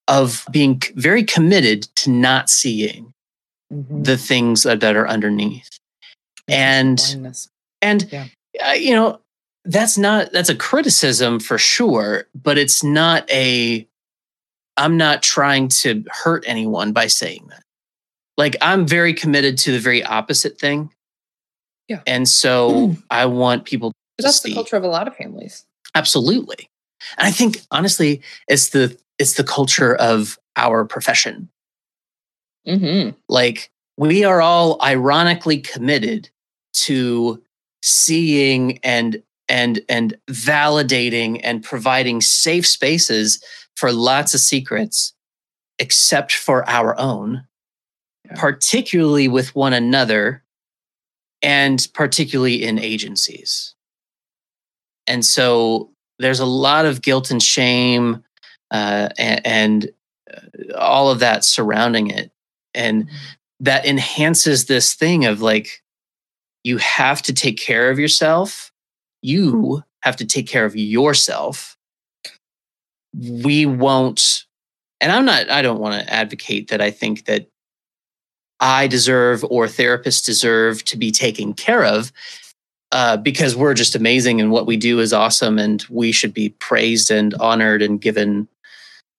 of 0.08 0.46
being 0.52 0.82
very 0.96 1.24
committed 1.24 1.84
to 1.96 2.10
not 2.10 2.50
seeing 2.50 3.14
mm-hmm. 3.74 4.04
the 4.04 4.18
things 4.18 4.64
that 4.64 4.84
are 4.84 5.08
underneath. 5.08 5.70
And, 6.48 7.36
and, 7.82 8.12
yeah. 8.12 8.28
uh, 8.66 8.72
you 8.72 8.94
know, 8.94 9.20
that's 9.66 9.98
not, 9.98 10.32
that's 10.32 10.50
a 10.50 10.56
criticism 10.56 11.40
for 11.40 11.58
sure, 11.58 12.28
but 12.34 12.58
it's 12.58 12.84
not 12.84 13.30
a, 13.30 13.86
I'm 14.78 14.96
not 14.96 15.24
trying 15.24 15.68
to 15.70 16.06
hurt 16.10 16.46
anyone 16.48 16.94
by 16.94 17.08
saying 17.08 17.48
that. 17.50 17.64
Like 18.38 18.56
I'm 18.62 18.86
very 18.86 19.14
committed 19.14 19.58
to 19.60 19.72
the 19.72 19.80
very 19.80 20.04
opposite 20.04 20.60
thing. 20.60 20.92
Yeah. 21.88 22.02
And 22.06 22.30
so 22.30 22.96
I 23.10 23.26
want 23.26 23.66
people 23.66 23.92
that's 24.26 24.42
see. 24.42 24.50
the 24.50 24.56
culture 24.56 24.76
of 24.76 24.84
a 24.84 24.88
lot 24.88 25.08
of 25.08 25.16
families. 25.16 25.66
Absolutely. 25.96 26.70
And 27.18 27.28
I 27.28 27.32
think 27.32 27.62
honestly, 27.72 28.22
it's 28.48 28.70
the 28.70 28.98
it's 29.20 29.34
the 29.34 29.44
culture 29.44 29.96
of 29.96 30.38
our 30.56 30.86
profession. 30.86 31.50
Mm-hmm. 32.68 33.12
Like 33.30 33.72
we 33.98 34.24
are 34.24 34.42
all 34.42 34.82
ironically 34.82 35.60
committed 35.60 36.30
to 36.74 37.42
seeing 37.82 38.80
and 38.80 39.22
and 39.50 39.82
and 39.88 40.18
validating 40.30 41.40
and 41.44 41.64
providing 41.64 42.22
safe 42.22 42.68
spaces 42.68 43.44
for 43.76 43.92
lots 43.92 44.34
of 44.34 44.40
secrets 44.40 45.14
except 45.80 46.34
for 46.34 46.68
our 46.70 47.00
own 47.00 47.46
yeah. 48.26 48.34
particularly 48.36 49.28
with 49.28 49.56
one 49.56 49.74
another 49.74 50.44
and 51.42 51.88
particularly 51.94 52.64
in 52.64 52.80
agencies 52.80 53.76
and 55.08 55.26
so 55.26 55.92
there's 56.20 56.40
a 56.40 56.46
lot 56.46 56.86
of 56.86 57.02
guilt 57.02 57.32
and 57.32 57.42
shame 57.42 58.24
uh, 58.72 59.10
and, 59.18 59.46
and 59.46 59.92
uh, 60.32 60.78
all 60.78 61.10
of 61.10 61.20
that 61.20 61.46
surrounding 61.46 62.10
it. 62.10 62.32
And 62.74 63.06
mm-hmm. 63.06 63.16
that 63.62 63.86
enhances 63.86 64.66
this 64.66 64.94
thing 64.94 65.26
of 65.26 65.42
like 65.42 65.84
you 66.64 66.78
have 66.78 67.22
to 67.24 67.34
take 67.34 67.58
care 67.58 67.90
of 67.90 68.00
yourself. 68.00 68.72
You 69.22 69.84
have 70.02 70.18
to 70.18 70.26
take 70.26 70.48
care 70.48 70.66
of 70.66 70.76
yourself. 70.76 71.78
We 73.14 73.66
won't 73.66 74.48
and 75.02 75.12
i'm 75.12 75.26
not 75.26 75.50
i 75.50 75.62
don't 75.62 75.80
want 75.80 76.00
to 76.00 76.14
advocate 76.14 76.70
that 76.70 76.82
i 76.82 76.92
think 76.92 77.26
that 77.26 77.48
i 78.60 78.88
deserve 78.88 79.44
or 79.50 79.66
therapists 79.66 80.26
deserve 80.26 80.84
to 80.86 80.98
be 80.98 81.12
taken 81.12 81.54
care 81.54 81.86
of 81.86 82.12
uh, 82.92 83.18
because 83.18 83.56
we're 83.56 83.74
just 83.74 83.96
amazing 83.96 84.40
and 84.40 84.52
what 84.52 84.66
we 84.66 84.78
do 84.78 85.00
is 85.00 85.14
awesome 85.14 85.60
and 85.60 85.86
we 85.90 86.12
should 86.12 86.34
be 86.34 86.50
praised 86.60 87.12
and 87.12 87.34
honored 87.36 87.82
and 87.82 88.02
given 88.02 88.48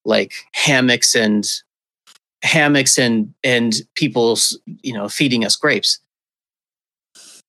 like 0.04 0.32
hammocks 0.52 1.14
and 1.14 1.46
hammocks 2.42 2.98
and 2.98 3.34
and 3.44 3.82
people's 3.94 4.58
you 4.82 4.92
know 4.92 5.08
feeding 5.08 5.44
us 5.44 5.56
grapes. 5.56 6.00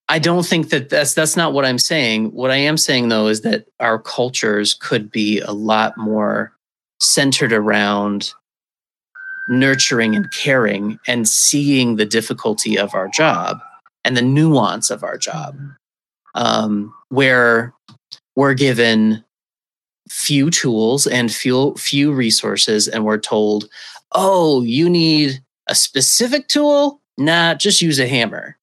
I 0.10 0.20
don't 0.20 0.46
think 0.46 0.70
that 0.70 0.90
that's 0.90 1.14
that's 1.14 1.38
not 1.38 1.54
what 1.54 1.66
i'm 1.66 1.78
saying. 1.78 2.32
What 2.32 2.52
i 2.52 2.56
am 2.58 2.78
saying 2.78 3.10
though 3.10 3.28
is 3.28 3.42
that 3.42 3.66
our 3.80 4.00
cultures 4.00 4.74
could 4.74 5.12
be 5.12 5.40
a 5.40 5.52
lot 5.52 5.98
more 5.98 6.52
centered 7.00 7.54
around 7.54 8.34
nurturing 9.48 10.16
and 10.16 10.32
caring 10.32 11.00
and 11.08 11.28
seeing 11.28 11.96
the 11.96 12.06
difficulty 12.06 12.78
of 12.78 12.94
our 12.94 13.08
job 13.08 13.60
and 14.04 14.18
the 14.18 14.22
nuance 14.22 14.90
of 14.90 15.04
our 15.04 15.18
job 15.18 15.58
um, 16.40 16.94
where 17.10 17.74
we're 18.36 18.54
given 18.54 19.24
few 20.10 20.50
tools 20.50 21.06
and 21.06 21.32
few 21.32 21.76
few 21.76 22.12
resources 22.12 22.88
and 22.88 23.06
we're 23.06 23.20
told 23.20 23.70
oh 24.14 24.64
you 24.64 24.90
need 24.90 25.44
a 25.68 25.76
specific 25.76 26.48
tool? 26.48 27.00
Nah 27.18 27.54
just 27.54 27.82
use 27.82 28.00
a 28.00 28.08
hammer. 28.08 28.58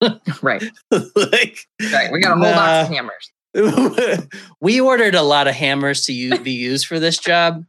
Right. 0.42 0.62
Like 0.90 1.66
right 1.92 2.12
we 2.12 2.20
got 2.20 2.36
a 2.36 2.40
whole 2.40 2.50
nah. 2.50 2.54
box 2.54 2.88
of 2.88 2.94
hammers. 2.94 4.28
We 4.60 4.80
ordered 4.80 5.14
a 5.14 5.22
lot 5.22 5.48
of 5.48 5.54
hammers 5.54 6.04
to 6.06 6.12
use, 6.12 6.38
be 6.38 6.52
used 6.52 6.86
for 6.86 7.00
this 7.00 7.18
job 7.18 7.64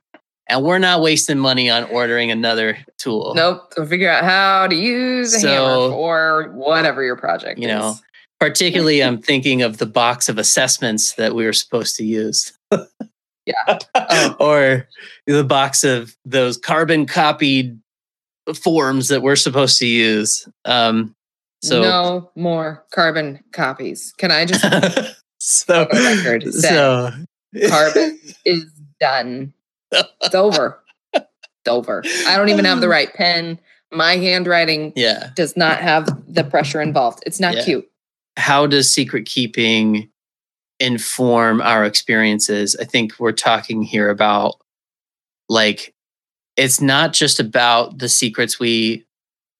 and 0.48 0.64
we're 0.64 0.80
not 0.80 1.02
wasting 1.02 1.38
money 1.38 1.70
on 1.70 1.86
ordering 1.86 2.32
another 2.32 2.78
tool. 2.98 3.34
Nope 3.36 3.74
we'll 3.78 3.88
figure 3.88 4.10
out 4.10 4.26
how 4.26 4.68
to 4.68 4.76
use 4.76 5.34
a 5.34 5.40
so, 5.40 5.48
hammer 5.48 5.94
for 5.94 6.52
whatever 6.54 7.02
your 7.02 7.16
project 7.16 7.60
you 7.60 7.70
is. 7.70 7.74
know 7.74 7.96
particularly 8.44 9.02
i'm 9.04 9.22
thinking 9.22 9.62
of 9.62 9.78
the 9.78 9.86
box 9.86 10.28
of 10.28 10.38
assessments 10.38 11.14
that 11.14 11.34
we 11.34 11.46
were 11.46 11.54
supposed 11.54 11.96
to 11.96 12.06
use. 12.06 12.58
Yeah. 13.46 13.78
Oh. 13.94 14.38
or 14.40 14.88
the 15.28 15.44
box 15.44 15.84
of 15.84 16.16
those 16.24 16.56
carbon 16.56 17.06
copied 17.06 17.78
forms 18.56 19.10
that 19.10 19.22
we're 19.22 19.36
supposed 19.36 19.80
to 19.80 19.86
use. 19.86 20.48
Um 20.64 21.14
so 21.62 21.82
no 21.82 22.32
more 22.38 22.86
carbon 22.92 23.44
copies. 23.52 24.14
Can 24.18 24.32
i 24.32 24.46
just 24.46 24.62
so 25.40 25.90
record 25.92 26.54
so 26.54 27.12
carbon 27.68 28.18
is 28.46 28.64
done. 29.02 29.54
It's 29.92 30.36
over. 30.36 30.82
It's 31.12 31.28
over. 31.68 32.02
I 32.26 32.38
don't 32.38 32.48
even 32.48 32.64
have 32.64 32.80
the 32.80 32.88
right 32.88 33.14
pen. 33.14 33.60
My 33.92 34.16
handwriting 34.16 34.94
yeah. 34.96 35.32
does 35.36 35.58
not 35.58 35.80
have 35.80 36.08
the 36.34 36.46
pressure 36.46 36.80
involved. 36.80 37.24
It's 37.26 37.42
not 37.42 37.58
yeah. 37.58 37.66
cute 37.66 37.90
how 38.38 38.68
does 38.68 38.90
secret 38.90 39.26
keeping 39.26 40.10
inform 40.80 41.62
our 41.62 41.86
experiences? 41.86 42.76
I 42.80 42.86
think 42.86 43.20
we're 43.20 43.32
talking 43.32 43.84
here 43.84 44.10
about 44.10 44.56
like 45.50 45.94
it's 46.58 46.82
not 46.82 47.14
just 47.14 47.40
about 47.40 47.98
the 48.00 48.10
secrets 48.10 48.60
we 48.60 49.06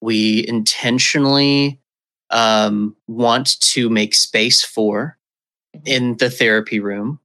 we 0.00 0.46
intentionally 0.46 1.80
um, 2.30 2.96
want 3.06 3.60
to 3.60 3.88
make 3.88 4.14
space 4.14 4.62
for 4.62 5.16
in 5.84 6.16
the 6.18 6.30
therapy 6.30 6.80
room. 6.80 7.20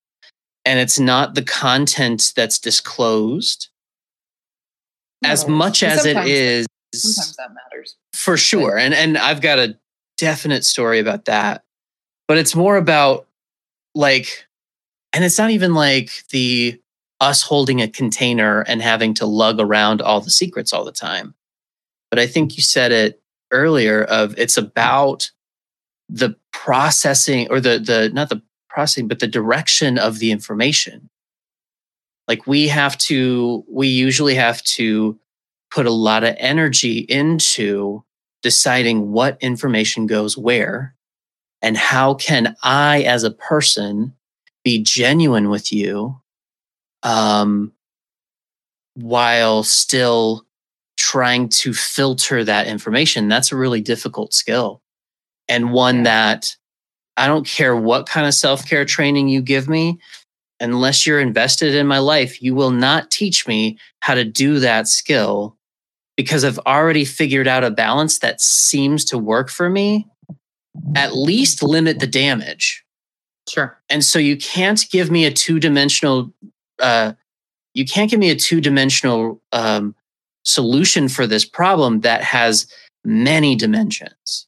And 0.65 0.79
it's 0.79 0.99
not 0.99 1.35
the 1.35 1.41
content 1.41 2.33
that's 2.35 2.59
disclosed 2.59 3.69
no, 5.21 5.29
as 5.29 5.47
much 5.47 5.83
as 5.83 6.05
it 6.05 6.17
is 6.17 6.67
sometimes 6.93 7.35
that 7.37 7.49
matters. 7.53 7.95
for 8.13 8.37
sure. 8.37 8.77
And 8.77 8.93
and 8.93 9.17
i've 9.17 9.41
got 9.41 9.59
a 9.59 9.77
definite 10.19 10.65
story 10.65 10.99
about 10.99 11.25
that. 11.25 11.63
But 12.27 12.37
it's 12.37 12.55
more 12.55 12.77
about 12.77 13.27
like, 13.95 14.45
and 15.13 15.23
it's 15.23 15.37
not 15.37 15.51
even 15.51 15.73
like 15.73 16.11
the 16.29 16.79
us 17.19 17.41
holding 17.41 17.81
a 17.81 17.87
container 17.87 18.61
and 18.61 18.81
having 18.81 19.13
to 19.15 19.25
lug 19.25 19.59
around 19.59 20.01
all 20.01 20.21
the 20.21 20.29
secrets 20.29 20.71
all 20.71 20.85
the 20.85 20.91
time. 20.91 21.33
But 22.09 22.19
I 22.19 22.27
think 22.27 22.57
you 22.57 22.63
said 22.63 22.91
it 22.91 23.21
earlier 23.51 24.03
of 24.03 24.37
it's 24.37 24.57
about 24.57 25.31
the 26.07 26.35
processing 26.51 27.47
or 27.49 27.59
the 27.59 27.79
the 27.79 28.09
not 28.13 28.29
the 28.29 28.41
processing 28.69 29.07
but 29.07 29.19
the 29.19 29.27
direction 29.27 29.97
of 29.97 30.19
the 30.19 30.31
information 30.31 31.09
like 32.27 32.45
we 32.45 32.67
have 32.67 32.97
to 32.97 33.65
we 33.67 33.87
usually 33.87 34.35
have 34.35 34.61
to 34.63 35.19
put 35.71 35.85
a 35.85 35.91
lot 35.91 36.23
of 36.23 36.35
energy 36.37 36.99
into 36.99 38.03
deciding 38.41 39.11
what 39.11 39.37
information 39.41 40.07
goes 40.07 40.37
where 40.37 40.95
and 41.61 41.77
how 41.77 42.13
can 42.13 42.55
I, 42.63 43.01
as 43.03 43.23
a 43.23 43.31
person, 43.31 44.13
be 44.63 44.81
genuine 44.81 45.49
with 45.49 45.73
you 45.73 46.19
um, 47.03 47.73
while 48.95 49.63
still 49.63 50.45
trying 50.97 51.49
to 51.49 51.73
filter 51.73 52.43
that 52.43 52.67
information. 52.67 53.27
That's 53.29 53.51
a 53.51 53.57
really 53.57 53.81
difficult 53.81 54.33
skill 54.33 54.81
and 55.49 55.73
one 55.73 56.03
that 56.03 56.55
I 57.17 57.27
don't 57.27 57.45
care 57.45 57.75
what 57.75 58.07
kind 58.07 58.27
of 58.27 58.33
self 58.33 58.65
care 58.67 58.85
training 58.85 59.27
you 59.27 59.41
give 59.41 59.67
me. 59.67 59.99
unless 60.61 61.07
you're 61.07 61.19
invested 61.21 61.73
in 61.75 61.87
my 61.87 61.99
life, 61.99 62.41
you 62.41 62.53
will 62.55 62.71
not 62.71 63.11
teach 63.11 63.47
me 63.47 63.77
how 64.01 64.13
to 64.13 64.25
do 64.25 64.59
that 64.59 64.87
skill 64.87 65.57
because 66.19 66.43
I've 66.43 66.59
already 66.67 67.05
figured 67.05 67.47
out 67.47 67.63
a 67.63 67.71
balance 67.71 68.19
that 68.19 68.41
seems 68.41 69.05
to 69.05 69.17
work 69.17 69.49
for 69.49 69.69
me. 69.69 70.05
At 70.93 71.15
least 71.15 71.63
limit 71.63 72.01
the 72.01 72.07
damage. 72.07 72.83
Sure. 73.47 73.79
And 73.89 74.03
so 74.03 74.19
you 74.19 74.35
can't 74.35 74.83
give 74.91 75.09
me 75.09 75.23
a 75.23 75.31
two 75.31 75.61
dimensional, 75.61 76.33
uh, 76.79 77.13
you 77.73 77.85
can't 77.85 78.11
give 78.11 78.19
me 78.19 78.31
a 78.31 78.35
two 78.35 78.59
dimensional 78.59 79.41
um, 79.53 79.95
solution 80.43 81.07
for 81.07 81.25
this 81.25 81.45
problem 81.45 82.01
that 82.01 82.21
has 82.21 82.67
many 83.05 83.55
dimensions. 83.55 84.45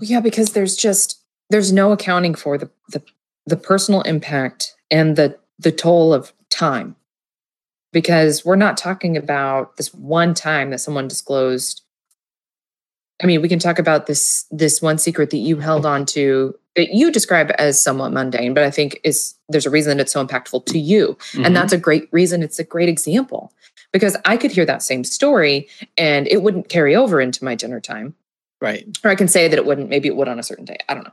Yeah, 0.00 0.20
because 0.20 0.52
there's 0.52 0.76
just 0.76 1.20
there's 1.50 1.72
no 1.72 1.90
accounting 1.90 2.36
for 2.36 2.56
the 2.56 2.70
the, 2.90 3.02
the 3.46 3.56
personal 3.56 4.02
impact 4.02 4.76
and 4.88 5.16
the 5.16 5.36
the 5.58 5.72
toll 5.72 6.14
of 6.14 6.32
time. 6.48 6.94
Because 7.92 8.44
we're 8.44 8.56
not 8.56 8.76
talking 8.76 9.16
about 9.16 9.76
this 9.76 9.92
one 9.92 10.34
time 10.34 10.70
that 10.70 10.78
someone 10.78 11.08
disclosed. 11.08 11.82
I 13.22 13.26
mean, 13.26 13.42
we 13.42 13.48
can 13.48 13.58
talk 13.58 13.78
about 13.78 14.06
this 14.06 14.46
this 14.50 14.80
one 14.80 14.98
secret 14.98 15.30
that 15.30 15.38
you 15.38 15.58
held 15.58 15.84
on 15.84 16.06
to 16.06 16.54
that 16.74 16.94
you 16.94 17.12
describe 17.12 17.52
as 17.58 17.82
somewhat 17.82 18.12
mundane, 18.12 18.54
but 18.54 18.64
I 18.64 18.70
think 18.70 18.98
is 19.04 19.34
there's 19.48 19.66
a 19.66 19.70
reason 19.70 20.00
it's 20.00 20.12
so 20.12 20.26
impactful 20.26 20.66
to 20.66 20.78
you. 20.78 21.18
Mm-hmm. 21.32 21.44
And 21.44 21.56
that's 21.56 21.72
a 21.72 21.78
great 21.78 22.08
reason. 22.12 22.42
It's 22.42 22.58
a 22.58 22.64
great 22.64 22.88
example 22.88 23.52
because 23.92 24.16
I 24.24 24.36
could 24.36 24.50
hear 24.50 24.64
that 24.64 24.82
same 24.82 25.04
story 25.04 25.68
and 25.98 26.26
it 26.28 26.42
wouldn't 26.42 26.68
carry 26.68 26.96
over 26.96 27.20
into 27.20 27.44
my 27.44 27.54
dinner 27.54 27.80
time. 27.80 28.14
Right. 28.60 28.86
Or 29.04 29.10
I 29.10 29.14
can 29.14 29.28
say 29.28 29.48
that 29.48 29.58
it 29.58 29.66
wouldn't, 29.66 29.90
maybe 29.90 30.08
it 30.08 30.16
would 30.16 30.28
on 30.28 30.38
a 30.38 30.42
certain 30.42 30.64
day. 30.64 30.78
I 30.88 30.94
don't 30.94 31.04
know. 31.04 31.12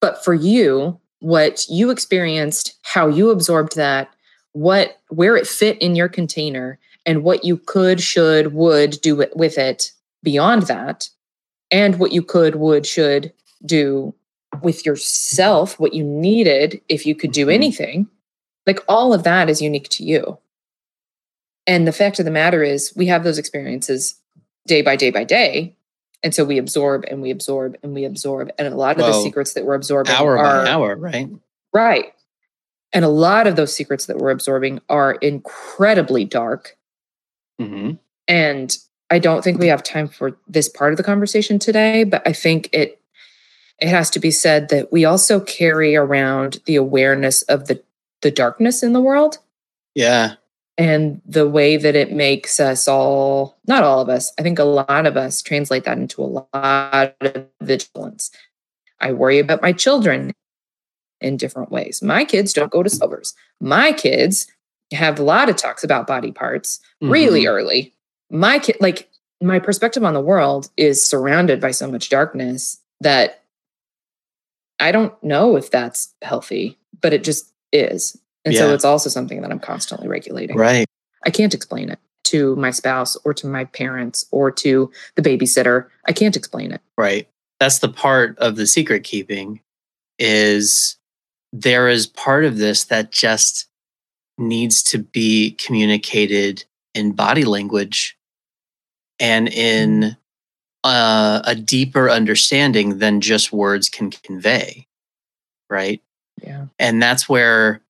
But 0.00 0.24
for 0.24 0.32
you, 0.32 0.98
what 1.18 1.66
you 1.68 1.90
experienced, 1.90 2.78
how 2.82 3.08
you 3.08 3.30
absorbed 3.30 3.76
that, 3.76 4.14
what 4.52 5.00
where 5.08 5.36
it 5.36 5.46
fit 5.46 5.80
in 5.80 5.94
your 5.94 6.08
container 6.08 6.78
and 7.06 7.22
what 7.22 7.44
you 7.44 7.56
could, 7.56 8.00
should, 8.00 8.52
would 8.52 9.00
do 9.00 9.16
with 9.34 9.58
it 9.58 9.92
beyond 10.22 10.62
that, 10.62 11.08
and 11.70 11.98
what 11.98 12.12
you 12.12 12.22
could, 12.22 12.56
would, 12.56 12.86
should 12.86 13.32
do 13.64 14.14
with 14.62 14.84
yourself, 14.84 15.78
what 15.78 15.94
you 15.94 16.04
needed 16.04 16.80
if 16.88 17.06
you 17.06 17.14
could 17.14 17.32
do 17.32 17.42
mm-hmm. 17.42 17.54
anything, 17.54 18.08
like 18.66 18.80
all 18.88 19.14
of 19.14 19.22
that 19.22 19.48
is 19.48 19.62
unique 19.62 19.88
to 19.90 20.04
you. 20.04 20.38
And 21.66 21.86
the 21.86 21.92
fact 21.92 22.18
of 22.18 22.24
the 22.24 22.30
matter 22.30 22.62
is, 22.62 22.92
we 22.96 23.06
have 23.06 23.24
those 23.24 23.38
experiences 23.38 24.16
day 24.66 24.82
by 24.82 24.96
day 24.96 25.10
by 25.10 25.24
day. 25.24 25.76
And 26.22 26.34
so 26.34 26.44
we 26.44 26.58
absorb 26.58 27.04
and 27.08 27.22
we 27.22 27.30
absorb 27.30 27.76
and 27.82 27.94
we 27.94 28.04
absorb. 28.04 28.50
And 28.58 28.68
a 28.68 28.76
lot 28.76 28.96
of 28.96 29.02
well, 29.02 29.12
the 29.12 29.22
secrets 29.22 29.54
that 29.54 29.64
we're 29.64 29.74
absorbing 29.74 30.12
hour 30.12 30.36
are, 30.36 30.64
by 30.64 30.70
hour, 30.70 30.96
right? 30.96 31.28
Right. 31.72 32.12
And 32.92 33.04
a 33.04 33.08
lot 33.08 33.46
of 33.46 33.56
those 33.56 33.74
secrets 33.74 34.06
that 34.06 34.18
we're 34.18 34.30
absorbing 34.30 34.80
are 34.88 35.12
incredibly 35.12 36.24
dark. 36.24 36.76
Mm-hmm. 37.60 37.92
And 38.26 38.76
I 39.10 39.18
don't 39.18 39.42
think 39.42 39.58
we 39.58 39.68
have 39.68 39.82
time 39.82 40.08
for 40.08 40.36
this 40.48 40.68
part 40.68 40.92
of 40.92 40.96
the 40.96 41.02
conversation 41.02 41.58
today, 41.58 42.04
but 42.04 42.26
I 42.26 42.32
think 42.32 42.68
it 42.72 42.96
it 43.80 43.88
has 43.88 44.10
to 44.10 44.18
be 44.18 44.30
said 44.30 44.68
that 44.68 44.92
we 44.92 45.06
also 45.06 45.40
carry 45.40 45.96
around 45.96 46.60
the 46.66 46.76
awareness 46.76 47.42
of 47.42 47.66
the 47.66 47.82
the 48.22 48.30
darkness 48.30 48.82
in 48.82 48.92
the 48.92 49.00
world. 49.00 49.38
Yeah 49.94 50.34
and 50.80 51.20
the 51.26 51.46
way 51.46 51.76
that 51.76 51.94
it 51.94 52.10
makes 52.10 52.58
us 52.58 52.88
all 52.88 53.58
not 53.66 53.84
all 53.84 54.00
of 54.00 54.08
us 54.08 54.32
i 54.38 54.42
think 54.42 54.58
a 54.58 54.64
lot 54.64 55.06
of 55.06 55.16
us 55.16 55.42
translate 55.42 55.84
that 55.84 55.98
into 55.98 56.22
a 56.22 56.46
lot 56.54 57.14
of 57.20 57.46
vigilance 57.60 58.30
i 59.00 59.12
worry 59.12 59.38
about 59.38 59.60
my 59.60 59.72
children 59.72 60.32
in 61.20 61.36
different 61.36 61.70
ways 61.70 62.02
my 62.02 62.24
kids 62.24 62.52
don't 62.52 62.72
go 62.72 62.82
to 62.82 62.90
silvers 62.90 63.34
my 63.60 63.92
kids 63.92 64.46
have 64.92 65.18
a 65.18 65.22
lot 65.22 65.48
of 65.48 65.56
talks 65.56 65.84
about 65.84 66.06
body 66.06 66.32
parts 66.32 66.80
mm-hmm. 67.02 67.12
really 67.12 67.46
early 67.46 67.92
my 68.30 68.58
kid 68.58 68.76
like 68.80 69.08
my 69.42 69.58
perspective 69.58 70.04
on 70.04 70.14
the 70.14 70.20
world 70.20 70.70
is 70.76 71.04
surrounded 71.04 71.60
by 71.60 71.70
so 71.70 71.90
much 71.90 72.08
darkness 72.08 72.78
that 73.00 73.42
i 74.78 74.92
don't 74.92 75.22
know 75.22 75.56
if 75.56 75.70
that's 75.70 76.14
healthy 76.22 76.78
but 77.00 77.12
it 77.12 77.24
just 77.24 77.52
is 77.72 78.18
and 78.44 78.54
yeah. 78.54 78.60
so 78.60 78.74
it's 78.74 78.84
also 78.84 79.10
something 79.10 79.42
that 79.42 79.50
I'm 79.50 79.60
constantly 79.60 80.08
regulating. 80.08 80.56
Right. 80.56 80.86
I 81.24 81.30
can't 81.30 81.54
explain 81.54 81.90
it 81.90 81.98
to 82.24 82.56
my 82.56 82.70
spouse 82.70 83.16
or 83.24 83.34
to 83.34 83.46
my 83.46 83.64
parents 83.64 84.24
or 84.30 84.50
to 84.52 84.90
the 85.16 85.22
babysitter. 85.22 85.86
I 86.06 86.12
can't 86.12 86.36
explain 86.36 86.72
it. 86.72 86.80
Right. 86.96 87.28
That's 87.58 87.80
the 87.80 87.88
part 87.88 88.38
of 88.38 88.56
the 88.56 88.66
secret 88.66 89.04
keeping 89.04 89.60
is 90.18 90.96
there 91.52 91.88
is 91.88 92.06
part 92.06 92.44
of 92.44 92.58
this 92.58 92.84
that 92.84 93.10
just 93.10 93.66
needs 94.38 94.82
to 94.82 94.98
be 94.98 95.52
communicated 95.52 96.64
in 96.94 97.12
body 97.12 97.44
language 97.44 98.16
and 99.18 99.48
in 99.48 100.00
mm-hmm. 100.00 100.10
uh, 100.84 101.42
a 101.44 101.54
deeper 101.54 102.08
understanding 102.08 102.98
than 102.98 103.20
just 103.20 103.52
words 103.52 103.88
can 103.88 104.10
convey 104.10 104.86
right? 105.70 106.02
Yeah. 106.42 106.66
And 106.78 107.02
that's 107.02 107.28
where 107.28 107.80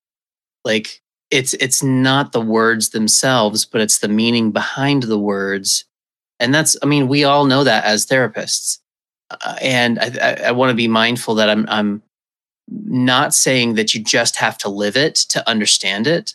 like 0.65 1.01
it's 1.31 1.55
it's 1.55 1.83
not 1.83 2.33
the 2.33 2.41
words 2.41 2.91
themselves 2.91 3.65
but 3.65 3.81
it's 3.81 3.99
the 3.99 4.09
meaning 4.09 4.53
behind 4.53 5.05
the 5.05 5.19
words. 5.19 5.87
And 6.39 6.55
that's 6.55 6.77
i 6.83 6.87
mean 6.87 7.09
we 7.09 7.25
all 7.25 7.47
know 7.47 7.65
that 7.65 7.85
as 7.85 8.07
therapists. 8.07 8.79
Uh, 9.31 9.57
and 9.63 9.99
i, 10.01 10.11
I, 10.21 10.33
I 10.49 10.53
want 10.53 10.71
to 10.71 10.75
be 10.75 10.89
mindful 10.89 11.37
that 11.37 11.49
i'm 11.49 11.65
i'm 11.69 12.03
not 12.71 13.35
saying 13.35 13.75
that 13.75 13.95
you 13.95 14.03
just 14.03 14.37
have 14.37 14.57
to 14.59 14.69
live 14.69 14.97
it 14.97 15.15
to 15.15 15.49
understand 15.49 16.07
it 16.07 16.35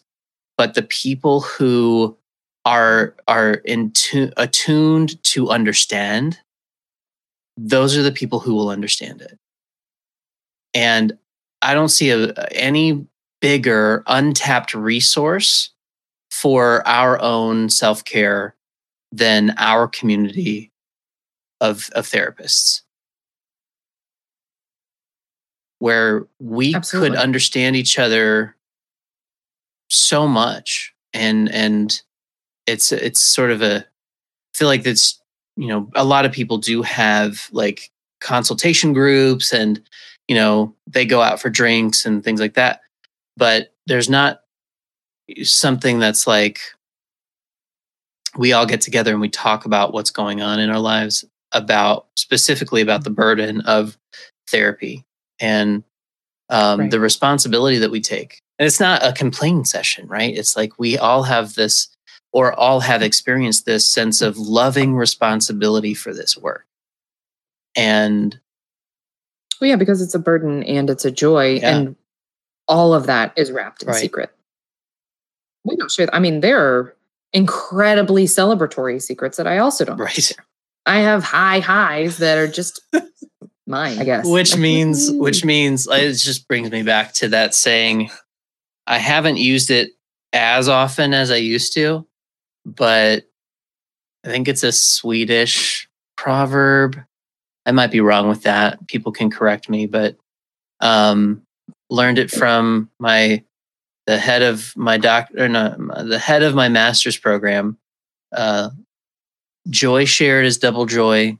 but 0.58 0.74
the 0.74 0.84
people 0.84 1.42
who 1.42 2.18
are 2.66 3.16
are 3.28 3.62
attuned 4.38 5.24
to 5.24 5.50
understand 5.50 6.40
those 7.58 7.98
are 7.98 8.04
the 8.04 8.12
people 8.12 8.40
who 8.40 8.54
will 8.54 8.70
understand 8.70 9.22
it. 9.22 9.38
And 10.74 11.18
i 11.62 11.74
don't 11.74 11.90
see 11.90 12.10
a, 12.10 12.34
any 12.52 13.06
bigger 13.42 14.04
untapped 14.08 14.74
resource 14.74 15.70
for 16.32 16.86
our 16.88 17.22
own 17.22 17.70
self-care 17.70 18.56
than 19.12 19.54
our 19.58 19.88
community 19.88 20.72
of, 21.62 21.90
of 21.96 22.06
therapists 22.06 22.82
where 25.86 26.26
we 26.40 26.74
Absolutely. 26.74 27.12
could 27.12 27.20
understand 27.20 27.76
each 27.76 28.00
other 28.00 28.56
so 29.92 30.28
much. 30.28 30.96
And 31.14 31.48
and 31.52 32.02
it's 32.66 32.92
it's 32.92 33.20
sort 33.20 33.52
of 33.52 33.62
a 33.62 33.86
I 33.86 34.58
feel 34.58 34.68
like 34.68 34.82
that's 34.82 35.22
you 35.56 35.68
know 35.68 35.88
a 35.94 36.04
lot 36.04 36.26
of 36.26 36.32
people 36.32 36.58
do 36.58 36.82
have 36.82 37.50
like 37.52 37.92
consultation 38.20 38.94
groups 38.94 39.54
and 39.54 39.80
you 40.28 40.34
know 40.36 40.74
they 40.88 41.06
go 41.06 41.22
out 41.22 41.40
for 41.40 41.52
drinks 41.52 42.04
and 42.04 42.24
things 42.24 42.40
like 42.40 42.56
that. 42.56 42.82
But 43.38 43.72
there's 43.86 44.10
not 44.10 44.40
something 45.44 46.00
that's 46.00 46.26
like 46.26 46.62
we 48.36 48.54
all 48.54 48.66
get 48.66 48.82
together 48.82 49.12
and 49.12 49.22
we 49.22 49.30
talk 49.30 49.66
about 49.66 49.94
what's 49.94 50.10
going 50.10 50.42
on 50.42 50.60
in 50.60 50.72
our 50.72 50.80
lives 50.80 51.24
about 51.52 52.08
specifically 52.18 52.82
about 52.82 53.04
the 53.04 53.12
burden 53.12 53.62
of 53.62 54.00
therapy 54.50 55.06
and 55.40 55.84
um, 56.50 56.80
right. 56.82 56.92
the 56.92 57.00
responsibility 57.00 57.78
that 57.80 57.92
we 57.92 58.02
take 58.02 58.42
and 58.60 58.66
it's 58.66 58.80
not 58.80 59.04
a 59.04 59.14
complaint 59.14 59.68
session 59.68 60.08
right 60.08 60.38
it's 60.38 60.56
like 60.56 60.78
we 60.80 60.98
all 60.98 61.24
have 61.24 61.56
this 61.56 61.90
or 62.32 62.54
all 62.54 62.82
have 62.82 63.02
experienced 63.02 63.66
this 63.66 63.88
sense 63.88 64.22
of 64.22 64.38
loving 64.38 64.96
responsibility 64.96 65.94
for 65.94 66.14
this 66.14 66.38
work 66.38 66.66
and 67.76 68.40
well 69.60 69.70
yeah 69.70 69.76
because 69.76 70.02
it's 70.02 70.14
a 70.14 70.20
burden 70.20 70.62
and 70.64 70.90
it's 70.90 71.06
a 71.06 71.12
joy 71.12 71.56
yeah. 71.56 71.76
and 71.76 71.96
all 72.68 72.94
of 72.94 73.08
that 73.08 73.34
is 73.36 73.52
wrapped 73.52 73.84
in 73.84 73.90
right. 73.90 73.98
secret. 74.00 74.32
We 75.64 75.76
don't 75.76 75.92
share. 75.92 76.14
I 76.14 76.20
mean, 76.20 76.42
there 76.42 76.60
are 76.60 76.96
incredibly 77.34 78.26
celebratory 78.26 79.02
secrets 79.02 79.38
that 79.38 79.48
I 79.48 79.58
also 79.58 79.86
don't. 79.86 79.98
Right. 79.98 80.32
I 80.86 81.00
have 81.00 81.24
high 81.24 81.60
highs 81.60 82.18
that 82.20 82.38
are 82.38 82.48
just 82.48 82.82
mine, 83.68 84.00
I 84.00 84.04
guess. 84.04 84.26
Which 84.26 84.58
means, 84.58 85.12
which 85.12 85.44
means, 85.44 85.88
it 85.90 86.14
just 86.14 86.48
brings 86.48 86.72
me 86.72 86.84
back 86.84 87.14
to 87.14 87.30
that 87.30 87.54
saying. 87.54 88.10
I 88.88 89.00
haven't 89.00 89.38
used 89.38 89.72
it 89.72 89.92
as 90.32 90.70
often 90.70 91.14
as 91.14 91.32
I 91.32 91.38
used 91.38 91.74
to, 91.74 92.06
but 92.66 93.24
I 94.24 94.28
think 94.28 94.48
it's 94.48 94.64
a 94.64 94.72
Swedish 94.72 95.90
proverb. 96.18 97.00
I 97.66 97.72
might 97.72 97.92
be 97.92 98.02
wrong 98.02 98.28
with 98.28 98.44
that. 98.44 98.88
People 98.88 99.12
can 99.12 99.32
correct 99.32 99.70
me, 99.70 99.88
but 99.88 100.18
um, 100.82 101.42
learned 101.90 102.20
it 102.20 102.32
from 102.32 102.90
my 103.00 103.44
the 104.06 104.18
head 104.18 104.44
of 104.44 104.72
my 104.76 104.98
doctor, 104.98 105.48
no, 105.50 105.76
the 106.04 106.20
head 106.20 106.44
of 106.44 106.54
my 106.54 106.70
master's 106.70 107.18
program. 107.18 107.78
Uh, 108.32 108.70
joy 109.70 110.06
shared 110.06 110.46
is 110.46 110.60
double 110.60 110.86
joy, 110.86 111.38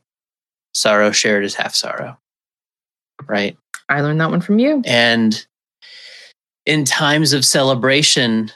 sorrow 0.76 1.12
shared 1.12 1.44
is 1.44 1.56
half 1.56 1.74
sorrow. 1.74 2.20
Right. 3.28 3.58
I 3.90 4.02
learned 4.02 4.20
that 4.22 4.30
one 4.30 4.42
from 4.42 4.60
you. 4.60 4.82
And 4.86 5.46
in 6.66 6.86
times 6.86 7.34
of 7.34 7.46
celebration, 7.46 8.52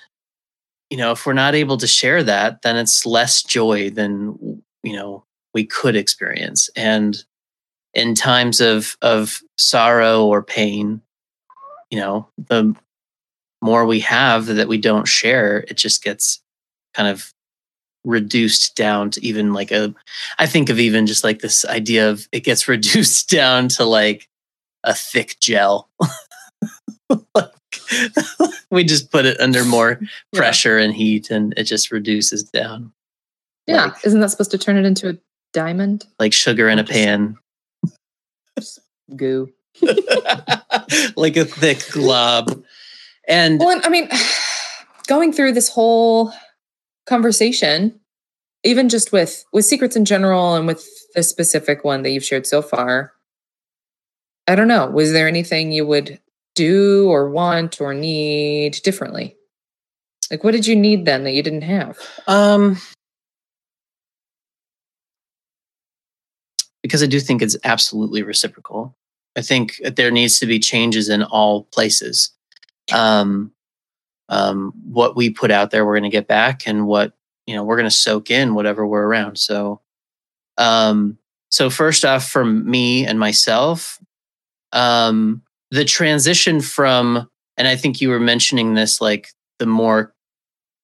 you 0.89 0.97
know, 0.97 1.11
if 1.11 1.25
we're 1.25 1.33
not 1.33 1.55
able 1.55 1.77
to 1.77 1.87
share 1.87 2.23
that, 2.23 2.61
then 2.61 2.75
it's 2.75 3.05
less 3.05 3.41
joy 3.41 3.89
than, 3.89 4.61
you 4.83 4.95
know, 4.95 5.23
we 5.53 5.65
could 5.65 5.95
experience. 5.95 6.69
And 6.75 7.17
in 7.93 8.15
times 8.15 8.61
of 8.61 8.97
of 9.01 9.39
sorrow 9.57 10.25
or 10.25 10.43
pain, 10.43 11.01
you 11.89 11.99
know, 11.99 12.27
the 12.37 12.75
more 13.61 13.85
we 13.85 13.99
have 14.01 14.47
that 14.47 14.67
we 14.67 14.77
don't 14.77 15.07
share, 15.07 15.65
it 15.67 15.77
just 15.77 16.03
gets 16.03 16.41
kind 16.93 17.09
of 17.09 17.33
reduced 18.09 18.75
down 18.75 19.11
to 19.11 19.25
even 19.25 19.53
like 19.53 19.71
a 19.71 19.93
I 20.37 20.47
think 20.47 20.69
of 20.69 20.79
even 20.79 21.05
just 21.05 21.23
like 21.23 21.39
this 21.39 21.63
idea 21.65 22.09
of 22.09 22.27
it 22.31 22.43
gets 22.43 22.67
reduced 22.67 23.29
down 23.29 23.69
to 23.69 23.85
like 23.85 24.27
a 24.83 24.93
thick 24.93 25.37
gel. 25.39 25.89
like, 27.35 27.53
we 28.71 28.83
just 28.83 29.11
put 29.11 29.25
it 29.25 29.39
under 29.39 29.63
more 29.63 29.99
pressure 30.33 30.77
yeah. 30.77 30.85
and 30.85 30.93
heat 30.93 31.29
and 31.29 31.53
it 31.57 31.63
just 31.63 31.91
reduces 31.91 32.43
down. 32.43 32.91
Yeah. 33.67 33.85
Like, 33.85 34.05
Isn't 34.05 34.19
that 34.21 34.31
supposed 34.31 34.51
to 34.51 34.57
turn 34.57 34.77
it 34.77 34.85
into 34.85 35.09
a 35.09 35.17
diamond? 35.53 36.05
Like 36.17 36.33
sugar 36.33 36.69
in 36.69 36.79
a 36.79 36.83
pan. 36.83 37.37
Goo. 39.15 39.51
like 41.15 41.37
a 41.37 41.45
thick 41.45 41.83
glob. 41.91 42.63
And 43.27 43.59
well, 43.59 43.79
I 43.83 43.89
mean, 43.89 44.09
going 45.07 45.33
through 45.33 45.53
this 45.53 45.69
whole 45.69 46.33
conversation, 47.09 47.99
even 48.63 48.87
just 48.89 49.11
with 49.11 49.43
with 49.51 49.65
secrets 49.65 49.95
in 49.95 50.05
general 50.05 50.55
and 50.55 50.67
with 50.67 50.87
the 51.15 51.23
specific 51.23 51.83
one 51.83 52.03
that 52.03 52.11
you've 52.11 52.23
shared 52.23 52.47
so 52.47 52.61
far, 52.61 53.13
I 54.47 54.55
don't 54.55 54.67
know. 54.67 54.87
Was 54.87 55.11
there 55.11 55.27
anything 55.27 55.71
you 55.71 55.85
would 55.85 56.19
do 56.55 57.09
or 57.09 57.29
want 57.29 57.81
or 57.81 57.93
need 57.93 58.79
differently? 58.83 59.35
Like 60.31 60.43
what 60.43 60.51
did 60.51 60.67
you 60.67 60.75
need 60.75 61.05
then 61.05 61.23
that 61.23 61.33
you 61.33 61.43
didn't 61.43 61.63
have? 61.63 61.97
Um 62.27 62.77
because 66.81 67.03
I 67.03 67.07
do 67.07 67.19
think 67.19 67.41
it's 67.41 67.57
absolutely 67.63 68.23
reciprocal. 68.23 68.95
I 69.35 69.41
think 69.41 69.79
there 69.83 70.11
needs 70.11 70.39
to 70.39 70.45
be 70.45 70.59
changes 70.59 71.09
in 71.09 71.23
all 71.23 71.63
places. 71.65 72.31
Um, 72.91 73.51
um, 74.29 74.73
what 74.85 75.15
we 75.15 75.29
put 75.29 75.51
out 75.51 75.71
there, 75.71 75.85
we're 75.85 75.99
going 75.99 76.09
to 76.09 76.15
get 76.15 76.27
back, 76.27 76.65
and 76.65 76.87
what 76.87 77.13
you 77.49 77.55
know, 77.55 77.63
we're 77.63 77.77
going 77.77 77.89
to 77.89 77.95
soak 77.95 78.29
in 78.29 78.53
whatever 78.53 78.85
we're 78.85 79.07
around. 79.07 79.39
So, 79.39 79.81
um, 80.57 81.17
so 81.49 81.71
first 81.71 82.05
off, 82.05 82.29
from 82.29 82.69
me 82.69 83.07
and 83.07 83.19
myself, 83.19 83.99
um, 84.71 85.41
the 85.71 85.83
transition 85.83 86.61
from, 86.61 87.27
and 87.57 87.67
I 87.67 87.75
think 87.75 88.01
you 88.01 88.09
were 88.09 88.19
mentioning 88.19 88.75
this, 88.75 89.01
like 89.01 89.29
the 89.57 89.65
more 89.65 90.13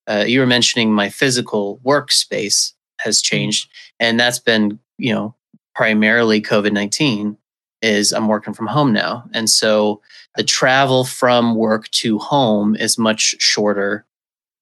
uh, 0.08 0.26
you 0.28 0.40
were 0.40 0.48
mentioning 0.48 0.92
my 0.92 1.10
physical 1.10 1.80
workspace 1.86 2.74
has 3.00 3.22
mm-hmm. 3.22 3.36
changed, 3.36 3.70
and 4.00 4.20
that's 4.20 4.40
been 4.40 4.80
you 4.98 5.14
know 5.14 5.36
primarily 5.76 6.42
COVID 6.42 6.72
nineteen 6.72 7.38
is 7.86 8.12
I'm 8.12 8.28
working 8.28 8.54
from 8.54 8.66
home 8.66 8.92
now. 8.92 9.24
And 9.34 9.48
so 9.50 10.02
the 10.36 10.44
travel 10.44 11.06
from 11.06 11.56
work 11.56 11.88
to 11.92 12.18
home 12.18 12.76
is 12.76 12.98
much 12.98 13.36
shorter 13.40 14.06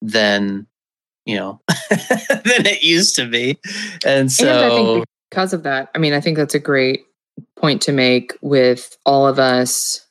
than, 0.01 0.67
you 1.25 1.37
know, 1.37 1.61
than 1.89 2.65
it 2.65 2.83
used 2.83 3.15
to 3.15 3.25
be. 3.25 3.57
And 4.05 4.29
so 4.29 4.47
and 4.47 4.65
I 4.65 4.69
think 4.75 5.05
because 5.29 5.53
of 5.53 5.63
that, 5.63 5.89
I 5.95 5.99
mean, 5.99 6.13
I 6.13 6.19
think 6.19 6.37
that's 6.37 6.53
a 6.53 6.59
great 6.59 7.05
point 7.55 7.81
to 7.83 7.93
make 7.93 8.33
with 8.41 8.97
all 9.05 9.25
of 9.25 9.39
us 9.39 10.05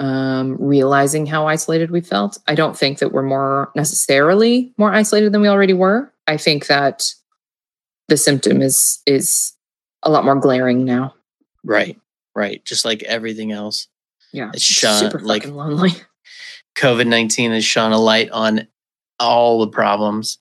um, 0.00 0.56
realizing 0.58 1.26
how 1.26 1.46
isolated 1.46 1.92
we 1.92 2.00
felt. 2.00 2.36
I 2.48 2.56
don't 2.56 2.76
think 2.76 2.98
that 2.98 3.12
we're 3.12 3.22
more 3.22 3.70
necessarily 3.76 4.74
more 4.76 4.92
isolated 4.92 5.32
than 5.32 5.40
we 5.40 5.48
already 5.48 5.72
were. 5.72 6.12
I 6.26 6.36
think 6.36 6.66
that 6.66 7.14
the 8.08 8.16
symptom 8.16 8.60
is 8.60 9.00
is 9.06 9.52
a 10.02 10.10
lot 10.10 10.24
more 10.24 10.36
glaring 10.36 10.84
now. 10.84 11.14
Right 11.62 11.96
right? 12.34 12.64
Just 12.64 12.84
like 12.84 13.02
everything 13.02 13.52
else. 13.52 13.88
Yeah. 14.32 14.50
It's 14.54 14.62
shone 14.62 14.98
super 14.98 15.20
like 15.20 15.46
lonely. 15.46 15.90
COVID 16.76 17.06
19 17.06 17.52
has 17.52 17.64
shone 17.64 17.92
a 17.92 17.98
light 17.98 18.30
on 18.30 18.66
all 19.18 19.60
the 19.60 19.68
problems 19.68 20.38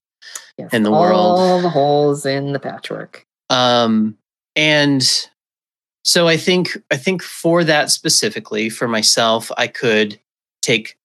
yes, 0.58 0.74
in 0.74 0.84
the 0.84 0.92
all 0.92 1.02
world. 1.02 1.40
All 1.40 1.62
the 1.62 1.70
holes 1.70 2.26
in 2.26 2.54
the 2.54 2.60
patchwork. 2.60 3.26
Um, 3.50 4.18
and 4.56 5.04
so 6.04 6.28
I 6.28 6.38
think 6.38 6.78
I 6.92 6.98
think 6.98 7.22
for 7.24 7.64
that 7.64 7.90
specifically, 7.90 8.70
for 8.70 8.88
myself, 8.88 9.52
I 9.58 9.68
could 9.68 10.20
take 10.62 10.98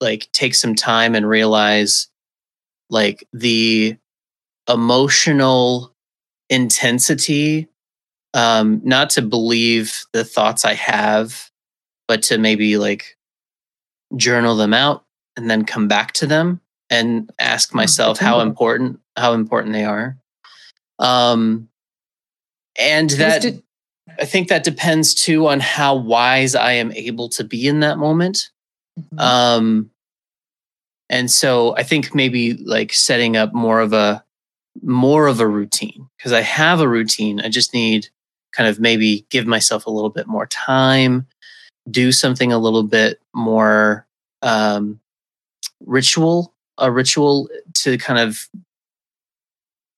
like 0.00 0.28
take 0.32 0.54
some 0.54 0.74
time 0.74 1.14
and 1.14 1.28
realize 1.28 2.08
like 2.90 3.26
the 3.32 3.96
emotional 4.68 5.94
intensity 6.50 7.68
um, 8.34 8.80
not 8.84 9.10
to 9.10 9.22
believe 9.22 10.04
the 10.12 10.24
thoughts 10.24 10.64
I 10.64 10.74
have, 10.74 11.50
but 12.06 12.22
to 12.24 12.38
maybe 12.38 12.76
like 12.76 13.16
journal 14.16 14.56
them 14.56 14.74
out 14.74 15.04
and 15.36 15.48
then 15.48 15.64
come 15.64 15.88
back 15.88 16.12
to 16.12 16.26
them 16.26 16.60
and 16.90 17.30
ask 17.38 17.70
oh, 17.72 17.76
myself 17.76 18.18
how 18.18 18.40
important 18.40 19.00
how 19.16 19.32
important 19.32 19.72
they 19.72 19.84
are. 19.84 20.18
Um, 20.98 21.68
and 22.78 23.10
that 23.10 23.44
I 24.18 24.24
think 24.24 24.48
that 24.48 24.64
depends 24.64 25.14
too 25.14 25.46
on 25.46 25.60
how 25.60 25.94
wise 25.94 26.54
I 26.54 26.72
am 26.72 26.92
able 26.92 27.28
to 27.30 27.44
be 27.44 27.66
in 27.66 27.80
that 27.80 27.98
moment. 27.98 28.50
Mm-hmm. 28.98 29.18
Um, 29.18 29.90
and 31.08 31.30
so 31.30 31.76
I 31.76 31.84
think 31.84 32.14
maybe 32.14 32.54
like 32.54 32.92
setting 32.92 33.36
up 33.36 33.54
more 33.54 33.80
of 33.80 33.92
a 33.92 34.24
more 34.82 35.28
of 35.28 35.38
a 35.38 35.46
routine 35.46 36.08
because 36.16 36.32
I 36.32 36.40
have 36.40 36.80
a 36.80 36.88
routine. 36.88 37.40
I 37.40 37.48
just 37.48 37.72
need 37.72 38.08
kind 38.54 38.68
of 38.68 38.80
maybe 38.80 39.26
give 39.30 39.46
myself 39.46 39.86
a 39.86 39.90
little 39.90 40.10
bit 40.10 40.26
more 40.26 40.46
time, 40.46 41.26
do 41.90 42.12
something 42.12 42.52
a 42.52 42.58
little 42.58 42.82
bit 42.82 43.20
more 43.34 44.06
um, 44.42 45.00
ritual, 45.80 46.54
a 46.78 46.90
ritual 46.90 47.48
to 47.74 47.98
kind 47.98 48.18
of 48.18 48.48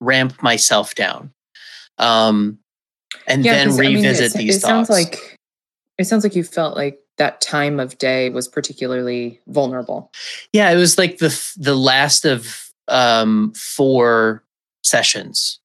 ramp 0.00 0.42
myself 0.42 0.94
down. 0.94 1.32
Um, 1.98 2.58
and 3.26 3.44
yeah, 3.44 3.54
then 3.54 3.76
revisit 3.76 4.34
I 4.34 4.38
mean, 4.38 4.46
these 4.46 4.56
it 4.56 4.60
thoughts. 4.60 4.88
Sounds 4.88 4.90
like 4.90 5.38
it 5.98 6.04
sounds 6.04 6.24
like 6.24 6.34
you 6.34 6.44
felt 6.44 6.76
like 6.76 7.00
that 7.18 7.40
time 7.40 7.80
of 7.80 7.96
day 7.98 8.30
was 8.30 8.46
particularly 8.46 9.40
vulnerable. 9.46 10.12
Yeah, 10.52 10.70
it 10.70 10.76
was 10.76 10.98
like 10.98 11.18
the 11.18 11.28
the 11.56 11.74
last 11.74 12.24
of 12.24 12.70
um, 12.88 13.52
four 13.54 14.44
sessions, 14.82 15.58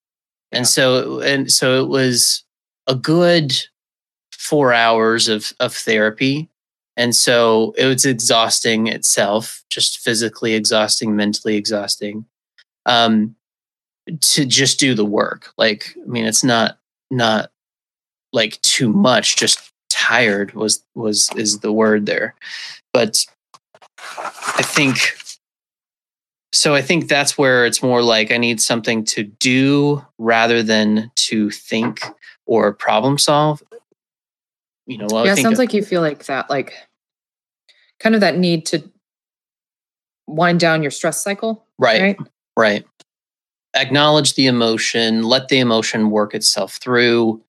yeah. 0.52 0.60
and 0.60 0.68
so 0.68 1.20
and 1.20 1.52
so 1.52 1.84
it 1.84 1.88
was 1.88 2.44
a 2.88 2.96
good 2.96 3.58
four 4.32 4.74
hours 4.74 5.28
of 5.28 5.54
of 5.60 5.74
therapy. 5.74 6.50
And 6.98 7.16
so 7.16 7.74
it 7.78 7.86
was 7.86 8.06
exhausting 8.06 8.88
itself 8.88 9.64
just 9.70 10.00
physically 10.00 10.54
exhausting 10.54 11.16
mentally 11.16 11.56
exhausting 11.56 12.26
um 12.86 13.36
to 14.20 14.46
just 14.46 14.80
do 14.80 14.94
the 14.94 15.06
work. 15.06 15.54
Like 15.58 15.96
i 16.04 16.08
mean 16.08 16.26
it's 16.26 16.44
not 16.44 16.78
not 17.10 17.52
like 18.34 18.62
too 18.62 18.90
much 18.90 19.36
just 19.36 19.72
tired 19.90 20.54
was 20.54 20.84
was 20.96 21.30
is 21.36 21.60
the 21.60 21.72
word 21.72 22.06
there. 22.06 22.36
But 22.94 23.26
i 24.58 24.64
think 24.64 24.98
so 26.62 26.76
i 26.76 26.82
think 26.82 27.08
that's 27.08 27.40
where 27.40 27.66
it's 27.66 27.82
more 27.82 28.04
like 28.04 28.32
i 28.32 28.38
need 28.38 28.62
something 28.62 29.04
to 29.04 29.24
do 29.24 30.00
rather 30.20 30.62
than 30.62 31.10
to 31.16 31.50
think 31.50 32.02
or 32.46 32.72
problem 32.72 33.18
solve. 33.18 33.64
You 34.86 35.00
know 35.00 35.08
well, 35.10 35.26
yeah 35.26 35.34
it 35.34 35.38
sounds 35.38 35.54
of, 35.54 35.60
like 35.60 35.74
you 35.74 35.84
feel 35.84 36.02
like 36.02 36.26
that 36.26 36.52
like 36.52 36.74
kind 38.00 38.14
of 38.14 38.22
that 38.22 38.38
need 38.38 38.68
to 38.68 38.84
wind 40.28 40.60
down 40.60 40.84
your 40.84 40.92
stress 40.92 41.24
cycle 41.24 41.66
right 41.80 42.02
right, 42.02 42.18
right. 42.56 42.86
acknowledge 43.76 44.36
the 44.36 44.46
emotion 44.46 45.24
let 45.24 45.48
the 45.48 45.60
emotion 45.60 46.12
work 46.12 46.36
itself 46.36 46.76
through 46.76 47.42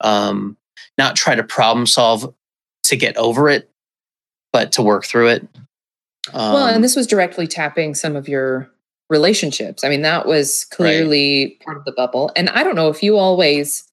um 0.00 0.56
not 0.98 1.14
try 1.14 1.36
to 1.36 1.44
problem 1.44 1.86
solve 1.86 2.34
to 2.82 2.96
get 2.96 3.16
over 3.16 3.48
it 3.48 3.70
but 4.52 4.72
to 4.72 4.82
work 4.82 5.04
through 5.04 5.28
it 5.28 5.46
um, 6.32 6.52
well 6.52 6.66
and 6.66 6.82
this 6.82 6.96
was 6.96 7.06
directly 7.06 7.46
tapping 7.46 7.94
some 7.94 8.16
of 8.16 8.28
your 8.28 8.70
relationships 9.08 9.84
i 9.84 9.88
mean 9.88 10.02
that 10.02 10.26
was 10.26 10.64
clearly 10.66 11.44
right. 11.44 11.60
part 11.64 11.76
of 11.76 11.84
the 11.84 11.92
bubble 11.92 12.30
and 12.36 12.48
i 12.50 12.62
don't 12.62 12.74
know 12.74 12.88
if 12.88 13.02
you 13.02 13.16
always 13.16 13.90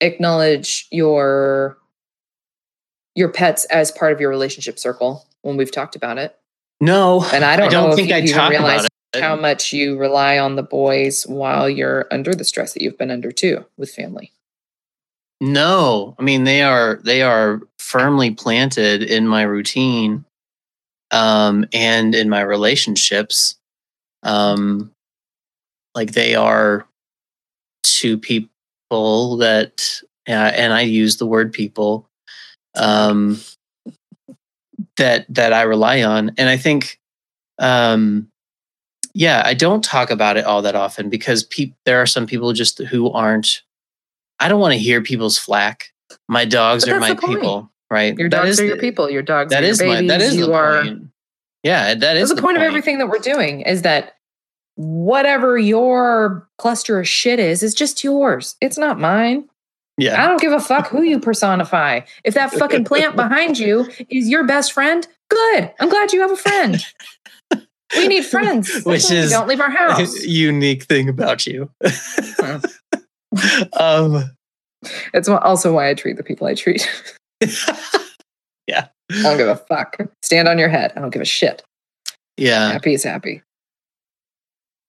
acknowledge 0.00 0.86
your 0.90 1.78
your 3.14 3.30
pets 3.30 3.64
as 3.66 3.90
part 3.90 4.12
of 4.12 4.20
your 4.20 4.30
relationship 4.30 4.78
circle 4.78 5.26
when 5.42 5.56
we've 5.56 5.72
talked 5.72 5.96
about 5.96 6.18
it. 6.18 6.36
No, 6.80 7.24
and 7.32 7.44
I 7.44 7.56
don't, 7.56 7.68
I 7.68 7.70
don't 7.70 7.90
know 7.90 7.96
think 7.96 8.10
if 8.10 8.28
you 8.28 8.34
I 8.36 8.40
even 8.40 8.50
realize 8.50 8.86
how 9.14 9.34
much 9.34 9.72
you 9.72 9.96
rely 9.96 10.38
on 10.38 10.56
the 10.56 10.62
boys 10.62 11.26
while 11.26 11.70
you're 11.70 12.06
under 12.10 12.34
the 12.34 12.44
stress 12.44 12.74
that 12.74 12.82
you've 12.82 12.98
been 12.98 13.10
under 13.10 13.32
too 13.32 13.64
with 13.78 13.90
family. 13.90 14.32
No, 15.40 16.14
I 16.18 16.22
mean 16.22 16.44
they 16.44 16.62
are 16.62 17.00
they 17.02 17.22
are 17.22 17.60
firmly 17.78 18.32
planted 18.32 19.02
in 19.02 19.26
my 19.26 19.42
routine. 19.42 20.25
Um, 21.10 21.66
and 21.72 22.14
in 22.14 22.28
my 22.28 22.40
relationships, 22.40 23.56
um, 24.22 24.92
like 25.94 26.12
they 26.12 26.34
are 26.34 26.86
two 27.82 28.18
people 28.18 29.36
that, 29.38 30.00
uh, 30.28 30.32
and 30.32 30.72
I 30.72 30.82
use 30.82 31.16
the 31.16 31.26
word 31.26 31.52
people, 31.52 32.08
um, 32.76 33.40
that 34.96 35.26
that 35.28 35.52
I 35.52 35.62
rely 35.62 36.02
on, 36.02 36.32
and 36.36 36.48
I 36.48 36.56
think, 36.56 36.98
um, 37.58 38.28
yeah, 39.14 39.42
I 39.44 39.54
don't 39.54 39.82
talk 39.82 40.10
about 40.10 40.36
it 40.36 40.44
all 40.44 40.62
that 40.62 40.74
often 40.74 41.08
because 41.08 41.44
pe- 41.44 41.72
there 41.84 42.00
are 42.02 42.06
some 42.06 42.26
people 42.26 42.52
just 42.52 42.78
who 42.78 43.10
aren't. 43.10 43.62
I 44.38 44.48
don't 44.48 44.60
want 44.60 44.72
to 44.74 44.78
hear 44.78 45.02
people's 45.02 45.38
flack. 45.38 45.92
My 46.28 46.44
dogs 46.44 46.84
But 46.84 46.94
are 46.94 47.00
my 47.00 47.14
people. 47.14 47.60
point. 47.62 47.70
Right? 47.90 48.16
Your 48.18 48.28
That 48.28 48.38
dogs 48.38 48.50
is 48.50 48.60
are 48.60 48.66
your 48.66 48.78
people. 48.78 49.10
Your 49.10 49.22
dogs 49.22 49.50
That 49.50 49.62
are 49.62 49.66
is 49.66 49.80
your 49.80 49.88
my 49.88 49.94
babies. 49.96 50.08
that 50.10 50.20
is 50.22 50.36
you 50.36 50.46
the 50.46 50.52
are. 50.54 50.82
point. 50.84 51.02
Yeah, 51.62 51.94
that 51.94 52.16
is 52.16 52.28
That's 52.28 52.40
the, 52.40 52.44
point, 52.44 52.56
of 52.58 52.62
everything 52.62 52.98
that 52.98 53.08
we're 53.08 53.18
doing 53.18 53.62
is 53.62 53.82
that 53.82 54.14
whatever 54.76 55.58
your 55.58 56.48
cluster 56.58 57.00
of 57.00 57.08
shit 57.08 57.40
is, 57.40 57.62
is 57.62 57.74
just 57.74 58.04
yours. 58.04 58.56
It's 58.60 58.78
not 58.78 59.00
mine. 59.00 59.48
Yeah, 59.98 60.22
I 60.22 60.28
don't 60.28 60.40
give 60.40 60.52
a 60.52 60.60
fuck 60.60 60.88
who 60.88 61.02
you 61.02 61.18
personify. 61.18 62.00
If 62.22 62.34
that 62.34 62.52
fucking 62.52 62.84
plant 62.84 63.16
behind 63.16 63.58
you 63.58 63.88
is 64.10 64.28
your 64.28 64.44
best 64.44 64.74
friend, 64.74 65.08
good. 65.30 65.72
I'm 65.80 65.88
glad 65.88 66.12
you 66.12 66.20
have 66.20 66.30
a 66.30 66.36
friend. 66.36 66.84
We 67.96 68.06
need 68.06 68.24
friends. 68.26 68.72
That's 68.72 68.84
Which 68.84 69.10
is- 69.10 69.30
don't 69.30 69.48
leave 69.48 69.60
our 69.60 69.70
house. 69.70 70.22
unique 70.24 70.84
thing 70.84 71.08
about 71.08 71.46
you. 71.46 71.70
um, 73.80 74.24
It's 75.14 75.28
also 75.28 75.72
why 75.72 75.90
I 75.90 75.94
treat 75.94 76.16
the 76.16 76.22
people 76.22 76.46
I 76.46 76.54
treat. 76.54 76.88
yeah, 78.66 78.88
I 79.10 79.22
don't 79.22 79.36
give 79.36 79.48
a 79.48 79.56
fuck. 79.56 79.96
Stand 80.22 80.48
on 80.48 80.58
your 80.58 80.68
head. 80.68 80.92
I 80.96 81.00
don't 81.00 81.10
give 81.10 81.22
a 81.22 81.26
shit. 81.26 81.62
yeah, 82.36 82.72
Happy 82.72 82.94
is 82.94 83.04
happy. 83.04 83.42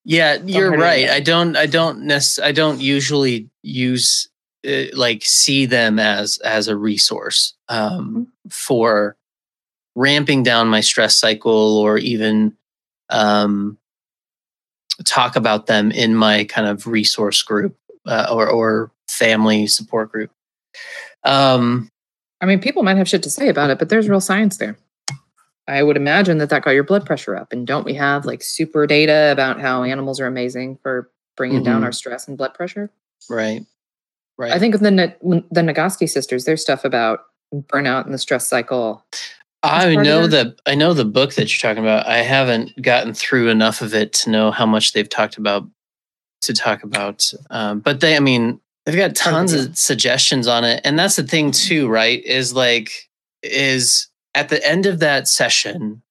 yeah. 0.06 0.38
You're 0.44 0.78
right. 0.78 1.10
I 1.10 1.20
don't. 1.20 1.56
I 1.56 1.66
don't. 1.66 2.02
Nec- 2.04 2.40
I 2.42 2.52
don't 2.52 2.80
usually 2.80 3.50
use 3.64 4.30
uh, 4.68 4.86
like 4.94 5.24
see 5.24 5.66
them 5.66 6.00
as 6.00 6.38
as 6.40 6.68
a 6.68 6.76
resource 6.76 7.54
um, 7.70 8.32
for 8.50 9.16
ramping 9.96 10.44
down 10.44 10.68
my 10.68 10.82
stress 10.82 11.16
cycle 11.16 11.78
or 11.78 11.98
even 11.98 12.56
um, 13.10 13.78
talk 15.06 15.36
about 15.36 15.66
them 15.68 15.92
in 15.92 16.16
my 16.16 16.44
kind 16.46 16.68
of 16.68 16.88
resource 16.88 17.42
group 17.44 17.76
uh, 18.06 18.28
or 18.32 18.48
or 18.50 18.92
family 19.10 19.68
support 19.68 20.12
group. 20.12 20.32
Um, 21.24 21.90
I 22.42 22.46
mean, 22.46 22.60
people 22.60 22.84
might 22.84 22.98
have 22.98 23.10
shit 23.10 23.24
to 23.24 23.30
say 23.30 23.50
about 23.50 23.70
it, 23.70 23.80
but 23.80 23.90
there's 23.90 24.08
real 24.10 24.22
science 24.22 24.58
there. 24.58 24.78
I 25.68 25.84
would 25.84 25.98
imagine 25.98 26.38
that 26.38 26.50
that 26.50 26.64
got 26.64 26.72
your 26.72 26.84
blood 26.84 27.06
pressure 27.06 27.36
up. 27.36 27.52
And 27.52 27.68
don't 27.68 27.84
we 27.86 27.94
have 27.96 28.26
like 28.26 28.42
super 28.42 28.88
data 28.88 29.30
about 29.32 29.60
how 29.60 29.84
animals 29.84 30.20
are 30.20 30.28
amazing 30.28 30.78
for 30.82 31.10
bringing 31.36 31.62
down 31.64 31.82
Mhm. 31.82 31.86
our 31.86 31.92
stress 31.92 32.28
and 32.28 32.38
blood 32.38 32.54
pressure? 32.54 32.90
right. 33.30 33.62
Right. 34.40 34.52
I 34.54 34.60
think 34.60 34.76
of 34.76 34.82
the 34.82 34.92
Na- 34.92 35.08
the 35.50 35.62
Nagoski 35.62 36.08
sisters. 36.08 36.46
There's 36.46 36.62
stuff 36.62 36.86
about 36.86 37.22
burnout 37.54 38.06
and 38.06 38.14
the 38.14 38.20
stress 38.20 38.48
cycle. 38.48 39.04
I 39.64 39.96
know 39.96 40.28
their- 40.28 40.44
the 40.44 40.56
I 40.68 40.76
know 40.76 40.94
the 40.94 41.06
book 41.06 41.34
that 41.34 41.52
you're 41.52 41.68
talking 41.72 41.84
about. 41.84 42.06
I 42.06 42.18
haven't 42.20 42.80
gotten 42.80 43.16
through 43.16 43.50
enough 43.50 43.82
of 43.82 43.96
it 43.96 44.14
to 44.14 44.30
know 44.30 44.52
how 44.52 44.68
much 44.68 44.94
they've 44.94 45.10
talked 45.10 45.38
about 45.38 45.68
to 46.42 46.54
talk 46.54 46.84
about. 46.84 47.34
Um, 47.50 47.80
but 47.80 48.00
they, 48.00 48.16
I 48.16 48.20
mean, 48.20 48.62
they've 48.88 48.96
got 48.96 49.16
tons 49.16 49.52
of 49.52 49.78
suggestions 49.78 50.48
on 50.48 50.64
it, 50.64 50.80
and 50.86 50.98
that's 50.98 51.18
the 51.18 51.24
thing 51.24 51.52
too, 51.52 51.90
right? 51.90 52.24
Is 52.24 52.54
like 52.54 53.10
is 53.44 54.08
at 54.34 54.48
the 54.48 54.66
end 54.66 54.86
of 54.86 55.00
that 55.00 55.28
session, 55.28 56.02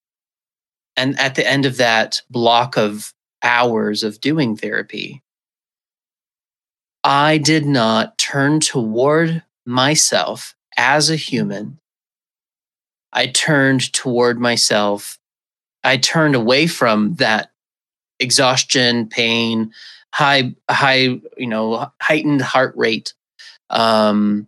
and 0.94 1.18
at 1.18 1.36
the 1.36 1.48
end 1.48 1.64
of 1.64 1.78
that 1.78 2.20
block 2.30 2.76
of 2.76 3.14
hours 3.42 4.02
of 4.02 4.20
doing 4.20 4.56
therapy, 4.56 5.22
I 7.02 7.38
did 7.38 7.64
not 7.64 8.18
turn 8.18 8.60
toward 8.60 9.42
myself 9.64 10.54
as 10.76 11.08
a 11.08 11.16
human. 11.16 11.78
I 13.10 13.28
turned 13.28 13.90
toward 13.94 14.38
myself. 14.38 15.18
I 15.82 15.96
turned 15.96 16.34
away 16.34 16.66
from 16.66 17.14
that 17.14 17.52
exhaustion, 18.20 19.08
pain, 19.08 19.72
high, 20.16 20.54
high, 20.70 21.20
you 21.36 21.46
know, 21.46 21.92
heightened 22.00 22.40
heart 22.40 22.74
rate. 22.74 23.12
Um, 23.68 24.46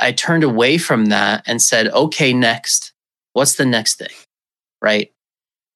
I 0.00 0.12
turned 0.12 0.44
away 0.44 0.78
from 0.78 1.06
that 1.06 1.42
and 1.46 1.60
said, 1.60 1.88
okay, 1.88 2.32
next, 2.32 2.92
what's 3.32 3.56
the 3.56 3.66
next 3.66 3.96
thing? 3.96 4.14
Right. 4.80 5.12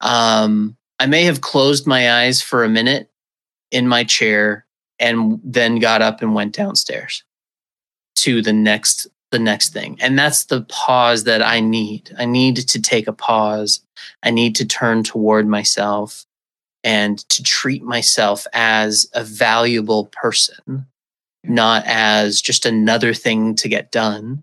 Um, 0.00 0.76
I 1.00 1.06
may 1.06 1.24
have 1.24 1.40
closed 1.40 1.84
my 1.84 2.22
eyes 2.22 2.40
for 2.40 2.62
a 2.62 2.68
minute 2.68 3.10
in 3.72 3.88
my 3.88 4.04
chair 4.04 4.66
and 5.00 5.40
then 5.42 5.80
got 5.80 6.00
up 6.00 6.22
and 6.22 6.32
went 6.32 6.54
downstairs 6.54 7.24
to 8.16 8.40
the 8.40 8.52
next 8.52 9.08
the 9.32 9.38
next 9.38 9.72
thing 9.72 9.96
and 10.00 10.18
that's 10.18 10.46
the 10.46 10.62
pause 10.62 11.22
that 11.22 11.40
i 11.40 11.60
need 11.60 12.12
i 12.18 12.24
need 12.24 12.56
to 12.56 12.82
take 12.82 13.06
a 13.06 13.12
pause 13.12 13.80
i 14.24 14.30
need 14.30 14.56
to 14.56 14.66
turn 14.66 15.04
toward 15.04 15.46
myself 15.46 16.26
and 16.82 17.18
to 17.28 17.42
treat 17.42 17.82
myself 17.82 18.46
as 18.52 19.08
a 19.14 19.24
valuable 19.24 20.06
person 20.06 20.86
not 21.42 21.82
as 21.86 22.42
just 22.42 22.66
another 22.66 23.14
thing 23.14 23.54
to 23.54 23.66
get 23.66 23.90
done. 23.90 24.42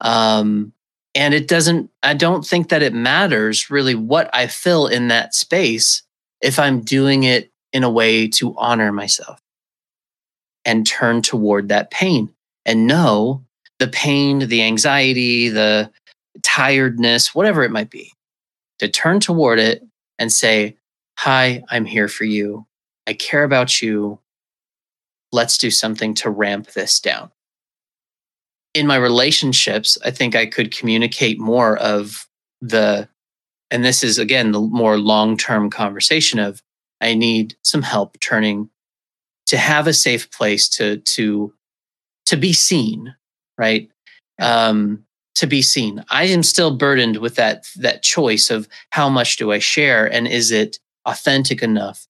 Um 0.00 0.72
and 1.14 1.32
it 1.32 1.46
doesn't 1.46 1.90
i 2.02 2.12
don't 2.12 2.44
think 2.44 2.70
that 2.70 2.82
it 2.82 2.92
matters 2.92 3.70
really 3.70 3.94
what 3.94 4.28
i 4.34 4.48
fill 4.48 4.88
in 4.88 5.06
that 5.06 5.32
space 5.32 6.02
if 6.40 6.58
i'm 6.58 6.80
doing 6.80 7.22
it 7.22 7.52
in 7.72 7.84
a 7.84 7.90
way 7.90 8.26
to 8.26 8.52
honor 8.56 8.90
myself 8.90 9.38
and 10.64 10.86
turn 10.86 11.22
toward 11.22 11.68
that 11.68 11.90
pain 11.92 12.34
and 12.66 12.86
know 12.86 13.44
the 13.78 13.88
pain, 13.88 14.38
the 14.40 14.62
anxiety, 14.62 15.48
the 15.48 15.90
tiredness, 16.42 17.34
whatever 17.34 17.64
it 17.64 17.70
might 17.70 17.90
be, 17.90 18.12
to 18.78 18.88
turn 18.88 19.20
toward 19.20 19.58
it 19.58 19.84
and 20.18 20.32
say, 20.32 20.76
Hi, 21.18 21.62
I'm 21.70 21.84
here 21.84 22.08
for 22.08 22.24
you. 22.24 22.66
I 23.06 23.14
care 23.14 23.44
about 23.44 23.80
you. 23.80 24.18
Let's 25.32 25.58
do 25.58 25.70
something 25.70 26.14
to 26.14 26.30
ramp 26.30 26.72
this 26.72 27.00
down. 27.00 27.30
In 28.74 28.86
my 28.86 28.96
relationships, 28.96 29.96
I 30.04 30.10
think 30.10 30.34
I 30.34 30.46
could 30.46 30.76
communicate 30.76 31.38
more 31.38 31.76
of 31.78 32.26
the, 32.60 33.08
and 33.70 33.84
this 33.84 34.02
is 34.02 34.18
again 34.18 34.52
the 34.52 34.60
more 34.60 34.98
long 34.98 35.36
term 35.36 35.70
conversation 35.70 36.38
of, 36.38 36.62
I 37.00 37.14
need 37.14 37.56
some 37.62 37.82
help 37.82 38.18
turning 38.20 38.70
to 39.46 39.56
have 39.56 39.86
a 39.86 39.92
safe 39.92 40.30
place 40.30 40.68
to 40.68 40.98
to 40.98 41.52
to 42.26 42.36
be 42.36 42.52
seen 42.52 43.14
right 43.58 43.90
um 44.40 45.04
to 45.34 45.46
be 45.46 45.62
seen 45.62 46.04
i 46.10 46.24
am 46.24 46.42
still 46.42 46.76
burdened 46.76 47.18
with 47.18 47.34
that 47.36 47.68
that 47.76 48.02
choice 48.02 48.50
of 48.50 48.68
how 48.90 49.08
much 49.08 49.36
do 49.36 49.52
i 49.52 49.58
share 49.58 50.12
and 50.12 50.26
is 50.26 50.50
it 50.50 50.78
authentic 51.06 51.62
enough 51.62 52.06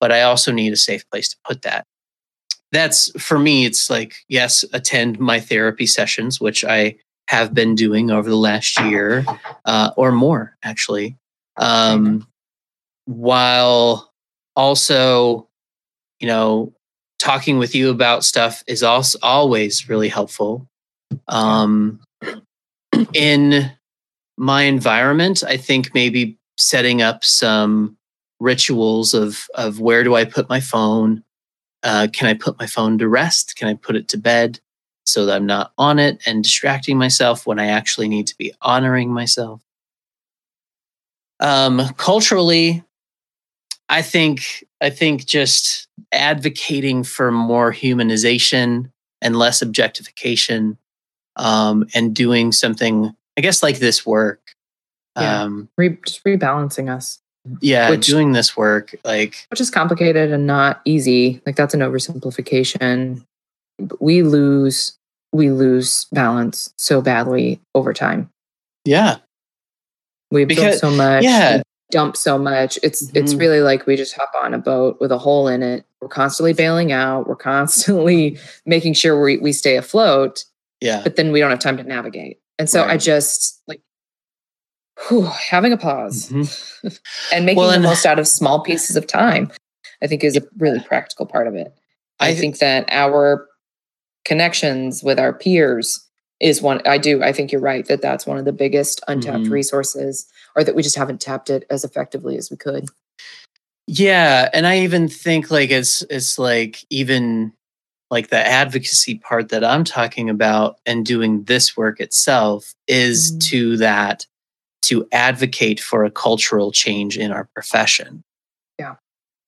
but 0.00 0.10
i 0.12 0.22
also 0.22 0.50
need 0.50 0.72
a 0.72 0.76
safe 0.76 1.08
place 1.10 1.28
to 1.28 1.36
put 1.46 1.62
that. 1.62 1.86
That's 2.72 3.10
for 3.22 3.38
me 3.38 3.64
it's 3.66 3.88
like 3.88 4.14
yes 4.28 4.64
attend 4.72 5.18
my 5.20 5.38
therapy 5.40 5.86
sessions 5.86 6.40
which 6.40 6.64
i 6.64 6.96
have 7.28 7.54
been 7.54 7.74
doing 7.74 8.10
over 8.10 8.28
the 8.28 8.36
last 8.36 8.78
year 8.80 9.24
uh, 9.64 9.90
or 9.96 10.12
more 10.12 10.56
actually. 10.62 11.16
Um, 11.56 12.26
while 13.04 14.12
also 14.56 15.48
you 16.18 16.26
know 16.26 16.72
talking 17.18 17.58
with 17.58 17.74
you 17.74 17.90
about 17.90 18.24
stuff 18.24 18.64
is 18.66 18.82
also 18.82 19.18
always 19.22 19.88
really 19.88 20.08
helpful. 20.08 20.66
Um 21.28 22.00
in 23.14 23.70
my 24.38 24.62
environment 24.62 25.44
i 25.46 25.56
think 25.56 25.94
maybe 25.94 26.38
setting 26.56 27.02
up 27.02 27.22
some 27.24 27.96
rituals 28.42 29.14
of 29.14 29.46
of 29.54 29.80
where 29.80 30.04
do 30.04 30.14
i 30.14 30.24
put 30.24 30.48
my 30.48 30.60
phone 30.60 31.22
uh, 31.82 32.06
can 32.12 32.28
i 32.28 32.34
put 32.34 32.58
my 32.58 32.66
phone 32.66 32.98
to 32.98 33.08
rest 33.08 33.56
can 33.56 33.68
i 33.68 33.74
put 33.74 33.96
it 33.96 34.08
to 34.08 34.18
bed 34.18 34.60
so 35.04 35.26
that 35.26 35.36
i'm 35.36 35.46
not 35.46 35.72
on 35.78 35.98
it 35.98 36.22
and 36.26 36.44
distracting 36.44 36.98
myself 36.98 37.46
when 37.46 37.58
i 37.58 37.66
actually 37.66 38.08
need 38.08 38.26
to 38.26 38.36
be 38.36 38.52
honoring 38.60 39.12
myself 39.12 39.62
um 41.40 41.80
culturally 41.96 42.84
I 43.92 44.00
think 44.00 44.64
I 44.80 44.88
think 44.88 45.26
just 45.26 45.86
advocating 46.12 47.04
for 47.04 47.30
more 47.30 47.72
humanization 47.72 48.90
and 49.20 49.36
less 49.36 49.60
objectification, 49.60 50.78
um, 51.36 51.86
and 51.94 52.14
doing 52.14 52.52
something, 52.52 53.14
I 53.36 53.40
guess, 53.42 53.62
like 53.62 53.78
this 53.78 54.06
work. 54.06 54.40
Yeah. 55.16 55.42
Um, 55.42 55.68
Re- 55.76 55.98
just 56.06 56.24
rebalancing 56.24 56.90
us, 56.90 57.20
yeah, 57.60 57.90
Which- 57.90 58.06
doing 58.06 58.32
this 58.32 58.56
work, 58.56 58.94
like 59.04 59.46
which 59.50 59.60
is 59.60 59.70
complicated 59.70 60.30
and 60.32 60.46
not 60.46 60.80
easy. 60.84 61.40
Like 61.46 61.56
that's 61.56 61.74
an 61.74 61.80
oversimplification. 61.80 63.24
We 64.00 64.22
lose 64.22 64.96
we 65.32 65.50
lose 65.50 66.06
balance 66.12 66.72
so 66.76 67.00
badly 67.00 67.58
over 67.74 67.92
time. 67.94 68.28
yeah, 68.84 69.16
We 70.30 70.44
Because- 70.44 70.78
so 70.80 70.90
much. 70.90 71.24
yeah. 71.24 71.56
we 71.58 71.62
dump 71.90 72.16
so 72.16 72.38
much. 72.38 72.78
It's 72.82 73.02
it's 73.14 73.34
Mhm. 73.34 73.40
really 73.40 73.60
like 73.60 73.86
we 73.86 73.96
just 73.96 74.14
hop 74.14 74.30
on 74.42 74.54
a 74.54 74.58
boat 74.58 74.98
with 75.00 75.10
a 75.12 75.18
hole 75.18 75.48
in 75.48 75.62
it. 75.62 75.84
We're 76.00 76.08
constantly 76.08 76.52
bailing 76.52 76.90
out. 76.92 77.26
We're 77.28 77.36
constantly 77.36 78.38
making 78.66 78.94
sure 78.94 79.20
we 79.22 79.38
we 79.38 79.52
stay 79.52 79.76
afloat, 79.76 80.44
Yeah. 80.80 81.00
but 81.02 81.16
then 81.16 81.32
we 81.32 81.40
don't 81.40 81.50
have 81.50 81.58
time 81.60 81.76
to 81.78 81.82
navigate. 81.84 82.38
And 82.58 82.68
so 82.68 82.84
I 82.84 82.96
just 82.98 83.60
like 83.66 83.80
whew, 85.08 85.22
having 85.22 85.72
a 85.72 85.76
pause 85.76 86.28
Mhm. 86.30 87.00
and 87.32 87.46
making 87.46 87.58
Well, 87.62 87.70
the 87.72 87.80
most 87.80 88.06
out 88.06 88.18
of 88.18 88.26
small 88.28 88.60
pieces 88.62 88.96
of 88.96 89.06
time, 89.06 89.50
I 90.02 90.06
think 90.06 90.24
is 90.24 90.36
a 90.36 90.42
really 90.58 90.80
practical 90.80 91.26
part 91.26 91.46
of 91.46 91.54
it. 91.54 91.72
I, 92.20 92.28
I- 92.30 92.34
think 92.34 92.58
that 92.58 92.86
our 92.90 93.48
connections 94.24 95.02
with 95.02 95.18
our 95.18 95.32
peers 95.32 96.06
is 96.40 96.60
one 96.62 96.80
I 96.86 96.98
do 96.98 97.22
I 97.22 97.32
think 97.32 97.52
you're 97.52 97.60
right 97.60 97.86
that 97.86 98.02
that's 98.02 98.26
one 98.26 98.36
of 98.38 98.44
the 98.44 98.52
biggest 98.52 99.00
untapped 99.08 99.44
Mhm. 99.44 99.50
resources 99.50 100.26
or 100.56 100.64
that 100.64 100.74
we 100.74 100.82
just 100.82 100.96
haven't 100.96 101.20
tapped 101.20 101.50
it 101.50 101.64
as 101.70 101.84
effectively 101.84 102.36
as 102.36 102.50
we 102.50 102.56
could. 102.56 102.86
Yeah, 103.86 104.48
and 104.52 104.66
I 104.66 104.80
even 104.80 105.08
think 105.08 105.50
like 105.50 105.70
it's 105.70 106.02
it's 106.10 106.38
like 106.38 106.84
even 106.90 107.52
like 108.10 108.28
the 108.28 108.38
advocacy 108.46 109.16
part 109.16 109.48
that 109.48 109.64
I'm 109.64 109.84
talking 109.84 110.28
about 110.30 110.78
and 110.86 111.04
doing 111.06 111.44
this 111.44 111.76
work 111.76 111.98
itself 112.00 112.74
is 112.86 113.32
Mhm. 113.32 113.40
to 113.50 113.76
that 113.78 114.26
to 114.82 115.06
advocate 115.12 115.80
for 115.80 116.04
a 116.04 116.10
cultural 116.10 116.72
change 116.72 117.16
in 117.18 117.30
our 117.32 117.48
profession. 117.54 118.22
Yeah. 118.78 118.96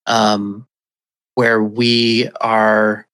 Um 0.05 0.67
where 1.35 1.61
we 1.61 2.29
are 2.39 3.07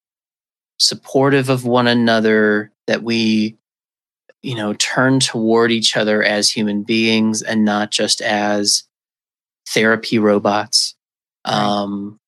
supportive 0.80 1.50
of 1.50 1.66
one 1.66 1.88
another 1.88 2.72
that 2.88 3.04
we 3.04 3.58
you 4.42 4.56
know 4.56 4.74
turn 4.74 5.20
toward 5.20 5.72
each 5.72 5.96
other 5.98 6.24
as 6.24 6.50
human 6.50 6.84
beings 6.84 7.42
and 7.42 7.66
not 7.66 7.92
just 7.92 8.22
as 8.22 8.84
therapy 9.70 10.18
robots 10.20 10.96
Right. 11.48 11.56
um 11.56 12.20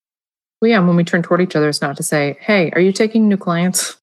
Well, 0.61 0.71
yeah, 0.71 0.79
when 0.79 0.95
we 0.95 1.03
turn 1.03 1.21
toward 1.23 1.41
each 1.41 1.55
other, 1.55 1.69
it's 1.69 1.81
not 1.81 1.97
to 1.97 2.03
say, 2.03 2.37
"Hey, 2.39 2.71
are 2.71 2.79
you 2.81 2.91
taking 2.91 3.27
new 3.27 3.37
clients?" 3.37 3.97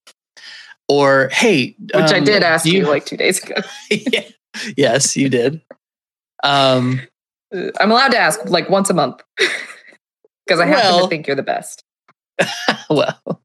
or 0.89 1.29
hey 1.33 1.75
Which 1.95 2.13
I 2.13 2.19
um, 2.19 2.25
did 2.25 2.43
ask 2.43 2.65
do 2.65 2.71
you, 2.73 2.87
like 2.87 3.07
two 3.07 3.17
days 3.17 3.43
ago. 3.43 3.55
Yeah. 3.91 4.23
yes 4.77 5.17
you 5.17 5.29
did 5.29 5.63
um 6.43 7.01
I'm 7.53 7.91
allowed 7.91 8.13
to 8.13 8.19
ask 8.19 8.41
like 8.49 8.69
once 8.71 8.91
a 8.91 8.95
month. 8.95 9.23
Because 10.47 10.61
I 10.61 10.67
happen 10.67 10.85
Well- 10.91 11.03
to 11.05 11.09
think 11.09 11.27
you're 11.29 11.37
the 11.37 11.45
best. 11.45 11.85
well. 12.91 13.41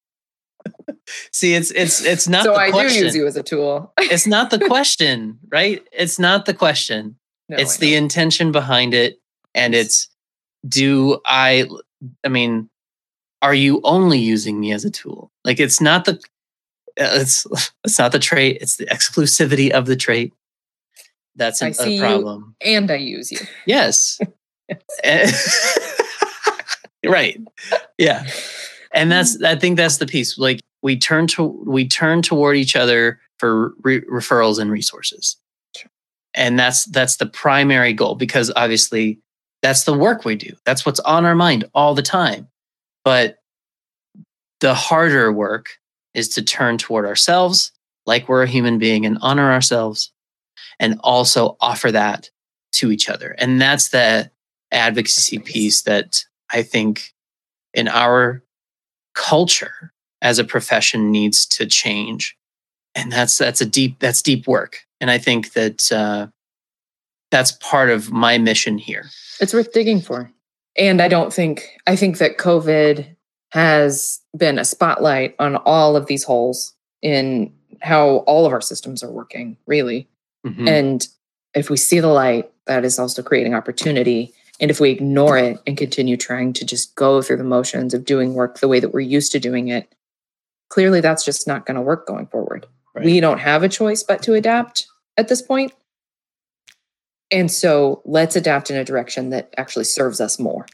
See 1.31 1.53
it's 1.53 1.69
it's 1.71 2.03
it's 2.03 2.27
not 2.27 2.43
so 2.45 2.53
the 2.53 2.57
I 2.59 2.71
question 2.71 2.99
do 3.01 3.05
use 3.05 3.15
you 3.15 3.27
as 3.27 3.35
a 3.35 3.43
tool. 3.43 3.93
it's 3.99 4.25
not 4.25 4.49
the 4.49 4.59
question 4.67 5.37
right? 5.51 5.85
It's 5.91 6.17
not 6.17 6.45
the 6.45 6.53
question. 6.53 7.17
No, 7.47 7.57
it's 7.57 7.77
the 7.77 7.93
intention 7.95 8.51
behind 8.51 8.95
it 8.95 9.19
and 9.53 9.75
it's 9.75 10.09
do 10.67 11.19
i 11.27 11.67
i 12.23 12.27
mean 12.27 12.69
are 13.43 13.53
you 13.53 13.81
only 13.83 14.17
using 14.17 14.59
me 14.59 14.71
as 14.71 14.83
a 14.83 14.89
tool? 14.89 15.31
Like 15.43 15.59
it's 15.59 15.79
not 15.79 16.05
the 16.05 16.13
uh, 16.99 17.21
it's 17.21 17.45
it's 17.83 17.99
not 17.99 18.11
the 18.13 18.19
trait 18.19 18.57
it's 18.61 18.77
the 18.77 18.87
exclusivity 18.87 19.69
of 19.69 19.85
the 19.85 19.95
trait 19.95 20.33
that's 21.35 21.61
I 21.61 21.69
a, 21.69 21.73
see 21.73 21.83
a 21.83 21.89
you. 21.95 21.99
problem. 21.99 22.55
and 22.61 22.89
I 22.89 22.95
use 22.95 23.31
you. 23.31 23.39
yes. 23.65 24.19
Eh, 25.03 25.31
right. 27.05 27.39
Yeah. 27.97 28.25
And 28.93 29.11
that's 29.11 29.41
i 29.43 29.55
think 29.55 29.77
that's 29.77 29.97
the 29.97 30.05
piece 30.07 30.37
like 30.37 30.61
we 30.81 30.97
turn 30.97 31.27
to 31.27 31.43
we 31.65 31.87
turn 31.87 32.21
toward 32.21 32.55
each 32.55 32.75
other 32.75 33.19
for 33.39 33.73
re- 33.83 34.01
referrals 34.01 34.59
and 34.59 34.71
resources. 34.71 35.35
Sure. 35.75 35.91
and 36.33 36.57
that's 36.57 36.85
that's 36.85 37.17
the 37.17 37.25
primary 37.25 37.91
goal 37.93 38.15
because 38.15 38.51
obviously 38.55 39.19
that's 39.61 39.83
the 39.83 39.93
work 39.97 40.25
we 40.25 40.35
do. 40.35 40.53
That's 40.65 40.85
what's 40.85 40.99
on 41.01 41.25
our 41.25 41.35
mind 41.35 41.65
all 41.73 41.95
the 41.95 42.01
time. 42.01 42.47
But 43.03 43.37
the 44.61 44.73
harder 44.73 45.31
work 45.31 45.69
is 46.13 46.29
to 46.29 46.41
turn 46.41 46.77
toward 46.77 47.05
ourselves 47.05 47.71
like 48.05 48.29
we're 48.29 48.43
a 48.43 48.47
human 48.47 48.77
being 48.77 49.05
and 49.05 49.17
honor 49.21 49.51
ourselves 49.51 50.11
and 50.79 50.99
also 51.03 51.57
offer 51.59 51.91
that 51.91 52.29
to 52.73 52.91
each 52.91 53.09
other. 53.09 53.35
And 53.37 53.61
that's 53.61 53.89
the 53.89 54.31
advocacy 54.71 55.39
piece 55.39 55.83
that 55.83 56.25
i 56.51 56.61
think 56.61 57.13
in 57.73 57.87
our 57.87 58.43
culture 59.13 59.93
as 60.21 60.39
a 60.39 60.43
profession 60.43 61.11
needs 61.11 61.45
to 61.45 61.65
change. 61.65 62.35
And 62.95 63.11
that's 63.11 63.37
that's 63.37 63.61
a 63.61 63.65
deep 63.65 63.99
that's 63.99 64.21
deep 64.21 64.47
work. 64.47 64.85
And 64.99 65.11
i 65.11 65.17
think 65.17 65.53
that 65.53 65.91
uh, 65.91 66.27
that's 67.31 67.51
part 67.53 67.89
of 67.89 68.11
my 68.11 68.37
mission 68.37 68.77
here. 68.77 69.05
It's 69.39 69.53
worth 69.53 69.73
digging 69.73 70.01
for. 70.01 70.31
And 70.77 71.01
I 71.01 71.07
don't 71.07 71.33
think, 71.33 71.69
I 71.87 71.95
think 71.95 72.17
that 72.17 72.37
COVID 72.37 73.05
has 73.51 74.21
been 74.37 74.59
a 74.59 74.65
spotlight 74.65 75.35
on 75.39 75.55
all 75.57 75.95
of 75.95 76.05
these 76.07 76.23
holes 76.23 76.73
in 77.01 77.53
how 77.81 78.17
all 78.19 78.45
of 78.45 78.53
our 78.53 78.61
systems 78.61 79.03
are 79.03 79.11
working, 79.11 79.57
really. 79.67 80.07
Mhm. 80.45 80.67
And 80.69 81.07
if 81.53 81.69
we 81.69 81.77
see 81.77 81.99
the 81.99 82.07
light, 82.07 82.51
that 82.67 82.85
is 82.85 82.99
also 82.99 83.23
creating 83.23 83.53
opportunity. 83.53 84.33
And 84.59 84.71
if 84.71 84.79
we 84.79 84.91
ignore 84.91 85.37
it 85.37 85.59
and 85.67 85.77
continue 85.77 86.17
trying 86.17 86.53
to 86.53 86.65
just 86.65 86.95
go 86.95 87.21
through 87.21 87.37
the 87.37 87.43
motions 87.43 87.93
of 87.93 88.05
doing 88.05 88.33
work 88.33 88.59
the 88.59 88.67
way 88.67 88.79
that 88.79 88.93
we're 88.93 89.01
used 89.01 89.31
to 89.33 89.39
doing 89.39 89.67
it, 89.67 89.93
clearly 90.69 91.01
that's 91.01 91.25
just 91.25 91.47
not 91.47 91.65
going 91.65 91.75
to 91.75 91.81
work 91.81 92.07
going 92.07 92.27
forward. 92.27 92.65
Right. 92.93 93.05
We 93.05 93.19
don't 93.19 93.39
have 93.39 93.63
a 93.63 93.69
choice 93.69 94.03
but 94.03 94.23
to 94.23 94.33
adapt 94.33 94.87
at 95.17 95.27
this 95.27 95.41
point. 95.41 95.73
And 97.31 97.51
so 97.51 98.01
let's 98.05 98.35
adapt 98.35 98.69
in 98.69 98.77
a 98.77 98.85
direction 98.85 99.29
that 99.31 99.53
actually 99.57 99.85
serves 99.85 100.21
us 100.21 100.39
more. 100.39 100.65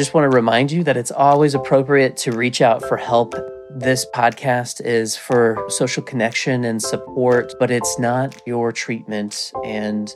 Just 0.00 0.14
want 0.14 0.24
to 0.24 0.34
remind 0.34 0.72
you 0.72 0.82
that 0.82 0.96
it's 0.96 1.10
always 1.10 1.54
appropriate 1.54 2.16
to 2.16 2.32
reach 2.32 2.62
out 2.62 2.82
for 2.82 2.96
help. 2.96 3.34
This 3.68 4.06
podcast 4.14 4.80
is 4.80 5.14
for 5.14 5.62
social 5.68 6.02
connection 6.02 6.64
and 6.64 6.80
support, 6.80 7.52
but 7.60 7.70
it's 7.70 7.98
not 7.98 8.40
your 8.46 8.72
treatment. 8.72 9.52
And 9.62 10.10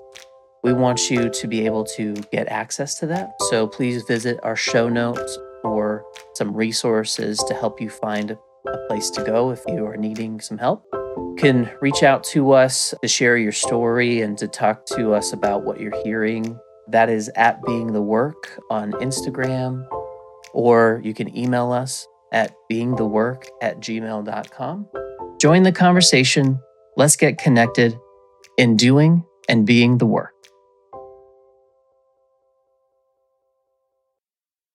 we 0.63 0.73
want 0.73 1.11
you 1.11 1.29
to 1.29 1.47
be 1.47 1.67
able 1.67 1.85
to 1.97 2.15
get 2.33 2.49
access 2.49 2.95
to 3.01 3.07
that. 3.09 3.35
So 3.51 3.67
please 3.67 4.03
visit 4.05 4.41
our 4.43 4.57
show 4.57 4.89
notes 4.89 5.39
for 5.61 6.03
some 6.33 6.57
resources 6.57 7.37
to 7.47 7.53
help 7.53 7.79
you 7.79 7.91
find 7.91 8.31
a 8.31 8.39
place 8.89 9.11
to 9.11 9.23
go 9.23 9.51
if 9.51 9.61
you 9.69 9.85
are 9.85 9.99
needing 9.99 10.41
some 10.41 10.57
help. 10.57 10.83
You 10.95 11.37
can 11.37 11.71
reach 11.83 12.03
out 12.03 12.25
to 12.33 12.53
us 12.53 12.95
to 13.03 13.07
share 13.07 13.37
your 13.37 13.53
story 13.53 14.23
and 14.23 14.39
to 14.39 14.49
talk 14.49 14.87
to 14.97 15.13
us 15.13 15.35
about 15.35 15.65
what 15.65 15.79
you're 15.79 16.03
hearing 16.05 16.59
that 16.89 17.09
is 17.09 17.31
at 17.37 17.63
Being 17.65 17.93
the 17.93 18.03
Work 18.03 18.59
on 18.71 18.93
Instagram, 18.93 19.87
or 20.53 21.01
you 21.05 21.15
can 21.15 21.37
email 21.37 21.73
us 21.73 22.07
at 22.33 22.55
beingthework 22.71 23.47
at 23.63 23.81
gmail.com. 23.81 24.89
Join 25.41 25.63
the 25.63 25.73
conversation. 25.73 26.59
Let's 26.97 27.17
get 27.17 27.39
connected 27.39 27.97
in 28.59 28.77
doing 28.77 29.25
and 29.49 29.67
being 29.67 29.99
the 29.99 30.07
work. 30.07 30.34